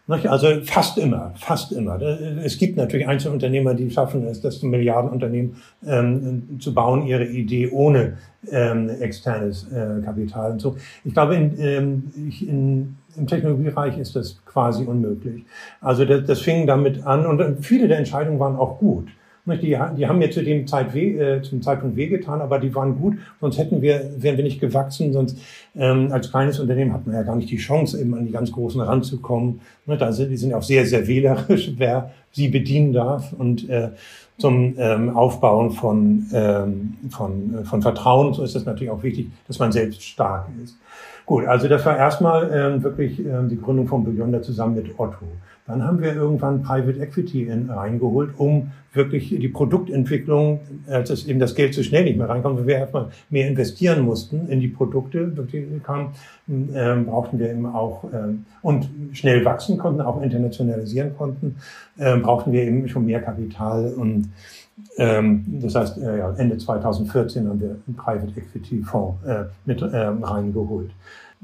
Also 0.07 0.61
fast 0.63 0.99
immer, 0.99 1.33
fast 1.35 1.71
immer. 1.71 1.99
Es 1.99 2.59
gibt 2.59 2.77
natürlich 2.77 3.07
Einzelunternehmer, 3.07 3.73
die 3.73 3.89
schaffen 3.89 4.23
es, 4.27 4.39
das 4.39 4.61
Milliardenunternehmen 4.61 5.55
ähm, 5.85 6.59
zu 6.59 6.75
bauen, 6.75 7.07
ihre 7.07 7.25
Idee 7.25 7.69
ohne 7.71 8.17
ähm, 8.51 8.87
externes 8.87 9.67
äh, 9.71 10.03
Kapital 10.03 10.51
und 10.51 10.61
so. 10.61 10.75
Ich 11.03 11.13
glaube, 11.13 11.35
in, 11.35 11.59
ähm, 11.59 12.03
in, 12.15 12.97
im 13.17 13.27
Technologiebereich 13.27 13.97
ist 13.97 14.15
das 14.15 14.39
quasi 14.45 14.83
unmöglich. 14.83 15.43
Also 15.81 16.05
das, 16.05 16.25
das 16.25 16.39
fing 16.39 16.67
damit 16.67 17.03
an 17.03 17.25
und 17.25 17.65
viele 17.65 17.87
der 17.87 17.97
Entscheidungen 17.97 18.39
waren 18.39 18.55
auch 18.57 18.77
gut. 18.77 19.07
Die, 19.47 19.77
die 19.97 20.07
haben 20.07 20.17
mir 20.17 20.31
zu 20.31 20.43
dem 20.43 20.65
Zeit 20.65 20.95
weh, 20.95 21.17
äh, 21.19 21.41
zum 21.43 21.61
Zeitpunkt 21.61 21.95
wehgetan, 21.95 22.41
aber 22.41 22.57
die 22.57 22.73
waren 22.73 22.97
gut, 22.97 23.19
sonst 23.39 23.59
hätten 23.59 23.79
wir, 23.79 24.11
wären 24.17 24.37
wir 24.37 24.43
nicht 24.43 24.59
gewachsen, 24.59 25.13
sonst 25.13 25.37
ähm, 25.75 26.11
als 26.11 26.31
kleines 26.31 26.59
Unternehmen 26.59 26.93
hat 26.93 27.05
man 27.05 27.15
ja 27.15 27.21
gar 27.21 27.35
nicht 27.35 27.51
die 27.51 27.57
Chance, 27.57 28.01
eben 28.01 28.15
an 28.15 28.25
die 28.25 28.31
ganz 28.31 28.51
Großen 28.51 28.81
ranzukommen. 28.81 29.61
Ne, 29.85 29.97
da 29.97 30.11
sind, 30.11 30.31
die 30.31 30.37
sind 30.37 30.53
auch 30.53 30.63
sehr, 30.63 30.85
sehr 30.87 31.07
wählerisch, 31.07 31.73
wer 31.77 32.11
sie 32.31 32.47
bedienen 32.47 32.91
darf 32.91 33.33
und 33.33 33.69
äh, 33.69 33.89
zum 34.37 34.73
ähm, 34.77 35.15
Aufbauen 35.15 35.71
von, 35.71 36.25
ähm, 36.33 36.95
von, 37.09 37.59
äh, 37.59 37.63
von 37.65 37.81
Vertrauen, 37.81 38.33
so 38.33 38.43
ist 38.43 38.55
es 38.55 38.65
natürlich 38.65 38.89
auch 38.89 39.03
wichtig, 39.03 39.27
dass 39.47 39.59
man 39.59 39.71
selbst 39.71 40.01
stark 40.01 40.47
ist. 40.63 40.75
Gut, 41.25 41.45
also 41.45 41.67
das 41.67 41.85
war 41.85 41.97
erstmal 41.97 42.51
ähm, 42.53 42.83
wirklich 42.83 43.19
ähm, 43.19 43.49
die 43.49 43.59
Gründung 43.59 43.87
von 43.87 44.03
Beyonder 44.03 44.41
zusammen 44.41 44.75
mit 44.75 44.99
Otto. 44.99 45.25
Dann 45.67 45.83
haben 45.83 45.99
wir 45.99 46.13
irgendwann 46.13 46.61
Private 46.61 46.99
Equity 46.99 47.43
in, 47.43 47.69
reingeholt, 47.69 48.31
um 48.37 48.71
wirklich 48.93 49.29
die 49.29 49.47
Produktentwicklung, 49.47 50.59
als 50.87 51.09
es 51.09 51.25
eben 51.25 51.39
das 51.39 51.55
Geld 51.55 51.73
so 51.73 51.81
schnell 51.81 52.03
nicht 52.03 52.17
mehr 52.17 52.29
reinkommt, 52.29 52.59
weil 52.59 52.67
wir 52.67 52.75
erstmal 52.77 53.09
mehr 53.29 53.47
investieren 53.47 54.03
mussten 54.03 54.47
in 54.47 54.59
die 54.59 54.67
Produkte, 54.67 55.27
die 55.51 55.81
kamen, 55.83 56.09
ähm, 56.47 57.07
brauchten 57.07 57.39
wir 57.39 57.49
eben 57.49 57.65
auch 57.65 58.05
ähm, 58.13 58.45
und 58.61 58.87
schnell 59.13 59.43
wachsen 59.43 59.77
konnten, 59.77 60.01
auch 60.01 60.21
internationalisieren 60.21 61.17
konnten, 61.17 61.57
ähm, 61.99 62.21
brauchten 62.21 62.51
wir 62.51 62.63
eben 62.63 62.87
schon 62.87 63.05
mehr 63.05 63.21
Kapital 63.21 63.93
und 63.93 64.29
ähm, 64.97 65.45
das 65.61 65.75
heißt, 65.75 65.97
äh, 65.97 66.19
ja, 66.19 66.31
Ende 66.33 66.57
2014 66.57 67.47
haben 67.47 67.59
wir 67.59 67.77
einen 67.87 67.95
Private 67.95 68.39
Equity 68.39 68.81
Fonds 68.81 69.23
äh, 69.25 69.45
mit 69.65 69.81
äh, 69.81 69.85
reingeholt. 69.85 70.91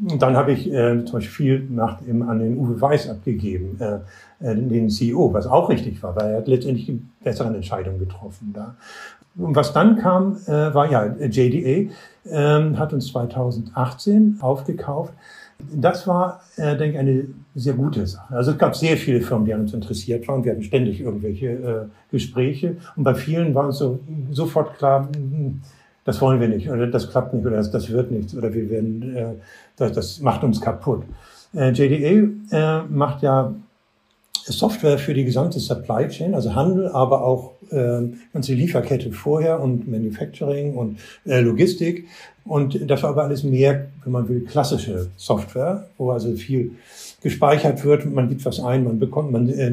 Und 0.09 0.21
dann 0.21 0.35
habe 0.35 0.51
ich 0.51 0.71
äh, 0.71 1.03
zum 1.05 1.19
Beispiel 1.19 1.59
viel 1.59 1.69
Macht 1.69 2.07
eben 2.07 2.23
an 2.23 2.39
den 2.39 2.57
Uwe 2.57 2.79
Weiß 2.81 3.09
abgegeben, 3.09 3.77
äh, 3.79 3.99
äh 4.39 4.55
den 4.55 4.89
CEO, 4.89 5.33
was 5.33 5.45
auch 5.45 5.69
richtig 5.69 6.01
war, 6.01 6.15
weil 6.15 6.31
er 6.31 6.37
hat 6.37 6.47
letztendlich 6.47 6.87
die 6.87 7.01
besseren 7.23 7.53
Entscheidungen 7.53 7.99
getroffen 7.99 8.51
da. 8.53 8.75
Und 9.37 9.55
was 9.55 9.73
dann 9.73 9.97
kam, 9.97 10.37
äh, 10.47 10.73
war 10.73 10.91
ja, 10.91 11.05
JDA 11.05 11.91
äh, 12.25 12.75
hat 12.75 12.93
uns 12.93 13.07
2018 13.07 14.39
aufgekauft. 14.41 15.13
Das 15.73 16.07
war, 16.07 16.41
äh, 16.57 16.75
denke 16.75 16.93
ich, 16.93 16.99
eine 16.99 17.25
sehr 17.53 17.73
gute 17.73 18.05
Sache. 18.07 18.33
Also 18.35 18.51
es 18.51 18.57
gab 18.57 18.75
sehr 18.75 18.97
viele 18.97 19.21
Firmen, 19.21 19.45
die 19.45 19.53
an 19.53 19.61
uns 19.61 19.73
interessiert 19.73 20.27
waren. 20.27 20.43
Wir 20.43 20.53
hatten 20.53 20.63
ständig 20.63 20.99
irgendwelche 20.99 21.47
äh, 21.47 21.85
Gespräche. 22.11 22.77
Und 22.95 23.03
bei 23.03 23.13
vielen 23.13 23.53
war 23.53 23.69
es 23.69 23.77
so 23.77 23.99
sofort 24.31 24.77
klar, 24.77 25.07
hm, 25.15 25.61
das 26.03 26.21
wollen 26.21 26.39
wir 26.39 26.47
nicht 26.47 26.69
oder 26.69 26.87
das 26.87 27.09
klappt 27.09 27.33
nicht 27.33 27.45
oder 27.45 27.57
das, 27.57 27.71
das 27.71 27.89
wird 27.89 28.11
nichts 28.11 28.35
oder 28.35 28.53
wir 28.53 28.69
werden, 28.69 29.15
äh, 29.15 29.33
das, 29.75 29.91
das 29.93 30.19
macht 30.19 30.43
uns 30.43 30.61
kaputt. 30.61 31.03
Äh, 31.53 31.71
JDA 31.71 32.81
äh, 32.81 32.83
macht 32.89 33.21
ja 33.21 33.53
Software 34.45 34.97
für 34.97 35.13
die 35.13 35.23
gesamte 35.23 35.59
Supply 35.59 36.07
Chain, 36.07 36.33
also 36.33 36.55
Handel, 36.55 36.87
aber 36.89 37.23
auch 37.23 37.53
äh, 37.71 38.01
ganze 38.33 38.53
Lieferkette 38.53 39.11
vorher 39.11 39.59
und 39.59 39.89
Manufacturing 39.89 40.75
und 40.75 40.99
äh, 41.25 41.41
Logistik. 41.41 42.07
Und 42.43 42.89
das 42.89 43.03
war 43.03 43.11
aber 43.11 43.23
alles 43.23 43.43
mehr, 43.43 43.87
wenn 44.03 44.13
man 44.13 44.27
will, 44.27 44.41
klassische 44.41 45.09
Software, 45.15 45.87
wo 45.97 46.11
also 46.11 46.33
viel 46.33 46.71
gespeichert 47.21 47.83
wird, 47.85 48.11
man 48.11 48.29
gibt 48.29 48.43
was 48.45 48.59
ein, 48.59 48.83
man 48.83 48.97
bekommt, 48.97 49.31
man 49.31 49.47
äh, 49.47 49.71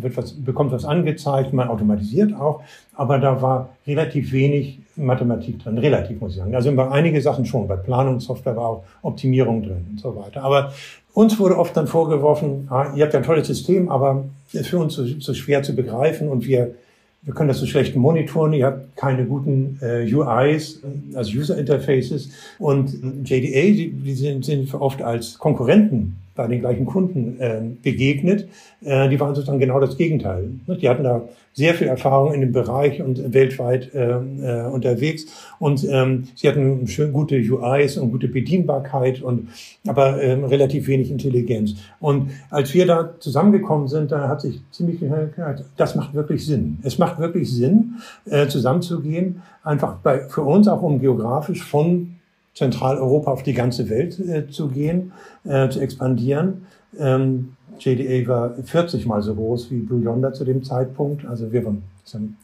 wird 0.00 0.16
was, 0.16 0.32
bekommt 0.32 0.72
was 0.72 0.86
angezeigt, 0.86 1.52
man 1.52 1.68
automatisiert 1.68 2.32
auch, 2.32 2.62
aber 2.94 3.18
da 3.18 3.42
war 3.42 3.68
relativ 3.86 4.32
wenig 4.32 4.78
Mathematik 4.96 5.62
drin, 5.62 5.78
relativ 5.78 6.20
muss 6.20 6.32
ich 6.32 6.38
sagen. 6.38 6.54
Also 6.54 6.74
bei 6.74 6.90
einige 6.90 7.20
Sachen 7.20 7.44
schon, 7.44 7.68
bei 7.68 7.76
Planungssoftware 7.76 8.56
war 8.56 8.68
auch 8.68 8.84
Optimierung 9.02 9.62
drin 9.62 9.86
und 9.90 10.00
so 10.00 10.16
weiter. 10.16 10.42
Aber 10.42 10.72
uns 11.18 11.38
wurde 11.40 11.58
oft 11.58 11.76
dann 11.76 11.88
vorgeworfen, 11.88 12.68
ah, 12.70 12.92
ihr 12.94 13.02
habt 13.02 13.12
ja 13.12 13.20
ein 13.20 13.26
tolles 13.26 13.48
System, 13.48 13.88
aber 13.88 14.24
es 14.48 14.60
ist 14.60 14.68
für 14.68 14.78
uns 14.78 14.94
so, 14.94 15.04
so 15.04 15.34
schwer 15.34 15.62
zu 15.64 15.74
begreifen 15.74 16.28
und 16.28 16.46
wir 16.46 16.74
wir 17.22 17.34
können 17.34 17.48
das 17.48 17.58
so 17.58 17.66
schlecht 17.66 17.96
monitoren, 17.96 18.52
ihr 18.52 18.66
habt 18.66 18.96
keine 18.96 19.24
guten 19.26 19.78
äh, 19.82 20.10
UIs, 20.10 20.80
also 21.14 21.36
User 21.36 21.58
Interfaces. 21.58 22.30
Und 22.58 22.92
JDA, 23.24 23.72
die, 23.72 23.90
die 23.90 24.14
sind, 24.14 24.44
sind 24.44 24.72
oft 24.72 25.02
als 25.02 25.36
Konkurrenten 25.36 26.16
bei 26.38 26.46
den 26.46 26.60
gleichen 26.60 26.86
Kunden 26.86 27.38
äh, 27.40 27.60
begegnet. 27.82 28.48
Äh, 28.80 29.08
die 29.08 29.18
waren 29.18 29.34
sozusagen 29.34 29.58
genau 29.58 29.80
das 29.80 29.96
Gegenteil. 29.96 30.50
Die 30.68 30.88
hatten 30.88 31.02
da 31.02 31.28
sehr 31.52 31.74
viel 31.74 31.88
Erfahrung 31.88 32.32
in 32.32 32.40
dem 32.40 32.52
Bereich 32.52 33.02
und 33.02 33.34
weltweit 33.34 33.92
äh, 33.92 34.12
äh, 34.12 34.66
unterwegs. 34.66 35.26
Und 35.58 35.84
ähm, 35.90 36.28
sie 36.36 36.48
hatten 36.48 36.86
schön 36.86 37.12
gute 37.12 37.34
UIs 37.34 37.98
und 37.98 38.12
gute 38.12 38.28
Bedienbarkeit 38.28 39.20
und 39.20 39.48
aber 39.88 40.22
ähm, 40.22 40.44
relativ 40.44 40.86
wenig 40.86 41.10
Intelligenz. 41.10 41.74
Und 41.98 42.30
als 42.50 42.72
wir 42.72 42.86
da 42.86 43.14
zusammengekommen 43.18 43.88
sind, 43.88 44.12
da 44.12 44.28
hat 44.28 44.40
sich 44.40 44.60
ziemlich 44.70 45.00
gesagt, 45.00 45.64
das 45.76 45.96
macht 45.96 46.14
wirklich 46.14 46.46
Sinn. 46.46 46.78
Es 46.84 46.98
macht 46.98 47.18
wirklich 47.18 47.52
Sinn, 47.52 47.96
äh, 48.26 48.46
zusammenzugehen, 48.46 49.42
einfach 49.64 49.96
bei, 49.96 50.20
für 50.28 50.42
uns 50.42 50.68
auch 50.68 50.82
um 50.82 51.00
geografisch 51.00 51.64
von 51.64 52.17
Zentraleuropa 52.58 53.30
auf 53.30 53.42
die 53.42 53.54
ganze 53.54 53.88
Welt 53.88 54.18
äh, 54.18 54.48
zu 54.48 54.68
gehen, 54.68 55.12
äh, 55.44 55.68
zu 55.68 55.80
expandieren. 55.80 56.66
Ähm, 56.98 57.54
JDA 57.78 58.28
war 58.28 58.54
40 58.54 59.06
mal 59.06 59.22
so 59.22 59.34
groß 59.34 59.70
wie 59.70 59.78
Blue 59.78 60.02
Yonder 60.02 60.32
zu 60.32 60.44
dem 60.44 60.64
Zeitpunkt. 60.64 61.24
Also 61.24 61.52
wir 61.52 61.64
waren 61.64 61.84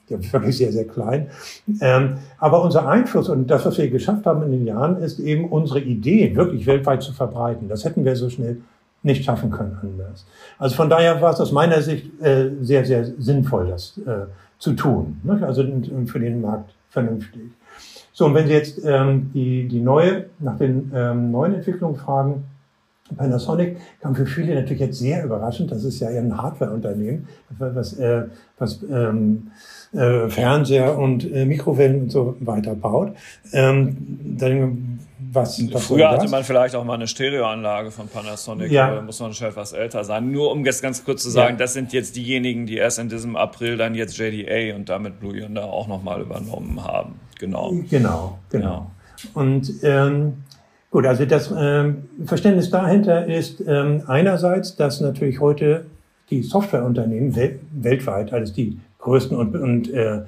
ja, 0.08 0.32
wirklich 0.32 0.56
sehr, 0.56 0.72
sehr 0.72 0.86
klein. 0.86 1.28
Ähm, 1.80 2.14
aber 2.38 2.62
unser 2.62 2.88
Einfluss 2.88 3.28
und 3.28 3.48
das, 3.48 3.64
was 3.66 3.78
wir 3.78 3.90
geschafft 3.90 4.26
haben 4.26 4.42
in 4.44 4.52
den 4.52 4.66
Jahren, 4.66 4.98
ist 4.98 5.18
eben 5.18 5.48
unsere 5.48 5.80
Idee 5.80 6.36
wirklich 6.36 6.66
weltweit 6.66 7.02
zu 7.02 7.12
verbreiten. 7.12 7.68
Das 7.68 7.84
hätten 7.84 8.04
wir 8.04 8.14
so 8.14 8.30
schnell 8.30 8.60
nicht 9.02 9.24
schaffen 9.24 9.50
können 9.50 9.76
anders. 9.82 10.26
Also 10.58 10.76
von 10.76 10.88
daher 10.88 11.20
war 11.20 11.32
es 11.32 11.40
aus 11.40 11.52
meiner 11.52 11.82
Sicht 11.82 12.22
äh, 12.22 12.50
sehr, 12.62 12.84
sehr 12.84 13.04
sinnvoll, 13.04 13.68
das 13.68 13.98
äh, 14.06 14.26
zu 14.58 14.72
tun. 14.74 15.20
Ne? 15.24 15.40
Also 15.46 15.64
für 16.06 16.20
den 16.20 16.40
Markt 16.40 16.74
vernünftig. 16.90 17.42
So, 18.12 18.26
und 18.26 18.34
wenn 18.34 18.46
Sie 18.46 18.52
jetzt 18.52 18.80
ähm, 18.84 19.30
die, 19.34 19.66
die 19.66 19.80
neue, 19.80 20.26
nach 20.38 20.56
den 20.56 20.92
ähm, 20.94 21.32
neuen 21.32 21.54
Entwicklungen 21.54 21.96
fragen, 21.96 22.44
Panasonic 23.16 23.76
kam 24.00 24.14
für 24.14 24.24
viele 24.24 24.54
natürlich 24.54 24.80
jetzt 24.80 24.98
sehr 24.98 25.24
überraschend. 25.24 25.70
Das 25.70 25.84
ist 25.84 26.00
ja 26.00 26.08
ein 26.08 26.40
Hardwareunternehmen, 26.40 27.28
was, 27.58 27.98
äh, 27.98 28.24
was 28.58 28.82
ähm, 28.90 29.50
äh, 29.92 30.28
Fernseher 30.28 30.98
und 30.98 31.30
äh, 31.30 31.44
Mikrowellen 31.44 32.02
und 32.02 32.12
so 32.12 32.36
weiter 32.40 32.74
baut. 32.74 33.12
Ähm, 33.52 33.96
dann, 34.38 35.00
was, 35.34 35.60
was 35.72 35.86
Früher 35.86 36.10
hatte 36.10 36.28
man 36.28 36.44
vielleicht 36.44 36.74
auch 36.74 36.84
mal 36.84 36.94
eine 36.94 37.06
Stereoanlage 37.06 37.90
von 37.90 38.08
Panasonic, 38.08 38.70
ja. 38.70 38.88
aber 38.88 39.02
muss 39.02 39.20
man 39.20 39.32
schon 39.34 39.48
etwas 39.48 39.72
älter 39.72 40.04
sein. 40.04 40.30
Nur 40.30 40.50
um 40.52 40.64
jetzt 40.64 40.82
ganz 40.82 41.04
kurz 41.04 41.22
zu 41.22 41.30
sagen, 41.30 41.54
ja. 41.54 41.58
das 41.58 41.74
sind 41.74 41.92
jetzt 41.92 42.16
diejenigen, 42.16 42.66
die 42.66 42.76
erst 42.76 42.98
in 42.98 43.08
diesem 43.08 43.36
April 43.36 43.76
dann 43.76 43.94
jetzt 43.94 44.16
JDA 44.18 44.74
und 44.76 44.88
damit 44.88 45.20
Blue 45.20 45.36
Yonder 45.36 45.64
auch 45.64 45.88
nochmal 45.88 46.20
übernommen 46.20 46.82
haben. 46.82 47.20
Genau. 47.38 47.74
Genau, 47.90 48.38
genau. 48.50 48.64
Ja. 48.64 48.86
Und 49.34 49.72
ähm, 49.82 50.44
gut, 50.90 51.06
also 51.06 51.24
das 51.24 51.52
ähm, 51.56 52.08
Verständnis 52.24 52.70
dahinter 52.70 53.26
ist 53.26 53.62
ähm, 53.66 54.02
einerseits, 54.06 54.76
dass 54.76 55.00
natürlich 55.00 55.40
heute 55.40 55.86
die 56.30 56.42
Softwareunternehmen 56.42 57.36
wel 57.36 57.60
weltweit, 57.72 58.32
also 58.32 58.52
die 58.52 58.78
größten 59.04 59.36
und, 59.36 59.54
und 59.54 59.92
äh, 59.92 60.22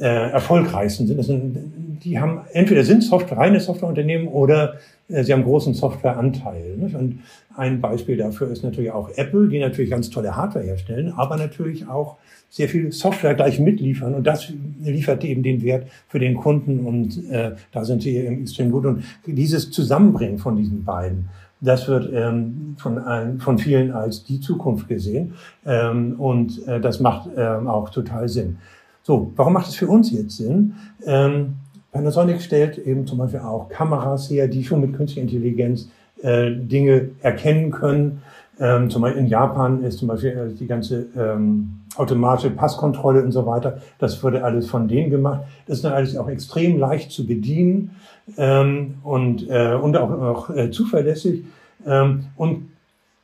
äh, 0.00 0.30
erfolgreichsten 0.30 1.06
sind. 1.06 1.18
Das 1.18 1.26
sind. 1.26 2.00
Die 2.02 2.18
haben 2.18 2.40
entweder 2.52 2.82
sind 2.84 3.04
Software, 3.04 3.38
reine 3.38 3.60
Softwareunternehmen 3.60 4.28
oder 4.28 4.74
äh, 5.08 5.22
sie 5.22 5.32
haben 5.32 5.44
großen 5.44 5.74
Softwareanteil. 5.74 6.76
Nicht? 6.78 6.96
Und 6.96 7.20
ein 7.56 7.80
Beispiel 7.80 8.16
dafür 8.16 8.50
ist 8.50 8.64
natürlich 8.64 8.90
auch 8.90 9.10
Apple, 9.16 9.48
die 9.48 9.58
natürlich 9.58 9.90
ganz 9.90 10.08
tolle 10.10 10.34
Hardware 10.34 10.64
herstellen, 10.64 11.12
aber 11.14 11.36
natürlich 11.36 11.86
auch 11.86 12.16
sehr 12.48 12.68
viel 12.68 12.92
Software 12.92 13.34
gleich 13.34 13.58
mitliefern 13.58 14.14
und 14.14 14.26
das 14.26 14.52
liefert 14.82 15.24
eben 15.24 15.42
den 15.42 15.62
Wert 15.62 15.86
für 16.08 16.18
den 16.18 16.34
Kunden 16.34 16.80
und 16.80 17.30
äh, 17.30 17.52
da 17.72 17.84
sind 17.84 18.02
sie 18.02 18.18
extrem 18.18 18.70
gut. 18.70 18.84
Und 18.84 19.04
dieses 19.26 19.70
Zusammenbringen 19.70 20.38
von 20.38 20.56
diesen 20.56 20.84
beiden, 20.84 21.30
das 21.62 21.88
wird 21.88 22.10
ähm, 22.12 22.76
von, 22.78 22.98
ein, 22.98 23.38
von 23.40 23.58
vielen 23.58 23.92
als 23.92 24.24
die 24.24 24.40
Zukunft 24.40 24.88
gesehen 24.88 25.34
ähm, 25.64 26.20
und 26.20 26.66
äh, 26.66 26.80
das 26.80 27.00
macht 27.00 27.30
ähm, 27.36 27.68
auch 27.68 27.88
total 27.88 28.28
Sinn. 28.28 28.58
So, 29.02 29.32
warum 29.36 29.54
macht 29.54 29.68
es 29.68 29.74
für 29.74 29.88
uns 29.88 30.12
jetzt 30.12 30.36
Sinn? 30.36 30.74
Ähm, 31.06 31.54
Panasonic 31.92 32.40
stellt 32.40 32.78
eben 32.78 33.06
zum 33.06 33.18
Beispiel 33.18 33.40
auch 33.40 33.68
Kameras 33.68 34.30
her, 34.30 34.48
die 34.48 34.64
schon 34.64 34.80
mit 34.80 34.94
künstlicher 34.94 35.22
Intelligenz 35.22 35.88
äh, 36.22 36.50
Dinge 36.50 37.10
erkennen 37.20 37.70
können. 37.70 38.22
Ähm, 38.58 38.90
zum 38.90 39.02
Beispiel 39.02 39.22
in 39.22 39.28
Japan 39.28 39.82
ist 39.82 39.98
zum 39.98 40.08
Beispiel 40.08 40.30
äh, 40.30 40.58
die 40.58 40.66
ganze 40.66 41.06
ähm, 41.16 41.81
automatische 41.96 42.50
Passkontrolle 42.50 43.22
und 43.22 43.32
so 43.32 43.46
weiter. 43.46 43.78
Das 43.98 44.22
wurde 44.22 44.44
alles 44.44 44.68
von 44.68 44.88
denen 44.88 45.10
gemacht. 45.10 45.42
Das 45.66 45.78
ist 45.78 45.84
dann 45.84 45.92
alles 45.92 46.16
auch 46.16 46.28
extrem 46.28 46.78
leicht 46.78 47.10
zu 47.10 47.26
bedienen 47.26 47.92
ähm, 48.36 48.94
und, 49.02 49.48
äh, 49.48 49.74
und 49.74 49.96
auch, 49.96 50.10
auch 50.10 50.50
äh, 50.50 50.70
zuverlässig. 50.70 51.44
Ähm, 51.86 52.24
und 52.36 52.68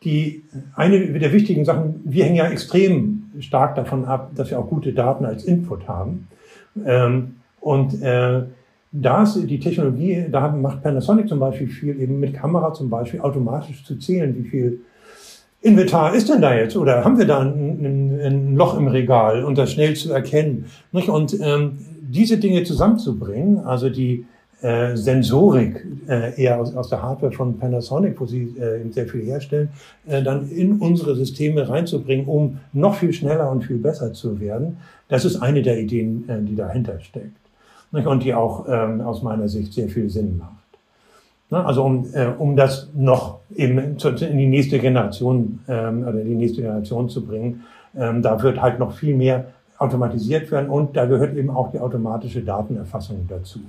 die 0.05 0.45
eine 0.75 1.19
der 1.19 1.33
wichtigen 1.33 1.64
Sachen, 1.64 2.01
wir 2.05 2.25
hängen 2.25 2.37
ja 2.37 2.49
extrem 2.49 3.31
stark 3.41 3.75
davon 3.75 4.05
ab, 4.05 4.31
dass 4.35 4.51
wir 4.51 4.59
auch 4.59 4.69
gute 4.69 4.93
Daten 4.93 5.25
als 5.25 5.45
Input 5.45 5.89
haben. 5.89 6.29
Ähm, 6.85 7.37
und 7.61 8.01
äh, 8.03 8.43
da 8.93 9.23
ist 9.23 9.37
die 9.49 9.59
Technologie, 9.59 10.27
da 10.31 10.49
macht 10.49 10.83
Panasonic 10.83 11.29
zum 11.29 11.41
Beispiel 11.41 11.69
viel, 11.69 12.01
eben 12.01 12.21
mit 12.21 12.35
Kamera 12.35 12.73
zum 12.73 12.89
Beispiel 12.89 13.21
automatisch 13.21 13.85
zu 13.85 13.99
zählen, 13.99 14.35
wie 14.37 14.49
viel 14.49 14.81
Inventar 15.61 16.15
ist 16.15 16.29
denn 16.29 16.41
da 16.41 16.55
jetzt? 16.55 16.77
Oder 16.77 17.05
haben 17.05 17.19
wir 17.19 17.27
da 17.27 17.41
ein, 17.41 18.21
ein, 18.23 18.57
Loch 18.57 18.77
im 18.79 18.87
Regal 18.87 19.45
und 19.45 19.59
das 19.59 19.73
schnell 19.73 19.95
zu 19.95 20.13
erkennen? 20.13 20.67
Nicht? 20.93 21.09
Und 21.09 21.39
ähm, 21.41 21.79
diese 22.01 22.39
Dinge 22.39 22.63
zusammenzubringen, 22.63 23.59
also 23.59 23.91
die 23.91 24.25
äh, 24.63 24.97
Sensorik 24.97 25.85
äh, 26.09 26.41
eher 26.41 26.61
aus, 26.61 26.75
aus 26.75 26.89
der 26.89 27.03
Hardware 27.03 27.33
von 27.33 27.59
Panasonic, 27.59 28.21
wo 28.21 28.27
sie 28.27 28.55
äh, 28.59 28.89
sehr 28.91 29.07
viel 29.07 29.23
herstellen, 29.23 29.71
äh, 30.07 30.23
dann 30.23 30.49
in 30.51 30.79
unsere 30.79 31.15
Systeme 31.17 31.69
reinzubringen, 31.69 32.27
um 32.27 32.59
noch 32.73 32.97
viel 32.97 33.13
schneller 33.13 33.51
und 33.51 33.65
viel 33.65 33.79
besser 33.79 34.13
zu 34.13 34.41
werden. 34.41 34.79
Das 35.09 35.25
ist 35.25 35.37
eine 35.37 35.63
der 35.63 35.81
Ideen, 35.81 36.29
äh, 36.29 36.41
die 36.41 36.57
dahinter 36.57 37.01
steckt 37.01 37.37
nicht? 37.93 38.07
und 38.07 38.23
die 38.23 38.35
auch 38.35 38.67
ähm, 38.69 39.01
aus 39.01 39.23
meiner 39.23 39.49
Sicht 39.49 39.73
sehr 39.73 39.89
viel 39.89 40.09
Sinn 40.09 40.39
macht. 40.39 40.58
Ne? 41.51 41.65
Also 41.65 41.85
um, 41.85 42.07
äh, 42.13 42.27
um 42.27 42.57
das 42.57 42.91
noch 42.95 43.41
eben 43.55 43.99
zu, 43.99 44.11
in 44.11 44.39
die 44.39 44.47
nächste 44.47 44.79
Generation 44.79 45.61
ähm, 45.69 46.03
oder 46.03 46.25
die 46.25 46.35
nächste 46.35 46.63
Generation 46.63 47.09
zu 47.09 47.25
bringen, 47.27 47.65
ähm, 47.97 48.23
da 48.23 48.43
wird 48.43 48.61
halt 48.61 48.79
noch 48.79 48.93
viel 48.93 49.15
mehr 49.15 49.47
automatisiert 49.79 50.51
werden 50.51 50.69
und 50.69 50.97
da 50.97 51.07
gehört 51.07 51.37
eben 51.37 51.51
auch 51.51 51.71
die 51.71 51.79
automatische 51.79 52.43
Datenerfassung 52.43 53.27
dazu. 53.29 53.61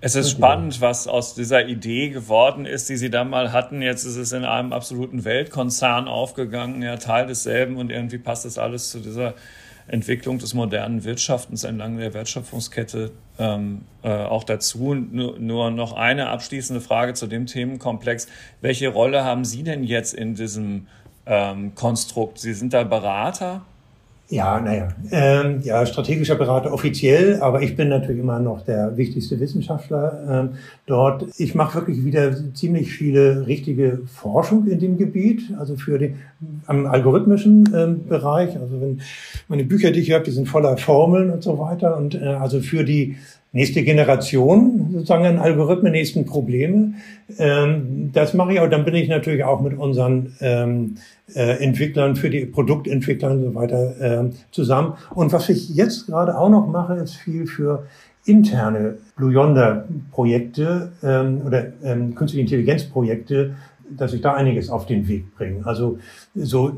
Es 0.00 0.14
ist 0.14 0.30
spannend, 0.30 0.82
was 0.82 1.08
aus 1.08 1.34
dieser 1.34 1.66
Idee 1.66 2.10
geworden 2.10 2.66
ist, 2.66 2.90
die 2.90 2.96
Sie 2.98 3.08
da 3.08 3.24
mal 3.24 3.54
hatten. 3.54 3.80
Jetzt 3.80 4.04
ist 4.04 4.16
es 4.16 4.32
in 4.32 4.44
einem 4.44 4.74
absoluten 4.74 5.24
Weltkonzern 5.24 6.08
aufgegangen, 6.08 6.82
ja, 6.82 6.96
Teil 6.98 7.26
desselben 7.26 7.78
und 7.78 7.90
irgendwie 7.90 8.18
passt 8.18 8.44
das 8.44 8.58
alles 8.58 8.90
zu 8.90 8.98
dieser 8.98 9.32
Entwicklung 9.86 10.38
des 10.38 10.54
modernen 10.54 11.04
Wirtschaftens 11.04 11.64
entlang 11.64 11.98
der 11.98 12.14
Wertschöpfungskette 12.14 13.12
ähm, 13.38 13.82
äh, 14.02 14.08
auch 14.08 14.44
dazu. 14.44 14.94
Nur, 14.94 15.38
nur 15.38 15.70
noch 15.70 15.92
eine 15.92 16.28
abschließende 16.28 16.80
Frage 16.80 17.14
zu 17.14 17.26
dem 17.26 17.46
Themenkomplex. 17.46 18.26
Welche 18.60 18.88
Rolle 18.88 19.24
haben 19.24 19.44
Sie 19.44 19.62
denn 19.62 19.84
jetzt 19.84 20.14
in 20.14 20.34
diesem 20.34 20.86
ähm, 21.26 21.74
Konstrukt? 21.74 22.38
Sie 22.38 22.54
sind 22.54 22.72
da 22.72 22.84
Berater? 22.84 23.62
Ja, 24.30 24.58
naja, 24.58 24.88
ähm, 25.12 25.60
ja, 25.62 25.84
strategischer 25.84 26.36
Berater 26.36 26.72
offiziell, 26.72 27.40
aber 27.42 27.60
ich 27.60 27.76
bin 27.76 27.90
natürlich 27.90 28.22
immer 28.22 28.40
noch 28.40 28.62
der 28.62 28.96
wichtigste 28.96 29.38
Wissenschaftler 29.38 30.24
ähm, 30.28 30.48
dort. 30.86 31.26
Ich 31.36 31.54
mache 31.54 31.80
wirklich 31.80 32.04
wieder 32.06 32.34
ziemlich 32.54 32.90
viele 32.90 33.46
richtige 33.46 34.00
Forschung 34.06 34.66
in 34.66 34.78
dem 34.78 34.96
Gebiet, 34.96 35.52
also 35.58 35.76
für 35.76 35.98
den 35.98 36.16
am 36.66 36.86
algorithmischen 36.86 37.68
ähm, 37.74 38.08
Bereich. 38.08 38.58
Also 38.58 38.80
wenn 38.80 39.02
meine 39.48 39.64
Bücher, 39.64 39.90
die 39.90 40.00
ich 40.00 40.12
habe, 40.12 40.24
die 40.24 40.30
sind 40.30 40.48
voller 40.48 40.78
Formeln 40.78 41.30
und 41.30 41.42
so 41.42 41.58
weiter 41.58 41.96
und 41.98 42.14
äh, 42.14 42.24
also 42.24 42.60
für 42.60 42.82
die 42.82 43.16
nächste 43.54 43.82
Generation 43.82 44.88
sozusagen 44.92 45.26
an 45.26 45.38
Algorithmen, 45.38 45.92
nächsten 45.92 46.26
Probleme. 46.26 46.94
Ähm, 47.38 48.10
das 48.12 48.34
mache 48.34 48.54
ich 48.54 48.60
auch. 48.60 48.68
Dann 48.68 48.84
bin 48.84 48.94
ich 48.94 49.08
natürlich 49.08 49.44
auch 49.44 49.60
mit 49.60 49.78
unseren 49.78 50.34
ähm, 50.40 50.96
äh, 51.34 51.62
Entwicklern 51.62 52.16
für 52.16 52.30
die 52.30 52.44
Produktentwickler 52.44 53.30
und 53.30 53.42
so 53.42 53.54
weiter 53.54 53.94
ähm, 54.00 54.32
zusammen. 54.50 54.94
Und 55.14 55.32
was 55.32 55.48
ich 55.48 55.70
jetzt 55.70 56.06
gerade 56.06 56.36
auch 56.36 56.50
noch 56.50 56.66
mache, 56.66 56.94
ist 56.94 57.14
viel 57.14 57.46
für 57.46 57.86
interne 58.26 58.98
Blue 59.16 59.32
Yonder 59.32 59.86
Projekte 60.10 60.92
ähm, 61.02 61.42
oder 61.46 61.66
ähm, 61.82 62.14
künstliche 62.14 62.42
Intelligenz 62.42 62.84
Projekte, 62.84 63.54
dass 63.90 64.12
ich 64.12 64.20
da 64.20 64.34
einiges 64.34 64.70
auf 64.70 64.86
den 64.86 65.08
Weg 65.08 65.34
bringe. 65.36 65.66
Also 65.66 65.98
so 66.34 66.72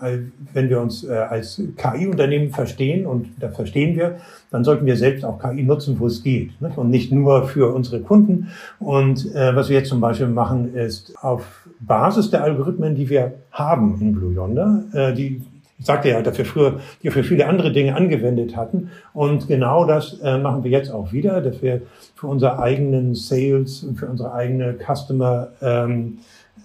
äh, 0.00 0.18
wenn 0.52 0.68
wir 0.68 0.80
uns 0.80 1.04
äh, 1.04 1.12
als 1.12 1.62
KI-Unternehmen 1.76 2.50
verstehen, 2.50 3.06
und 3.06 3.28
das 3.38 3.54
verstehen 3.54 3.96
wir, 3.96 4.16
dann 4.50 4.64
sollten 4.64 4.86
wir 4.86 4.96
selbst 4.96 5.24
auch 5.24 5.38
KI 5.38 5.62
nutzen, 5.62 5.98
wo 6.00 6.06
es 6.06 6.22
geht. 6.22 6.60
Nicht? 6.60 6.76
Und 6.76 6.90
nicht 6.90 7.12
nur 7.12 7.46
für 7.46 7.72
unsere 7.72 8.00
Kunden. 8.00 8.48
Und 8.80 9.32
äh, 9.34 9.54
was 9.54 9.68
wir 9.68 9.76
jetzt 9.76 9.88
zum 9.88 10.00
Beispiel 10.00 10.26
machen, 10.26 10.74
ist 10.74 11.14
auf 11.22 11.68
Basis 11.80 12.30
der 12.30 12.42
Algorithmen, 12.42 12.94
die 12.96 13.08
wir 13.08 13.34
haben 13.52 13.98
in 14.00 14.12
Blue 14.12 14.34
Yonder, 14.34 14.84
äh, 14.92 15.14
die 15.14 15.42
ich 15.78 15.86
sagte 15.86 16.08
ja, 16.08 16.22
dass 16.22 16.38
wir 16.38 16.46
früher 16.46 16.80
die 17.02 17.10
für 17.10 17.22
viele 17.22 17.46
andere 17.46 17.72
Dinge 17.72 17.94
angewendet 17.94 18.56
hatten. 18.56 18.90
Und 19.12 19.46
genau 19.46 19.84
das 19.84 20.18
äh, 20.20 20.38
machen 20.38 20.64
wir 20.64 20.70
jetzt 20.70 20.90
auch 20.90 21.12
wieder, 21.12 21.40
dass 21.40 21.62
wir 21.62 21.82
für 22.14 22.28
unsere 22.28 22.58
eigenen 22.58 23.14
Sales 23.14 23.84
und 23.84 23.98
für 23.98 24.06
unsere 24.06 24.32
eigene 24.32 24.74
Customer 24.74 25.48
ähm, 25.60 26.18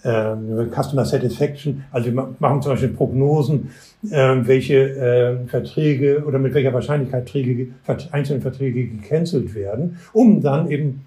äh, 0.04 0.36
Customer 0.74 1.06
Satisfaction. 1.06 1.84
Also 1.92 2.14
wir 2.14 2.36
machen 2.40 2.62
zum 2.62 2.72
Beispiel 2.72 2.90
Prognosen, 2.90 3.72
äh, 4.10 4.38
welche 4.42 4.76
äh, 4.76 5.48
Verträge 5.48 6.24
oder 6.26 6.40
mit 6.40 6.54
welcher 6.54 6.74
Wahrscheinlichkeit 6.74 7.28
Träge, 7.28 7.68
einzelne 8.12 8.42
Verträge 8.42 8.88
gecancelt 8.88 9.54
werden, 9.54 10.00
um 10.14 10.42
dann 10.42 10.72
eben 10.72 11.02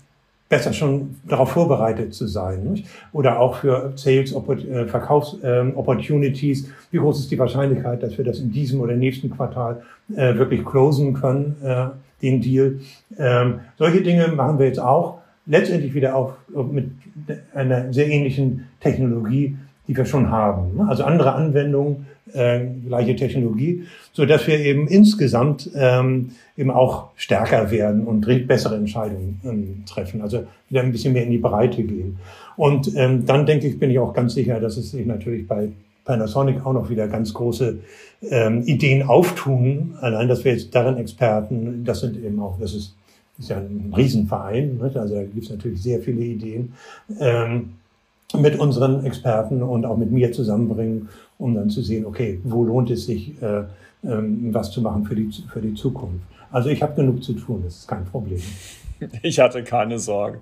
besser 0.48 0.72
schon 0.72 1.16
darauf 1.26 1.52
vorbereitet 1.52 2.14
zu 2.14 2.26
sein. 2.26 2.64
Nicht? 2.64 2.86
Oder 3.12 3.40
auch 3.40 3.56
für 3.56 3.92
Sales, 3.96 4.32
äh, 4.32 4.86
Verkaufs-Opportunities. 4.86 6.64
Ähm, 6.64 6.70
Wie 6.90 6.98
groß 6.98 7.20
ist 7.20 7.30
die 7.30 7.38
Wahrscheinlichkeit, 7.38 8.02
dass 8.02 8.16
wir 8.18 8.24
das 8.24 8.38
in 8.38 8.52
diesem 8.52 8.80
oder 8.80 8.94
nächsten 8.94 9.30
Quartal 9.30 9.82
äh, 10.14 10.34
wirklich 10.36 10.64
closen 10.64 11.14
können, 11.14 11.56
äh, 11.62 11.86
den 12.22 12.40
Deal? 12.40 12.80
Ähm, 13.18 13.60
solche 13.78 14.02
Dinge 14.02 14.28
machen 14.28 14.58
wir 14.58 14.66
jetzt 14.66 14.80
auch 14.80 15.18
letztendlich 15.46 15.94
wieder 15.94 16.14
auf, 16.16 16.34
mit 16.70 16.90
einer 17.54 17.92
sehr 17.92 18.08
ähnlichen 18.08 18.66
Technologie, 18.80 19.56
die 19.86 19.96
wir 19.96 20.06
schon 20.06 20.30
haben. 20.30 20.76
Ne? 20.76 20.86
Also 20.88 21.04
andere 21.04 21.32
Anwendungen, 21.34 22.06
äh, 22.32 22.60
gleiche 22.86 23.16
Technologie, 23.16 23.84
so 24.12 24.24
dass 24.26 24.46
wir 24.46 24.58
eben 24.58 24.88
insgesamt 24.88 25.70
ähm, 25.74 26.30
eben 26.56 26.70
auch 26.70 27.08
stärker 27.16 27.70
werden 27.70 28.06
und 28.06 28.26
bessere 28.46 28.76
Entscheidungen 28.76 29.40
ähm, 29.44 29.84
treffen. 29.86 30.22
Also 30.22 30.44
wieder 30.70 30.82
ein 30.82 30.92
bisschen 30.92 31.12
mehr 31.12 31.24
in 31.24 31.30
die 31.30 31.38
Breite 31.38 31.82
gehen. 31.82 32.18
Und 32.56 32.94
ähm, 32.96 33.26
dann 33.26 33.46
denke 33.46 33.66
ich, 33.66 33.78
bin 33.78 33.90
ich 33.90 33.98
auch 33.98 34.14
ganz 34.14 34.34
sicher, 34.34 34.60
dass 34.60 34.76
es 34.76 34.92
sich 34.92 35.06
natürlich 35.06 35.46
bei 35.46 35.68
Panasonic 36.04 36.64
auch 36.64 36.72
noch 36.72 36.90
wieder 36.90 37.08
ganz 37.08 37.34
große 37.34 37.78
ähm, 38.30 38.62
Ideen 38.62 39.02
auftun. 39.02 39.94
Allein, 40.00 40.28
dass 40.28 40.44
wir 40.44 40.52
jetzt 40.52 40.74
darin 40.74 40.96
Experten, 40.96 41.84
das 41.84 42.00
sind 42.00 42.16
eben 42.16 42.40
auch, 42.40 42.58
das 42.58 42.74
ist 42.74 42.94
ist 43.38 43.50
ja 43.50 43.56
ein 43.56 43.92
Riesenverein, 43.96 44.78
nicht? 44.80 44.96
also 44.96 45.14
da 45.14 45.22
gibt 45.22 45.44
es 45.44 45.50
natürlich 45.50 45.82
sehr 45.82 46.00
viele 46.00 46.22
Ideen, 46.22 46.72
ähm, 47.18 47.70
mit 48.34 48.58
unseren 48.58 49.04
Experten 49.04 49.62
und 49.62 49.84
auch 49.86 49.96
mit 49.96 50.10
mir 50.10 50.32
zusammenbringen, 50.32 51.08
um 51.38 51.54
dann 51.54 51.70
zu 51.70 51.82
sehen, 51.82 52.06
okay, 52.06 52.40
wo 52.44 52.64
lohnt 52.64 52.90
es 52.90 53.06
sich, 53.06 53.40
äh, 53.42 53.64
ähm, 54.04 54.52
was 54.52 54.70
zu 54.70 54.80
machen 54.80 55.04
für 55.04 55.14
die, 55.14 55.30
für 55.52 55.60
die 55.60 55.74
Zukunft. 55.74 56.24
Also 56.50 56.68
ich 56.68 56.82
habe 56.82 56.94
genug 56.94 57.22
zu 57.22 57.32
tun, 57.32 57.62
das 57.64 57.76
ist 57.76 57.88
kein 57.88 58.04
Problem. 58.04 58.40
Ich 59.22 59.40
hatte 59.40 59.64
keine 59.64 59.98
Sorgen. 59.98 60.38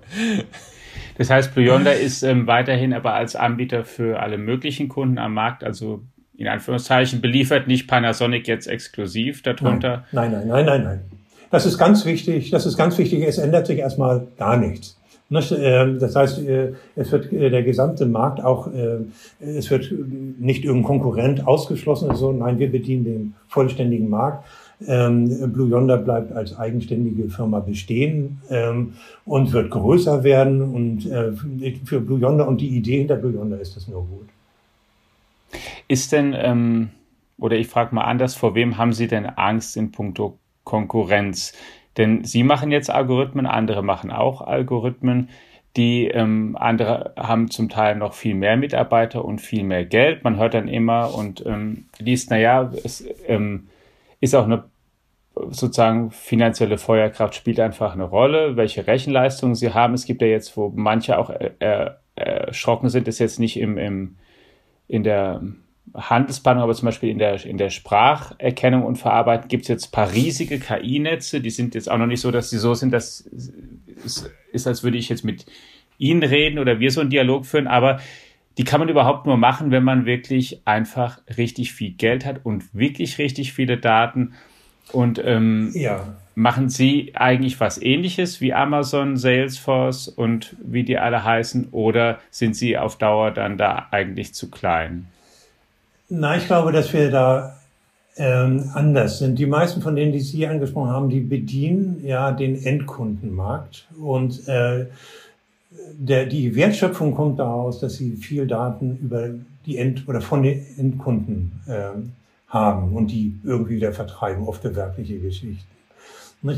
Das 1.17 1.29
heißt, 1.29 1.53
Blue 1.53 1.65
Yonder 1.65 1.95
ist 1.95 2.23
ähm, 2.23 2.47
weiterhin 2.47 2.93
aber 2.93 3.13
als 3.13 3.35
Anbieter 3.35 3.83
für 3.83 4.21
alle 4.21 4.37
möglichen 4.37 4.87
Kunden 4.87 5.17
am 5.17 5.33
Markt, 5.33 5.63
also 5.63 6.01
in 6.37 6.47
Anführungszeichen 6.47 7.19
beliefert, 7.19 7.67
nicht 7.67 7.87
Panasonic 7.87 8.47
jetzt 8.47 8.67
exklusiv 8.67 9.41
darunter. 9.41 10.05
Nein, 10.11 10.31
nein, 10.31 10.47
nein, 10.47 10.65
nein, 10.65 10.83
nein. 10.83 11.01
Das 11.49 11.65
ist 11.65 11.77
ganz 11.77 12.05
wichtig. 12.05 12.49
Das 12.51 12.65
ist 12.65 12.77
ganz 12.77 12.97
wichtig. 12.97 13.23
Es 13.27 13.37
ändert 13.37 13.67
sich 13.67 13.79
erstmal 13.79 14.27
gar 14.37 14.57
nichts. 14.57 14.97
Ähm, 15.35 15.99
das 15.99 16.15
heißt, 16.15 16.47
äh, 16.47 16.73
es 16.95 17.11
wird 17.11 17.31
äh, 17.31 17.49
der 17.49 17.63
gesamte 17.63 18.05
Markt 18.05 18.43
auch, 18.43 18.67
äh, 18.67 18.99
es 19.39 19.69
wird 19.69 19.91
nicht 20.39 20.63
irgendein 20.63 20.87
Konkurrent 20.87 21.47
ausgeschlossen. 21.47 22.09
Also 22.09 22.31
nein, 22.31 22.59
wir 22.59 22.71
bedienen 22.71 23.03
den 23.03 23.33
vollständigen 23.47 24.09
Markt. 24.09 24.45
Ähm, 24.85 25.51
Blue 25.53 25.69
Yonder 25.69 25.97
bleibt 25.97 26.33
als 26.33 26.57
eigenständige 26.57 27.29
Firma 27.29 27.59
bestehen 27.59 28.41
ähm, 28.49 28.93
und 29.25 29.53
wird 29.53 29.71
größer 29.71 30.23
werden. 30.23 30.61
Und 30.61 31.03
für 31.85 32.01
Blue 32.01 32.19
Yonder 32.19 32.47
und 32.47 32.59
die 32.59 32.69
Idee 32.69 32.99
hinter 32.99 33.15
Blue 33.15 33.33
Yonder 33.33 33.59
ist 33.59 33.75
das 33.75 33.87
nur 33.87 34.05
gut. 34.05 34.27
Ist 35.87 36.11
denn, 36.11 36.89
oder 37.37 37.55
ich 37.55 37.67
frage 37.67 37.93
mal 37.95 38.03
anders, 38.03 38.35
vor 38.35 38.55
wem 38.55 38.77
haben 38.77 38.93
Sie 38.93 39.07
denn 39.07 39.25
Angst 39.25 39.77
in 39.77 39.91
puncto 39.91 40.37
Konkurrenz. 40.63 41.53
Denn 41.97 42.23
sie 42.23 42.43
machen 42.43 42.71
jetzt 42.71 42.89
Algorithmen, 42.89 43.45
andere 43.45 43.83
machen 43.83 44.11
auch 44.11 44.41
Algorithmen. 44.41 45.29
Die 45.75 46.07
ähm, 46.07 46.55
andere 46.59 47.13
haben 47.17 47.49
zum 47.49 47.69
Teil 47.69 47.95
noch 47.95 48.13
viel 48.13 48.35
mehr 48.35 48.57
Mitarbeiter 48.57 49.25
und 49.25 49.39
viel 49.39 49.63
mehr 49.63 49.85
Geld. 49.85 50.23
Man 50.23 50.37
hört 50.37 50.53
dann 50.53 50.67
immer 50.67 51.13
und 51.15 51.43
ähm, 51.45 51.85
liest, 51.99 52.29
naja, 52.29 52.71
es 52.83 53.03
ähm, 53.27 53.67
ist 54.19 54.35
auch 54.35 54.45
eine 54.45 54.65
sozusagen 55.49 56.11
finanzielle 56.11 56.77
Feuerkraft 56.77 57.35
spielt 57.35 57.59
einfach 57.59 57.93
eine 57.93 58.03
Rolle, 58.03 58.55
welche 58.55 58.85
Rechenleistungen 58.85 59.55
sie 59.55 59.73
haben. 59.73 59.93
Es 59.93 60.05
gibt 60.05 60.21
ja 60.21 60.27
jetzt, 60.27 60.55
wo 60.57 60.71
manche 60.75 61.17
auch 61.17 61.29
äh, 61.31 61.51
äh, 61.59 61.89
erschrocken 62.15 62.89
sind, 62.89 63.07
ist 63.07 63.19
jetzt 63.19 63.39
nicht 63.39 63.59
im, 63.59 63.77
im, 63.77 64.15
in 64.87 65.03
der 65.03 65.41
Handelsplanung, 65.95 66.63
aber 66.63 66.73
zum 66.73 66.87
Beispiel 66.87 67.09
in 67.09 67.19
der, 67.19 67.43
in 67.45 67.57
der 67.57 67.69
Spracherkennung 67.69 68.83
und 68.83 68.97
Verarbeitung 68.97 69.47
gibt 69.47 69.63
es 69.63 69.67
jetzt 69.69 69.87
ein 69.87 69.91
paar 69.91 70.11
riesige 70.11 70.59
KI-Netze, 70.59 71.41
die 71.41 71.49
sind 71.49 71.75
jetzt 71.75 71.89
auch 71.89 71.97
noch 71.97 72.07
nicht 72.07 72.21
so, 72.21 72.31
dass 72.31 72.49
sie 72.49 72.57
so 72.57 72.73
sind, 72.73 72.91
dass 72.91 73.29
es 74.03 74.29
ist, 74.51 74.67
als 74.67 74.83
würde 74.83 74.97
ich 74.97 75.09
jetzt 75.09 75.23
mit 75.23 75.45
Ihnen 75.97 76.23
reden 76.23 76.59
oder 76.59 76.79
wir 76.79 76.91
so 76.91 77.01
einen 77.01 77.09
Dialog 77.09 77.45
führen, 77.45 77.67
aber 77.67 77.99
die 78.57 78.63
kann 78.63 78.79
man 78.79 78.89
überhaupt 78.89 79.25
nur 79.25 79.37
machen, 79.37 79.71
wenn 79.71 79.83
man 79.83 80.05
wirklich 80.05 80.61
einfach 80.65 81.19
richtig 81.37 81.73
viel 81.73 81.91
Geld 81.91 82.25
hat 82.25 82.41
und 82.43 82.73
wirklich 82.73 83.17
richtig 83.17 83.53
viele 83.53 83.77
Daten. 83.77 84.33
Und 84.91 85.19
ähm, 85.23 85.71
ja. 85.73 86.15
machen 86.35 86.69
Sie 86.69 87.13
eigentlich 87.15 87.59
was 87.59 87.81
ähnliches 87.81 88.41
wie 88.41 88.53
Amazon, 88.53 89.17
Salesforce 89.17 90.07
und 90.07 90.55
wie 90.63 90.83
die 90.83 90.97
alle 90.99 91.23
heißen? 91.23 91.69
Oder 91.71 92.19
sind 92.29 92.55
Sie 92.55 92.77
auf 92.77 92.97
Dauer 92.97 93.31
dann 93.31 93.57
da 93.57 93.87
eigentlich 93.91 94.33
zu 94.35 94.51
klein? 94.51 95.07
Na, 96.09 96.37
ich 96.37 96.45
glaube, 96.45 96.71
dass 96.71 96.91
wir 96.93 97.09
da 97.09 97.57
ähm, 98.17 98.69
anders 98.73 99.19
sind. 99.19 99.39
Die 99.39 99.45
meisten 99.45 99.81
von 99.81 99.95
denen, 99.95 100.11
die 100.11 100.19
Sie 100.19 100.45
angesprochen 100.45 100.89
haben, 100.89 101.09
die 101.09 101.21
bedienen 101.21 102.05
ja 102.05 102.31
den 102.31 102.63
Endkundenmarkt 102.63 103.87
und 103.99 104.47
äh, 104.47 104.87
der, 105.93 106.25
die 106.25 106.55
Wertschöpfung 106.55 107.15
kommt 107.15 107.39
daraus, 107.39 107.79
dass 107.79 107.95
sie 107.95 108.11
viel 108.11 108.47
Daten 108.47 108.97
über 108.97 109.29
die 109.65 109.77
End 109.77 110.07
oder 110.07 110.21
von 110.21 110.43
den 110.43 110.65
Endkunden 110.77 111.51
ähm, 111.67 112.11
haben 112.47 112.93
und 112.93 113.07
die 113.07 113.35
irgendwie 113.43 113.77
wieder 113.77 113.93
vertreiben, 113.93 114.47
oft 114.47 114.61
gewerbliche 114.61 115.19
Geschichten. 115.19 115.65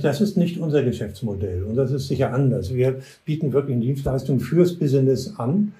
Das 0.01 0.19
ist 0.19 0.35
nicht 0.35 0.57
unser 0.57 0.83
Geschäftsmodell 0.83 1.63
und 1.63 1.75
das 1.75 1.91
ist 1.91 2.07
sicher 2.07 2.33
anders. 2.33 2.73
Wir 2.73 3.01
bieten 3.23 3.53
wirklich 3.53 3.79
Dienstleistungen 3.79 4.41
fürs 4.41 4.73
Business 4.73 5.35
an, 5.37 5.73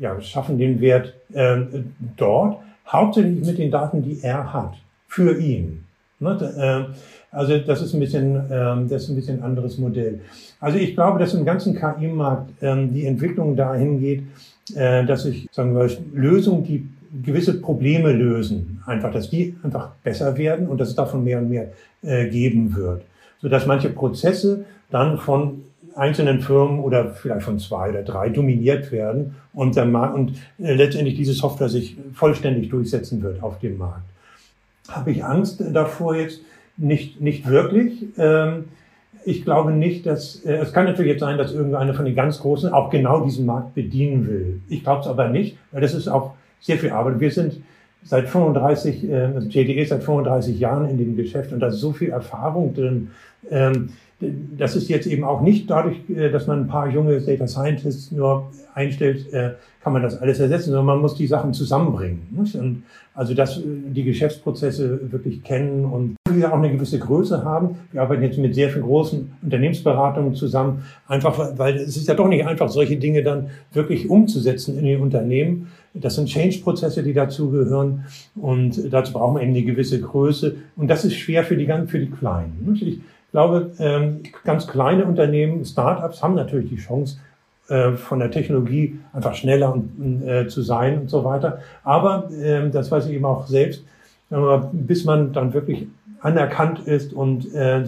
ja, 0.00 0.20
schaffen 0.20 0.58
den 0.58 0.80
Wert 0.80 1.14
äh, 1.32 1.58
dort, 2.16 2.58
hauptsächlich 2.86 3.44
mit 3.44 3.58
den 3.58 3.70
Daten, 3.70 4.02
die 4.02 4.20
er 4.22 4.52
hat, 4.52 4.74
für 5.08 5.38
ihn. 5.38 5.84
Ne? 6.18 6.38
Äh, 6.56 6.94
also 7.30 7.58
das 7.58 7.82
ist 7.82 7.94
ein 7.94 8.00
bisschen, 8.00 8.40
ähm, 8.50 8.88
das 8.88 9.04
ist 9.04 9.08
ein 9.10 9.16
bisschen 9.16 9.42
anderes 9.42 9.78
Modell. 9.78 10.20
Also 10.60 10.78
ich 10.78 10.94
glaube, 10.94 11.18
dass 11.18 11.34
im 11.34 11.44
ganzen 11.44 11.74
KI-Markt 11.74 12.50
ähm, 12.62 12.92
die 12.92 13.06
Entwicklung 13.06 13.56
dahin 13.56 14.00
geht, 14.00 14.22
äh, 14.74 15.04
dass 15.04 15.26
ich 15.26 15.48
sagen 15.52 15.74
wir 15.74 15.90
Lösungen, 16.14 16.64
die 16.64 16.88
gewisse 17.22 17.60
Probleme 17.60 18.12
lösen, 18.12 18.82
einfach, 18.86 19.12
dass 19.12 19.30
die 19.30 19.56
einfach 19.62 19.90
besser 20.02 20.36
werden 20.36 20.66
und 20.66 20.80
dass 20.80 20.88
es 20.88 20.94
davon 20.94 21.24
mehr 21.24 21.38
und 21.38 21.50
mehr 21.50 21.68
äh, 22.02 22.28
geben 22.28 22.74
wird, 22.74 23.02
so 23.40 23.48
dass 23.48 23.66
manche 23.66 23.90
Prozesse 23.90 24.64
dann 24.90 25.18
von 25.18 25.62
einzelnen 25.96 26.40
Firmen 26.40 26.80
oder 26.80 27.10
vielleicht 27.10 27.44
von 27.44 27.58
zwei 27.58 27.90
oder 27.90 28.02
drei 28.02 28.28
dominiert 28.28 28.92
werden 28.92 29.34
und, 29.54 29.76
der 29.76 29.86
Markt, 29.86 30.14
und 30.14 30.32
äh, 30.58 30.74
letztendlich 30.74 31.16
diese 31.16 31.32
Software 31.32 31.68
sich 31.68 31.96
vollständig 32.12 32.70
durchsetzen 32.70 33.22
wird 33.22 33.42
auf 33.42 33.58
dem 33.58 33.78
Markt. 33.78 34.04
Habe 34.88 35.10
ich 35.10 35.24
Angst 35.24 35.62
davor 35.72 36.14
jetzt? 36.14 36.40
Nicht, 36.76 37.22
nicht 37.22 37.48
wirklich. 37.48 38.04
Ähm, 38.18 38.66
ich 39.24 39.44
glaube 39.44 39.72
nicht, 39.72 40.04
dass 40.04 40.44
äh, 40.44 40.56
es 40.56 40.72
kann 40.72 40.84
natürlich 40.84 41.12
jetzt 41.12 41.20
sein, 41.20 41.38
dass 41.38 41.52
irgendeiner 41.52 41.94
von 41.94 42.04
den 42.04 42.14
ganz 42.14 42.38
Großen 42.38 42.72
auch 42.72 42.90
genau 42.90 43.24
diesen 43.24 43.46
Markt 43.46 43.74
bedienen 43.74 44.28
will. 44.28 44.60
Ich 44.68 44.84
glaube 44.84 45.00
es 45.00 45.06
aber 45.06 45.28
nicht, 45.28 45.56
weil 45.72 45.80
das 45.80 45.94
ist 45.94 46.06
auch 46.06 46.34
sehr 46.60 46.78
viel 46.78 46.90
Arbeit. 46.90 47.18
Wir 47.18 47.30
sind 47.30 47.62
seit 48.04 48.28
35, 48.28 49.08
äh, 49.08 49.14
also 49.34 49.48
JDE 49.48 49.84
seit 49.86 50.04
35 50.04 50.58
Jahren 50.58 50.90
in 50.90 50.98
dem 50.98 51.16
Geschäft 51.16 51.52
und 51.52 51.60
da 51.60 51.68
ist 51.68 51.80
so 51.80 51.92
viel 51.92 52.10
Erfahrung 52.10 52.74
drin. 52.74 53.10
Das 54.20 54.76
ist 54.76 54.88
jetzt 54.88 55.06
eben 55.06 55.24
auch 55.24 55.42
nicht 55.42 55.68
dadurch, 55.68 55.98
äh, 56.08 56.30
dass 56.30 56.46
man 56.46 56.60
ein 56.60 56.68
paar 56.68 56.88
junge 56.88 57.20
Data 57.20 57.46
Scientists 57.46 58.12
nur 58.12 58.50
einstellt, 58.74 59.32
äh, 59.32 59.52
kann 59.82 59.92
man 59.92 60.02
das 60.02 60.20
alles 60.20 60.40
ersetzen, 60.40 60.70
sondern 60.70 60.86
man 60.86 61.00
muss 61.00 61.14
die 61.14 61.26
Sachen 61.26 61.52
zusammenbringen. 61.52 62.26
Und 62.36 62.82
also, 63.14 63.34
dass 63.34 63.58
äh, 63.58 63.62
die 63.88 64.04
Geschäftsprozesse 64.04 65.12
wirklich 65.12 65.42
kennen 65.42 65.84
und 65.84 66.16
auch 66.44 66.52
eine 66.52 66.70
gewisse 66.70 66.98
Größe 66.98 67.44
haben. 67.44 67.76
Wir 67.92 68.02
arbeiten 68.02 68.22
jetzt 68.22 68.36
mit 68.36 68.54
sehr 68.54 68.68
vielen 68.68 68.84
großen 68.84 69.32
Unternehmensberatungen 69.42 70.34
zusammen, 70.34 70.84
einfach 71.08 71.56
weil 71.56 71.76
es 71.76 71.96
ist 71.96 72.08
ja 72.08 72.14
doch 72.14 72.28
nicht 72.28 72.46
einfach, 72.46 72.68
solche 72.68 72.96
Dinge 72.96 73.22
dann 73.22 73.48
wirklich 73.72 74.10
umzusetzen 74.10 74.78
in 74.78 74.84
den 74.84 75.00
Unternehmen. 75.00 75.68
Das 75.94 76.16
sind 76.16 76.28
Change-Prozesse, 76.28 77.02
die 77.02 77.14
dazugehören 77.14 78.04
und 78.34 78.92
dazu 78.92 79.14
brauchen 79.14 79.36
wir 79.36 79.42
eben 79.42 79.52
eine 79.52 79.62
gewisse 79.62 79.98
Größe 79.98 80.56
und 80.76 80.88
das 80.88 81.06
ist 81.06 81.14
schwer 81.14 81.42
für 81.42 81.56
die, 81.56 81.66
für 81.86 81.98
die 81.98 82.10
Kleinen. 82.10 82.52
Ich 83.26 83.32
glaube, 83.32 83.72
ähm, 83.78 84.22
ganz 84.44 84.66
kleine 84.66 85.04
Unternehmen, 85.04 85.64
Startups 85.64 86.22
haben 86.22 86.34
natürlich 86.34 86.70
die 86.70 86.76
Chance, 86.76 87.18
äh, 87.68 87.92
von 87.92 88.20
der 88.20 88.30
Technologie 88.30 88.98
einfach 89.12 89.34
schneller 89.34 89.76
äh, 90.24 90.46
zu 90.46 90.62
sein 90.62 91.00
und 91.00 91.10
so 91.10 91.24
weiter. 91.24 91.58
Aber 91.82 92.30
äh, 92.30 92.70
das 92.70 92.90
weiß 92.90 93.06
ich 93.06 93.14
eben 93.14 93.24
auch 93.24 93.46
selbst, 93.46 93.84
bis 94.72 95.04
man 95.04 95.32
dann 95.32 95.52
wirklich 95.52 95.86
anerkannt 96.20 96.80
ist 96.86 97.12
und 97.12 97.52
äh, 97.54 97.84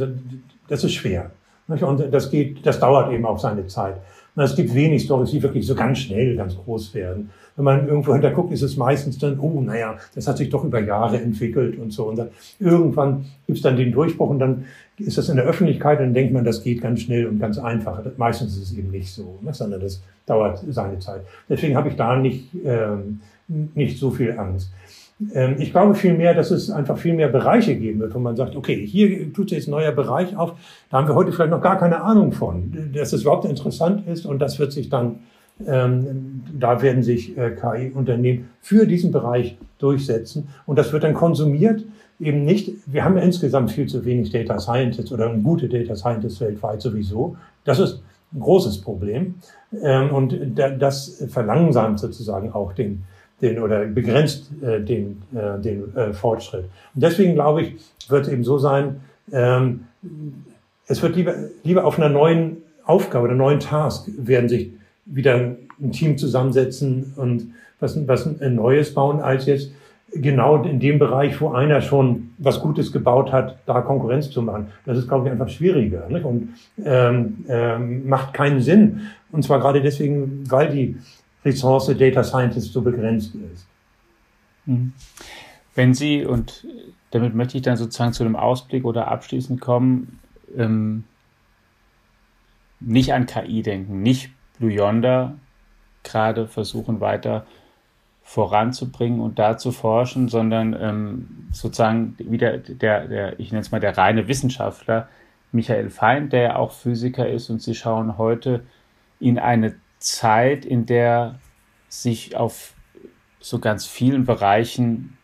das 0.69 0.85
ist 0.85 0.95
schwer. 0.95 1.31
Und 1.67 2.13
das 2.13 2.31
geht, 2.31 2.65
das 2.67 2.81
dauert 2.81 3.13
eben 3.13 3.27
auch 3.27 3.39
seine 3.39 3.67
Zeit. 3.67 3.97
Und 4.39 4.45
es 4.45 4.55
gibt 4.55 4.73
wenig 4.73 5.03
Stories, 5.03 5.33
die 5.33 5.43
wirklich 5.43 5.67
so 5.67 5.75
ganz 5.75 5.99
schnell 5.99 6.37
ganz 6.37 6.57
groß 6.57 6.95
werden. 6.95 7.31
Wenn 7.57 7.65
man 7.65 7.89
irgendwo 7.89 8.13
hinterguckt, 8.13 8.53
ist 8.53 8.63
es 8.63 8.77
meistens 8.77 9.19
dann, 9.19 9.41
oh, 9.41 9.61
naja, 9.61 9.97
das 10.15 10.29
hat 10.29 10.39
sich 10.39 10.49
doch 10.49 10.63
über 10.63 10.81
Jahre 10.81 11.21
entwickelt 11.21 11.77
und 11.77 11.93
so. 11.93 12.05
Und 12.05 12.21
dann 12.21 12.29
irgendwann 12.61 13.25
gibt 13.49 13.57
es 13.57 13.63
dann 13.63 13.77
den 13.77 13.91
Durchbruch 13.91 14.31
und 14.31 14.39
dann 14.39 14.67
ist 14.97 15.19
das 15.19 15.29
in 15.29 15.39
der 15.39 15.45
Öffentlichkeit 15.45 15.99
und 15.99 16.05
dann 16.05 16.15
denkt 16.15 16.33
man, 16.33 16.45
das 16.45 16.63
geht 16.63 16.83
ganz 16.83 17.01
schnell 17.01 17.27
und 17.27 17.41
ganz 17.41 17.59
einfach. 17.59 18.01
Meistens 18.17 18.57
ist 18.57 18.71
es 18.71 18.79
eben 18.79 18.93
nicht 18.93 19.13
so, 19.13 19.41
ne, 19.43 19.53
sondern 19.53 19.81
das 19.81 20.01
dauert 20.25 20.63
seine 20.69 21.01
Zeit. 21.01 21.23
Deswegen 21.49 21.77
habe 21.77 21.89
ich 21.89 21.97
da 21.97 22.17
nicht, 22.17 22.45
ähm, 22.65 23.21
nicht 23.49 23.99
so 23.99 24.13
viel 24.13 24.39
Angst. 24.39 24.71
Ähm, 25.35 25.57
ich 25.59 25.73
glaube 25.73 25.95
vielmehr, 25.95 26.35
dass 26.35 26.51
es 26.51 26.71
einfach 26.71 26.99
viel 26.99 27.15
mehr 27.15 27.29
Bereiche 27.29 27.77
geben 27.77 28.01
wird, 28.01 28.15
wo 28.15 28.19
man 28.19 28.37
sagt, 28.37 28.57
okay, 28.57 28.87
hier 28.87 29.33
tut 29.33 29.51
sich 29.51 29.67
ein 29.67 29.71
neuer 29.71 29.93
Bereich 29.93 30.37
auf, 30.37 30.55
da 30.91 30.99
haben 30.99 31.09
wir 31.09 31.15
heute 31.15 31.33
vielleicht 31.33 31.51
noch 31.51 31.61
gar 31.61 31.79
keine 31.79 32.03
Ahnung 32.03 32.33
von, 32.33 32.91
dass 32.95 33.13
es 33.13 33.23
überhaupt 33.23 33.45
interessant 33.45 34.07
ist. 34.07 34.27
Und 34.27 34.39
das 34.39 34.59
wird 34.59 34.73
sich 34.73 34.89
dann, 34.89 35.21
ähm, 35.67 36.43
da 36.59 36.83
werden 36.83 37.03
sich 37.03 37.37
äh, 37.37 37.51
KI-Unternehmen 37.51 38.49
für 38.61 38.87
diesen 38.87 39.11
Bereich 39.11 39.59
durchsetzen. 39.79 40.49
Und 40.67 40.79
das 40.79 40.93
wird 40.93 41.05
dann 41.05 41.15
konsumiert, 41.15 41.85
eben 42.21 42.45
nicht, 42.45 42.73
wir 42.87 43.05
haben 43.05 43.17
ja 43.17 43.23
insgesamt 43.23 43.71
viel 43.71 43.87
zu 43.87 44.05
wenig 44.05 44.31
Data 44.31 44.59
Scientists 44.59 45.13
oder 45.13 45.33
gute 45.35 45.69
Data 45.69 45.95
Scientists 45.95 46.41
weltweit 46.41 46.81
sowieso, 46.81 47.37
das 47.65 47.79
ist 47.79 48.03
ein 48.33 48.41
großes 48.41 48.81
Problem. 48.81 49.35
Ähm, 49.83 50.11
und 50.11 50.39
das 50.57 51.25
verlangsamt 51.29 52.01
sozusagen 52.01 52.53
auch 52.53 52.73
den 52.73 53.05
den 53.41 53.59
oder 53.61 53.85
begrenzt 53.87 54.51
äh, 54.63 54.81
den, 54.81 55.23
äh, 55.35 55.61
den 55.61 55.95
äh, 55.95 56.13
Fortschritt. 56.13 56.65
Und 56.95 57.03
deswegen 57.03 57.35
glaube 57.35 57.63
ich, 57.63 57.75
wird 58.09 58.27
es 58.27 58.33
eben 58.33 58.45
so 58.45 58.59
sein, 58.59 59.01
ähm, 59.33 59.85
es 60.87 61.03
wird 61.03 61.17
lieber, 61.17 61.35
lieber 61.65 61.85
auf 61.85 61.99
einer 61.99 62.09
neuen 62.09 62.59
Aufgabe 62.85 63.27
oder 63.27 63.35
neuen 63.35 63.61
Task 63.61 64.09
werden 64.17 64.49
sich 64.49 64.71
wieder 65.05 65.55
ein 65.81 65.93
Team 65.93 66.17
zusammensetzen 66.17 67.13
und 67.17 67.53
was, 67.81 68.09
was 68.09 68.27
ein 68.41 68.55
Neues 68.55 68.95
bauen, 68.95 69.21
als 69.21 69.47
jetzt 69.47 69.71
genau 70.13 70.63
in 70.63 70.81
dem 70.81 70.99
Bereich, 70.99 71.41
wo 71.41 71.51
einer 71.51 71.81
schon 71.81 72.31
was 72.39 72.61
Gutes 72.61 72.93
gebaut 72.93 73.31
hat, 73.31 73.59
da 73.67 73.81
Konkurrenz 73.83 74.31
zu 74.31 74.43
machen. 74.43 74.69
Das 74.87 74.97
ist, 74.97 75.09
glaube 75.09 75.27
ich, 75.27 75.33
einfach 75.33 75.49
schwieriger 75.49 76.09
nicht? 76.09 76.25
und 76.25 76.55
ähm, 76.85 77.45
ähm, 77.49 78.09
macht 78.09 78.33
keinen 78.33 78.61
Sinn. 78.61 79.03
Und 79.31 79.45
zwar 79.45 79.61
gerade 79.61 79.83
deswegen, 79.83 80.45
weil 80.49 80.71
die 80.71 80.97
Ressource 81.45 81.97
Data 81.97 82.25
Scientist 82.25 82.73
so 82.73 82.83
begrenzt 82.83 83.35
ist. 83.35 83.67
Mhm. 84.67 84.93
Wenn 85.75 85.95
Sie, 85.95 86.25
und 86.25 86.67
damit 87.11 87.35
möchte 87.35 87.57
ich 87.57 87.63
dann 87.63 87.77
sozusagen 87.77 88.13
zu 88.13 88.25
einem 88.25 88.37
Ausblick 88.37 88.85
oder 88.85 89.09
abschließend 89.09 89.61
kommen, 89.61 90.19
ähm, 90.57 91.05
nicht 92.81 93.13
an 93.13 93.27
KI 93.27 93.63
denken, 93.63 94.03
nicht 94.03 94.31
Blue 94.59 94.73
Yonder 94.73 95.37
gerade 96.03 96.47
versuchen 96.47 97.01
weiter 97.01 97.47
voranzubringen 98.23 99.21
und 99.21 99.39
da 99.39 99.57
zu 99.57 99.73
forschen, 99.73 100.29
sondern 100.29 100.77
ähm, 100.79 101.49
sozusagen 101.51 102.15
wieder 102.19 102.59
der, 102.59 103.09
der, 103.09 103.41
ich 103.41 103.53
nenne 103.53 103.63
es 103.63 103.71
mal 103.71 103.81
der 103.81 103.97
reine 103.97 104.29
Wissenschaftler, 104.29 105.09
Michael 105.51 105.89
Feind, 105.89 106.33
der 106.33 106.43
ja 106.43 106.57
auch 106.57 106.73
Physiker 106.73 107.29
ist 107.29 107.49
und 107.49 107.63
Sie 107.63 107.75
schauen 107.75 108.19
heute 108.19 108.65
in 109.19 109.39
eine 109.39 109.77
Zeit, 109.99 110.65
in 110.65 110.87
der 110.87 111.39
sich 111.89 112.37
auf 112.37 112.75
so 113.41 113.59
ganz 113.59 113.87
vielen 113.87 114.25
Bereichen 114.25 115.17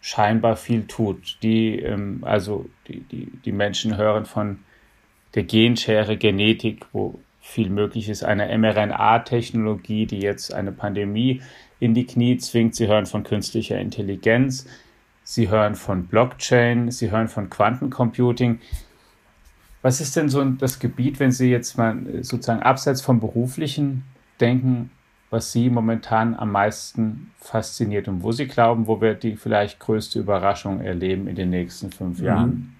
scheinbar 0.00 0.56
viel 0.56 0.86
tut. 0.86 1.38
Die, 1.42 1.78
ähm, 1.78 2.20
also 2.22 2.66
die, 2.88 3.00
die, 3.00 3.30
die 3.44 3.52
Menschen 3.52 3.96
hören 3.96 4.26
von 4.26 4.58
der 5.34 5.44
Genschere 5.44 6.16
Genetik, 6.16 6.86
wo 6.92 7.18
viel 7.40 7.68
möglich 7.68 8.08
ist, 8.08 8.24
einer 8.24 8.56
mRNA-Technologie, 8.56 10.06
die 10.06 10.20
jetzt 10.20 10.52
eine 10.52 10.72
Pandemie 10.72 11.42
in 11.80 11.92
die 11.92 12.06
Knie 12.06 12.38
zwingt. 12.38 12.74
Sie 12.74 12.86
hören 12.86 13.06
von 13.06 13.22
künstlicher 13.22 13.78
Intelligenz, 13.78 14.66
Sie 15.22 15.48
hören 15.48 15.74
von 15.74 16.06
Blockchain, 16.06 16.90
Sie 16.90 17.10
hören 17.10 17.28
von 17.28 17.48
Quantencomputing. 17.50 18.60
Was 19.84 20.00
ist 20.00 20.16
denn 20.16 20.30
so 20.30 20.42
das 20.42 20.78
Gebiet, 20.78 21.20
wenn 21.20 21.30
Sie 21.30 21.50
jetzt 21.50 21.76
mal 21.76 21.98
sozusagen 22.22 22.62
abseits 22.62 23.02
vom 23.02 23.20
beruflichen 23.20 24.04
denken, 24.40 24.90
was 25.28 25.52
Sie 25.52 25.68
momentan 25.68 26.34
am 26.34 26.52
meisten 26.52 27.32
fasziniert 27.38 28.08
und 28.08 28.22
wo 28.22 28.32
Sie 28.32 28.46
glauben, 28.46 28.86
wo 28.86 29.02
wir 29.02 29.12
die 29.12 29.36
vielleicht 29.36 29.80
größte 29.80 30.20
Überraschung 30.20 30.80
erleben 30.80 31.28
in 31.28 31.36
den 31.36 31.50
nächsten 31.50 31.90
fünf 31.90 32.18
mhm. 32.18 32.24
Jahren? 32.24 32.76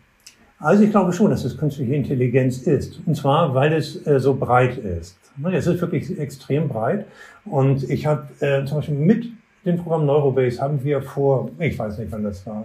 Also 0.58 0.82
ich 0.82 0.90
glaube 0.92 1.12
schon, 1.12 1.28
dass 1.28 1.44
es 1.44 1.58
künstliche 1.58 1.94
Intelligenz 1.94 2.62
ist. 2.62 2.98
Und 3.04 3.14
zwar, 3.14 3.54
weil 3.54 3.74
es 3.74 4.06
äh, 4.06 4.18
so 4.18 4.32
breit 4.32 4.78
ist. 4.78 5.18
Es 5.52 5.66
ist 5.66 5.82
wirklich 5.82 6.18
extrem 6.18 6.68
breit. 6.68 7.04
Und 7.44 7.82
ich 7.90 8.06
habe 8.06 8.28
äh, 8.40 8.64
zum 8.64 8.78
Beispiel 8.78 8.94
mit 8.94 9.26
dem 9.66 9.76
Programm 9.76 10.06
Neurobase 10.06 10.58
haben 10.58 10.82
wir 10.82 11.02
vor, 11.02 11.50
ich 11.58 11.78
weiß 11.78 11.98
nicht 11.98 12.10
wann 12.10 12.24
das 12.24 12.46
war, 12.46 12.64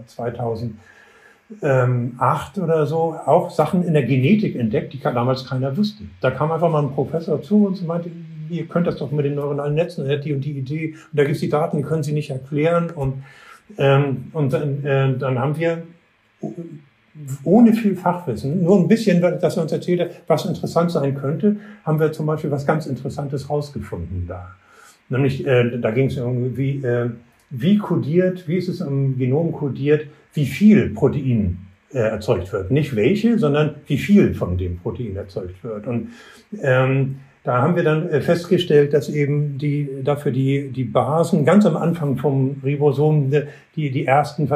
2008 1.57 2.59
oder 2.59 2.85
so, 2.85 3.15
auch 3.25 3.49
Sachen 3.49 3.83
in 3.83 3.93
der 3.93 4.03
Genetik 4.03 4.55
entdeckt, 4.55 4.93
die 4.93 4.99
damals 4.99 5.45
keiner 5.45 5.75
wusste. 5.75 6.03
Da 6.21 6.31
kam 6.31 6.51
einfach 6.51 6.69
mal 6.69 6.83
ein 6.83 6.91
Professor 6.91 7.41
zu 7.41 7.65
uns 7.65 7.81
und 7.81 7.87
meinte, 7.87 8.11
ihr 8.49 8.65
könnt 8.65 8.87
das 8.87 8.97
doch 8.97 9.11
mit 9.11 9.25
den 9.25 9.35
neuronalen 9.35 9.75
Netzen, 9.75 10.05
er 10.05 10.17
hat 10.17 10.25
die 10.25 10.33
und 10.33 10.41
die 10.41 10.57
Idee, 10.57 10.95
und 11.11 11.19
da 11.19 11.23
gibt's 11.23 11.39
die 11.39 11.49
Daten, 11.49 11.77
die 11.77 11.83
können 11.83 12.03
Sie 12.03 12.13
nicht 12.13 12.29
erklären. 12.29 12.91
Und, 12.91 13.23
ähm, 13.77 14.27
und 14.33 14.53
dann, 14.53 14.85
äh, 14.85 15.17
dann 15.17 15.39
haben 15.39 15.57
wir 15.57 15.83
ohne 17.43 17.73
viel 17.73 17.95
Fachwissen, 17.95 18.63
nur 18.63 18.77
ein 18.77 18.87
bisschen, 18.87 19.21
dass 19.21 19.57
er 19.57 19.63
uns 19.63 19.71
erzählt 19.71 19.99
hat, 19.99 20.11
was 20.27 20.45
interessant 20.45 20.91
sein 20.91 21.15
könnte, 21.15 21.57
haben 21.83 21.99
wir 21.99 22.11
zum 22.11 22.25
Beispiel 22.25 22.51
was 22.51 22.65
ganz 22.65 22.85
Interessantes 22.85 23.49
rausgefunden 23.49 24.25
da. 24.27 24.55
Nämlich, 25.09 25.45
äh, 25.45 25.79
da 25.79 25.91
ging 25.91 26.07
es 26.07 26.17
irgendwie, 26.17 26.83
äh, 26.83 27.09
wie 27.49 27.77
kodiert, 27.77 28.47
wie 28.47 28.57
ist 28.57 28.69
es 28.69 28.79
im 28.79 29.17
Genom 29.17 29.51
kodiert, 29.51 30.05
wie 30.33 30.45
viel 30.45 30.89
Protein 30.89 31.57
äh, 31.91 31.99
erzeugt 31.99 32.51
wird. 32.53 32.71
Nicht 32.71 32.95
welche, 32.95 33.39
sondern 33.39 33.75
wie 33.87 33.97
viel 33.97 34.33
von 34.33 34.57
dem 34.57 34.77
Protein 34.77 35.15
erzeugt 35.15 35.63
wird. 35.63 35.87
Und 35.87 36.09
ähm, 36.61 37.15
da 37.43 37.61
haben 37.61 37.75
wir 37.75 37.83
dann 37.83 38.09
äh, 38.09 38.21
festgestellt, 38.21 38.93
dass 38.93 39.09
eben 39.09 39.57
die, 39.57 39.89
dafür 40.03 40.31
die, 40.31 40.69
die 40.69 40.83
Basen 40.83 41.45
ganz 41.45 41.65
am 41.65 41.77
Anfang 41.77 42.17
vom 42.17 42.57
Ribosom, 42.63 43.31
die, 43.75 43.91
die 43.91 44.05
ersten, 44.05 44.51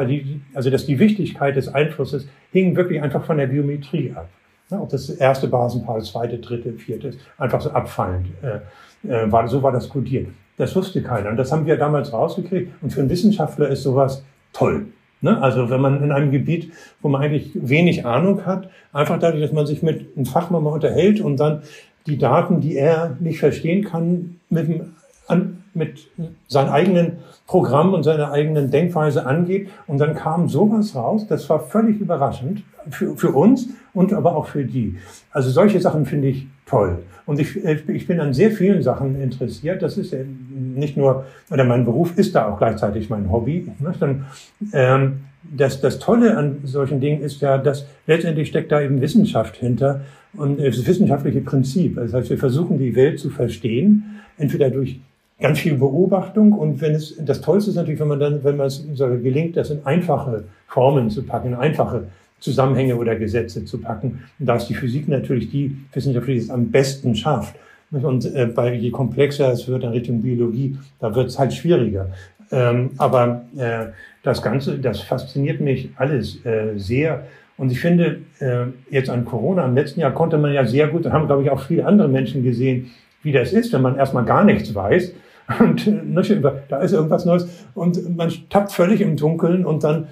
also 0.54 0.70
dass 0.70 0.86
die 0.86 0.98
Wichtigkeit 0.98 1.56
des 1.56 1.68
Einflusses 1.68 2.28
hing 2.52 2.76
wirklich 2.76 3.02
einfach 3.02 3.24
von 3.24 3.38
der 3.38 3.48
Geometrie 3.48 4.12
ab. 4.14 4.28
Ja, 4.70 4.80
ob 4.80 4.90
das 4.90 5.10
erste 5.10 5.48
Basenpaar, 5.48 5.98
das 5.98 6.12
zweite, 6.12 6.38
dritte, 6.38 6.72
vierte, 6.74 7.12
einfach 7.36 7.60
so 7.60 7.70
abfallend 7.70 8.28
äh, 8.42 9.08
äh, 9.08 9.30
war, 9.30 9.46
so 9.48 9.62
war 9.62 9.72
das 9.72 9.88
kodiert. 9.88 10.28
Das 10.56 10.74
wusste 10.76 11.02
keiner. 11.02 11.30
Und 11.30 11.36
das 11.36 11.50
haben 11.52 11.66
wir 11.66 11.76
damals 11.76 12.12
rausgekriegt. 12.12 12.72
Und 12.80 12.92
für 12.92 13.00
einen 13.00 13.10
Wissenschaftler 13.10 13.68
ist 13.68 13.82
sowas 13.82 14.24
toll. 14.52 14.86
Ne? 15.24 15.40
Also 15.40 15.70
wenn 15.70 15.80
man 15.80 16.04
in 16.04 16.12
einem 16.12 16.30
Gebiet, 16.30 16.70
wo 17.00 17.08
man 17.08 17.22
eigentlich 17.22 17.50
wenig 17.54 18.04
Ahnung 18.04 18.44
hat, 18.44 18.68
einfach 18.92 19.18
dadurch, 19.18 19.42
dass 19.42 19.52
man 19.52 19.66
sich 19.66 19.82
mit 19.82 20.14
einem 20.14 20.26
Fachmann 20.26 20.62
mal 20.62 20.74
unterhält 20.74 21.22
und 21.22 21.38
dann 21.38 21.62
die 22.06 22.18
Daten, 22.18 22.60
die 22.60 22.76
er 22.76 23.16
nicht 23.20 23.38
verstehen 23.38 23.84
kann, 23.84 24.36
mit, 24.50 24.68
dem, 24.68 24.92
an, 25.26 25.64
mit 25.72 26.08
seinem 26.46 26.70
eigenen 26.70 27.12
Programm 27.46 27.94
und 27.94 28.02
seiner 28.02 28.32
eigenen 28.32 28.70
Denkweise 28.70 29.24
angeht. 29.24 29.70
Und 29.86 29.96
dann 29.96 30.14
kam 30.14 30.50
sowas 30.50 30.94
raus, 30.94 31.26
das 31.26 31.48
war 31.48 31.60
völlig 31.60 32.00
überraschend 32.00 32.62
für, 32.90 33.16
für 33.16 33.30
uns 33.30 33.68
und 33.94 34.12
aber 34.12 34.36
auch 34.36 34.46
für 34.46 34.64
die. 34.64 34.98
Also 35.30 35.48
solche 35.48 35.80
Sachen 35.80 36.04
finde 36.04 36.28
ich 36.28 36.46
toll. 36.66 36.98
Und 37.26 37.40
ich, 37.40 37.56
ich 37.64 38.06
bin 38.06 38.20
an 38.20 38.34
sehr 38.34 38.50
vielen 38.50 38.82
Sachen 38.82 39.20
interessiert. 39.20 39.82
Das 39.82 39.96
ist 39.96 40.12
ja 40.12 40.18
nicht 40.48 40.96
nur, 40.96 41.24
oder 41.50 41.64
mein 41.64 41.84
Beruf 41.84 42.18
ist 42.18 42.34
da 42.34 42.48
auch 42.48 42.58
gleichzeitig 42.58 43.08
mein 43.08 43.30
Hobby. 43.30 43.70
Dann, 43.98 44.26
ähm, 44.72 45.20
das, 45.42 45.80
das 45.80 45.98
Tolle 45.98 46.36
an 46.36 46.58
solchen 46.64 47.00
Dingen 47.00 47.22
ist 47.22 47.40
ja, 47.40 47.58
dass 47.58 47.86
letztendlich 48.06 48.48
steckt 48.48 48.72
da 48.72 48.80
eben 48.80 49.00
Wissenschaft 49.00 49.56
hinter 49.56 50.02
und 50.34 50.58
das 50.58 50.86
wissenschaftliche 50.86 51.40
Prinzip. 51.40 51.96
Das 51.96 52.12
heißt, 52.12 52.30
wir 52.30 52.38
versuchen 52.38 52.78
die 52.78 52.94
Welt 52.94 53.18
zu 53.18 53.30
verstehen, 53.30 54.20
entweder 54.36 54.70
durch 54.70 55.00
ganz 55.40 55.58
viel 55.58 55.74
Beobachtung 55.74 56.52
und 56.52 56.80
wenn 56.80 56.94
es, 56.94 57.16
das 57.18 57.40
Tollste 57.40 57.70
ist 57.70 57.76
natürlich, 57.76 58.00
wenn 58.00 58.08
man 58.08 58.20
dann, 58.20 58.44
wenn 58.44 58.56
man 58.56 58.66
es 58.66 58.86
gelingt, 58.96 59.56
das 59.56 59.70
in 59.70 59.84
einfache 59.84 60.44
Formen 60.66 61.10
zu 61.10 61.22
packen, 61.22 61.48
in 61.48 61.54
einfache 61.54 62.04
Zusammenhänge 62.44 62.96
oder 62.96 63.16
Gesetze 63.16 63.64
zu 63.64 63.78
packen. 63.78 64.22
Und 64.38 64.46
da 64.46 64.56
ist 64.56 64.66
die 64.66 64.74
Physik 64.74 65.08
natürlich 65.08 65.50
die 65.50 65.78
Wissenschaft, 65.94 66.28
die 66.28 66.36
es 66.36 66.50
am 66.50 66.70
besten 66.70 67.14
schafft. 67.14 67.56
Und 67.90 68.26
äh, 68.34 68.46
bei, 68.46 68.74
je 68.74 68.90
komplexer 68.90 69.50
es 69.52 69.66
wird 69.66 69.82
in 69.82 69.90
Richtung 69.90 70.20
Biologie, 70.20 70.76
da 71.00 71.14
wird 71.14 71.28
es 71.28 71.38
halt 71.38 71.54
schwieriger. 71.54 72.10
Ähm, 72.52 72.90
aber 72.98 73.46
äh, 73.56 73.86
das 74.22 74.42
Ganze, 74.42 74.78
das 74.78 75.00
fasziniert 75.00 75.62
mich 75.62 75.88
alles 75.96 76.44
äh, 76.44 76.76
sehr. 76.76 77.24
Und 77.56 77.72
ich 77.72 77.80
finde, 77.80 78.18
äh, 78.40 78.66
jetzt 78.90 79.08
an 79.08 79.24
Corona, 79.24 79.64
im 79.64 79.74
letzten 79.74 80.00
Jahr 80.00 80.12
konnte 80.12 80.36
man 80.36 80.52
ja 80.52 80.66
sehr 80.66 80.88
gut, 80.88 81.06
da 81.06 81.12
haben, 81.12 81.26
glaube 81.26 81.44
ich, 81.44 81.50
auch 81.50 81.60
viele 81.60 81.86
andere 81.86 82.08
Menschen 82.08 82.44
gesehen, 82.44 82.90
wie 83.22 83.32
das 83.32 83.54
ist, 83.54 83.72
wenn 83.72 83.80
man 83.80 83.96
erstmal 83.96 84.26
gar 84.26 84.44
nichts 84.44 84.74
weiß. 84.74 85.14
Und 85.60 85.86
äh, 85.86 86.52
da 86.68 86.78
ist 86.78 86.92
irgendwas 86.92 87.24
Neues 87.24 87.48
und 87.74 88.16
man 88.16 88.30
tappt 88.50 88.72
völlig 88.72 89.00
im 89.00 89.16
Dunkeln 89.16 89.64
und 89.64 89.84
dann, 89.84 90.08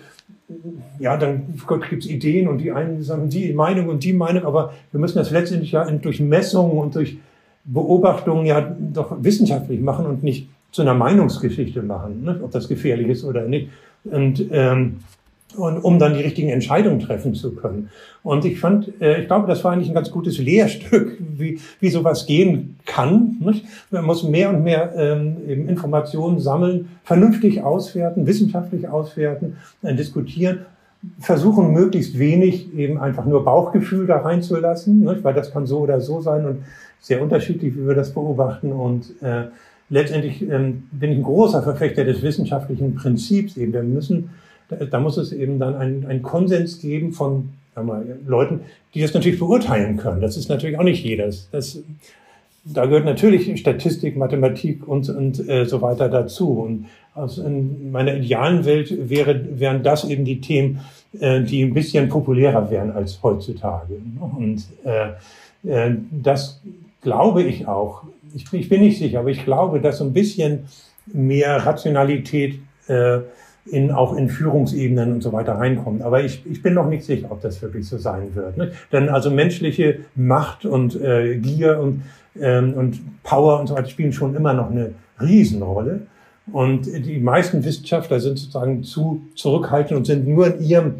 ja, 0.98 1.16
dann 1.16 1.54
gibt 1.90 2.04
es 2.04 2.10
Ideen 2.10 2.48
und 2.48 2.58
die 2.58 2.72
einen 2.72 3.02
sagen 3.02 3.28
die 3.28 3.52
Meinung 3.52 3.88
und 3.88 4.04
die 4.04 4.12
Meinung, 4.12 4.44
aber 4.44 4.72
wir 4.90 5.00
müssen 5.00 5.18
das 5.18 5.30
letztendlich 5.30 5.72
ja 5.72 5.84
durch 5.90 6.20
Messungen 6.20 6.78
und 6.78 6.94
durch 6.94 7.18
Beobachtungen 7.64 8.46
ja 8.46 8.60
doch 8.60 9.22
wissenschaftlich 9.22 9.80
machen 9.80 10.06
und 10.06 10.22
nicht 10.22 10.48
zu 10.72 10.82
einer 10.82 10.94
Meinungsgeschichte 10.94 11.82
machen, 11.82 12.24
ne? 12.24 12.40
ob 12.42 12.50
das 12.50 12.68
gefährlich 12.68 13.08
ist 13.08 13.24
oder 13.24 13.42
nicht. 13.46 13.68
Und 14.04 14.44
ähm, 14.50 15.00
und 15.56 15.78
um 15.78 15.98
dann 15.98 16.14
die 16.14 16.22
richtigen 16.22 16.48
Entscheidungen 16.48 17.00
treffen 17.00 17.34
zu 17.34 17.54
können. 17.54 17.90
Und 18.22 18.44
ich 18.44 18.60
fand, 18.60 19.00
äh, 19.00 19.20
ich 19.20 19.26
glaube, 19.26 19.46
das 19.46 19.64
war 19.64 19.72
eigentlich 19.72 19.88
ein 19.88 19.94
ganz 19.94 20.10
gutes 20.10 20.38
Lehrstück, 20.38 21.16
wie, 21.36 21.58
wie 21.80 21.90
sowas 21.90 22.26
gehen 22.26 22.78
kann. 22.86 23.36
Man 23.90 24.04
muss 24.04 24.22
mehr 24.22 24.50
und 24.50 24.62
mehr 24.62 24.92
ähm, 24.96 25.36
eben 25.48 25.68
Informationen 25.68 26.38
sammeln, 26.38 26.88
vernünftig 27.04 27.62
auswerten, 27.62 28.26
wissenschaftlich 28.26 28.88
auswerten, 28.88 29.56
äh, 29.82 29.94
diskutieren, 29.94 30.60
versuchen 31.18 31.72
möglichst 31.72 32.18
wenig 32.18 32.74
eben 32.76 32.98
einfach 32.98 33.24
nur 33.24 33.44
Bauchgefühl 33.44 34.06
da 34.06 34.18
reinzulassen, 34.18 35.04
weil 35.22 35.34
das 35.34 35.52
kann 35.52 35.66
so 35.66 35.80
oder 35.80 36.00
so 36.00 36.20
sein 36.20 36.46
und 36.46 36.58
sehr 37.00 37.20
unterschiedlich, 37.20 37.74
wie 37.76 37.86
wir 37.86 37.94
das 37.94 38.14
beobachten. 38.14 38.72
Und 38.72 39.20
äh, 39.20 39.46
letztendlich 39.90 40.42
ähm, 40.48 40.84
bin 40.92 41.10
ich 41.10 41.18
ein 41.18 41.24
großer 41.24 41.62
Verfechter 41.62 42.04
des 42.04 42.22
wissenschaftlichen 42.22 42.94
Prinzips 42.94 43.56
eben. 43.56 43.72
Wir 43.72 43.82
müssen 43.82 44.30
da 44.90 45.00
muss 45.00 45.16
es 45.16 45.32
eben 45.32 45.58
dann 45.58 45.74
einen, 45.74 46.06
einen 46.06 46.22
Konsens 46.22 46.80
geben 46.80 47.12
von 47.12 47.50
mal, 47.76 48.04
Leuten, 48.26 48.60
die 48.94 49.00
das 49.00 49.14
natürlich 49.14 49.38
beurteilen 49.38 49.96
können. 49.96 50.20
Das 50.20 50.36
ist 50.36 50.48
natürlich 50.48 50.78
auch 50.78 50.84
nicht 50.84 51.04
jeder. 51.04 51.26
Das, 51.26 51.78
da 52.64 52.86
gehört 52.86 53.04
natürlich 53.04 53.58
Statistik, 53.58 54.16
Mathematik 54.16 54.86
und, 54.86 55.08
und 55.08 55.48
äh, 55.48 55.64
so 55.64 55.82
weiter 55.82 56.08
dazu. 56.08 56.60
Und 56.60 56.86
aus 57.14 57.38
in 57.38 57.90
meiner 57.90 58.16
idealen 58.16 58.64
Welt 58.64 59.08
wäre, 59.08 59.58
wären 59.58 59.82
das 59.82 60.04
eben 60.04 60.24
die 60.24 60.40
Themen, 60.40 60.80
äh, 61.18 61.42
die 61.42 61.62
ein 61.62 61.74
bisschen 61.74 62.08
populärer 62.08 62.70
wären 62.70 62.90
als 62.92 63.22
heutzutage. 63.22 63.94
Und 64.20 64.64
äh, 64.84 65.10
äh, 65.68 65.96
das 66.10 66.60
glaube 67.02 67.42
ich 67.42 67.66
auch. 67.66 68.02
Ich, 68.34 68.50
ich 68.52 68.68
bin 68.68 68.80
nicht 68.80 68.98
sicher, 68.98 69.20
aber 69.20 69.30
ich 69.30 69.44
glaube, 69.44 69.80
dass 69.80 70.00
ein 70.00 70.12
bisschen 70.12 70.66
mehr 71.06 71.66
Rationalität 71.66 72.60
äh, 72.86 73.18
in, 73.66 73.90
auch 73.90 74.16
in 74.16 74.28
Führungsebenen 74.28 75.12
und 75.12 75.22
so 75.22 75.32
weiter 75.32 75.54
reinkommt. 75.54 76.02
Aber 76.02 76.24
ich, 76.24 76.44
ich 76.50 76.62
bin 76.62 76.74
noch 76.74 76.88
nicht 76.88 77.04
sicher, 77.04 77.28
ob 77.30 77.40
das 77.42 77.62
wirklich 77.62 77.86
so 77.86 77.98
sein 77.98 78.34
wird. 78.34 78.56
Ne? 78.56 78.72
Denn 78.90 79.08
also 79.08 79.30
menschliche 79.30 80.00
Macht 80.14 80.64
und 80.64 81.00
äh, 81.00 81.36
Gier 81.36 81.78
und, 81.78 82.02
ähm, 82.40 82.74
und 82.74 83.22
Power 83.22 83.60
und 83.60 83.68
so 83.68 83.74
weiter 83.74 83.88
spielen 83.88 84.12
schon 84.12 84.34
immer 84.34 84.52
noch 84.52 84.70
eine 84.70 84.94
Riesenrolle. 85.20 86.02
Und 86.50 86.86
die 86.86 87.20
meisten 87.20 87.64
Wissenschaftler 87.64 88.18
sind 88.18 88.38
sozusagen 88.38 88.82
zu 88.82 89.22
zurückhaltend 89.36 89.96
und 89.96 90.04
sind 90.06 90.26
nur 90.26 90.54
in 90.54 90.60
ihrem 90.60 90.94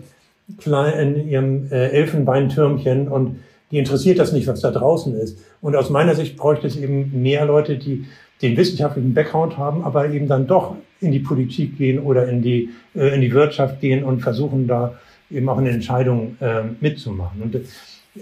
kleinen, 0.59 1.17
in 1.17 1.29
ihrem 1.29 1.73
äh, 1.73 1.89
Elfenbeintürmchen 1.89 3.09
und 3.09 3.41
die 3.73 3.79
interessiert 3.79 4.19
das 4.19 4.33
nicht, 4.33 4.47
was 4.47 4.61
da 4.61 4.71
draußen 4.71 5.17
ist. 5.17 5.39
Und 5.63 5.75
aus 5.77 5.91
meiner 5.91 6.15
Sicht 6.15 6.37
bräuchte 6.37 6.67
es 6.67 6.77
eben 6.77 7.23
mehr 7.23 7.47
Leute, 7.47 7.79
die 7.79 8.05
den 8.43 8.57
wissenschaftlichen 8.57 9.15
Background 9.15 9.57
haben, 9.57 9.85
aber 9.85 10.11
eben 10.11 10.27
dann 10.27 10.47
doch 10.47 10.77
in 11.01 11.13
die 11.13 11.21
Politik 11.21 11.79
gehen 11.79 11.99
oder 12.01 12.29
in 12.29 12.43
die, 12.43 12.71
äh, 12.95 13.15
in 13.15 13.21
die 13.21 13.33
Wirtschaft 13.33 13.81
gehen 13.81 14.05
und 14.05 14.21
versuchen 14.21 14.67
da 14.67 14.99
eben 15.31 15.49
auch 15.49 15.59
eine 15.59 15.71
Entscheidung 15.71 16.37
äh, 16.41 16.63
mitzumachen. 16.81 17.43
Und 17.43 17.57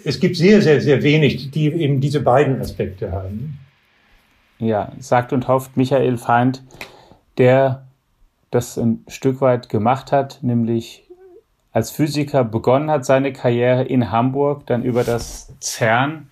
es 0.04 0.20
gibt 0.20 0.36
sehr, 0.36 0.62
sehr, 0.62 0.80
sehr 0.80 1.02
wenig, 1.02 1.50
die 1.50 1.66
eben 1.66 2.00
diese 2.00 2.20
beiden 2.20 2.60
Aspekte 2.60 3.10
haben. 3.10 3.58
Ja, 4.58 4.92
sagt 4.98 5.32
und 5.32 5.48
hofft 5.48 5.76
Michael 5.76 6.18
Feind, 6.18 6.62
der 7.38 7.86
das 8.50 8.78
ein 8.78 9.04
Stück 9.08 9.40
weit 9.40 9.68
gemacht 9.68 10.12
hat, 10.12 10.40
nämlich 10.42 11.04
als 11.72 11.90
Physiker 11.90 12.44
begonnen 12.44 12.90
hat 12.90 13.04
seine 13.04 13.32
Karriere 13.32 13.84
in 13.84 14.10
Hamburg, 14.10 14.66
dann 14.66 14.82
über 14.82 15.04
das 15.04 15.52
CERN 15.60 16.29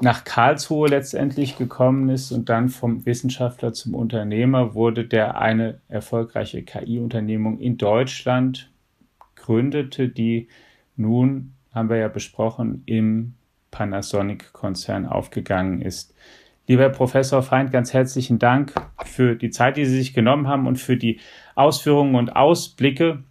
nach 0.00 0.24
Karlsruhe 0.24 0.88
letztendlich 0.88 1.58
gekommen 1.58 2.08
ist 2.08 2.30
und 2.32 2.48
dann 2.48 2.68
vom 2.68 3.04
Wissenschaftler 3.04 3.72
zum 3.72 3.94
Unternehmer 3.94 4.74
wurde, 4.74 5.04
der 5.04 5.40
eine 5.40 5.80
erfolgreiche 5.88 6.62
KI-Unternehmung 6.62 7.58
in 7.58 7.78
Deutschland 7.78 8.70
gründete, 9.34 10.08
die 10.08 10.48
nun, 10.96 11.54
haben 11.72 11.88
wir 11.88 11.96
ja 11.96 12.08
besprochen, 12.08 12.82
im 12.86 13.34
Panasonic-Konzern 13.70 15.06
aufgegangen 15.06 15.82
ist. 15.82 16.14
Lieber 16.66 16.82
Herr 16.82 16.90
Professor 16.90 17.42
Feind, 17.42 17.72
ganz 17.72 17.94
herzlichen 17.94 18.38
Dank 18.38 18.74
für 19.04 19.34
die 19.36 19.50
Zeit, 19.50 19.76
die 19.76 19.86
Sie 19.86 19.96
sich 19.96 20.12
genommen 20.12 20.48
haben 20.48 20.66
und 20.66 20.76
für 20.76 20.96
die 20.96 21.20
Ausführungen 21.54 22.14
und 22.14 22.36
Ausblicke 22.36 23.24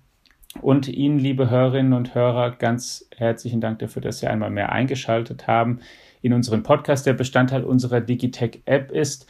Und 0.61 0.88
Ihnen, 0.88 1.20
liebe 1.20 1.49
Hörerinnen 1.49 1.93
und 1.93 2.15
Hörer, 2.15 2.51
ganz 2.51 3.07
herzlichen 3.15 3.61
Dank 3.61 3.80
dafür, 3.80 4.01
dass 4.01 4.20
Sie 4.20 4.28
einmal 4.28 4.49
mehr 4.49 4.72
eingeschaltet 4.72 5.45
haben 5.45 5.82
in 6.22 6.34
unseren 6.34 6.63
Podcast, 6.63 7.05
der 7.05 7.13
Bestandteil 7.13 7.63
unserer 7.63 8.01
Digitech-App 8.01 8.91
ist. 8.91 9.28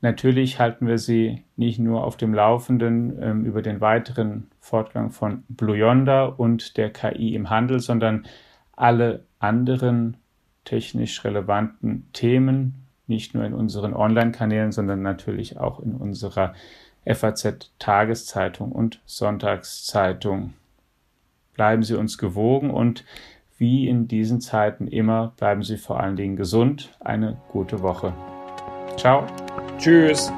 Natürlich 0.00 0.58
halten 0.58 0.86
wir 0.86 0.98
Sie 0.98 1.42
nicht 1.56 1.78
nur 1.78 2.04
auf 2.04 2.16
dem 2.16 2.32
Laufenden 2.32 3.20
ähm, 3.20 3.44
über 3.44 3.62
den 3.62 3.80
weiteren 3.80 4.48
Fortgang 4.60 5.10
von 5.10 5.42
Blue 5.48 5.76
Yonder 5.76 6.38
und 6.38 6.76
der 6.76 6.90
KI 6.90 7.34
im 7.34 7.50
Handel, 7.50 7.80
sondern 7.80 8.26
alle 8.76 9.24
anderen 9.40 10.16
technisch 10.64 11.24
relevanten 11.24 12.06
Themen, 12.12 12.86
nicht 13.06 13.34
nur 13.34 13.44
in 13.44 13.54
unseren 13.54 13.94
Online-Kanälen, 13.94 14.70
sondern 14.70 15.02
natürlich 15.02 15.58
auch 15.58 15.80
in 15.80 15.94
unserer 15.94 16.54
FAZ 17.06 17.72
Tageszeitung 17.78 18.70
und 18.70 19.00
Sonntagszeitung. 19.06 20.52
Bleiben 21.54 21.82
Sie 21.82 21.94
uns 21.94 22.18
gewogen 22.18 22.70
und 22.70 23.04
wie 23.58 23.88
in 23.88 24.08
diesen 24.08 24.40
Zeiten 24.40 24.86
immer, 24.86 25.32
bleiben 25.36 25.62
Sie 25.62 25.76
vor 25.76 26.00
allen 26.00 26.16
Dingen 26.16 26.36
gesund. 26.36 26.96
Eine 27.00 27.36
gute 27.52 27.82
Woche. 27.82 28.12
Ciao. 28.96 29.24
Tschüss. 29.78 30.32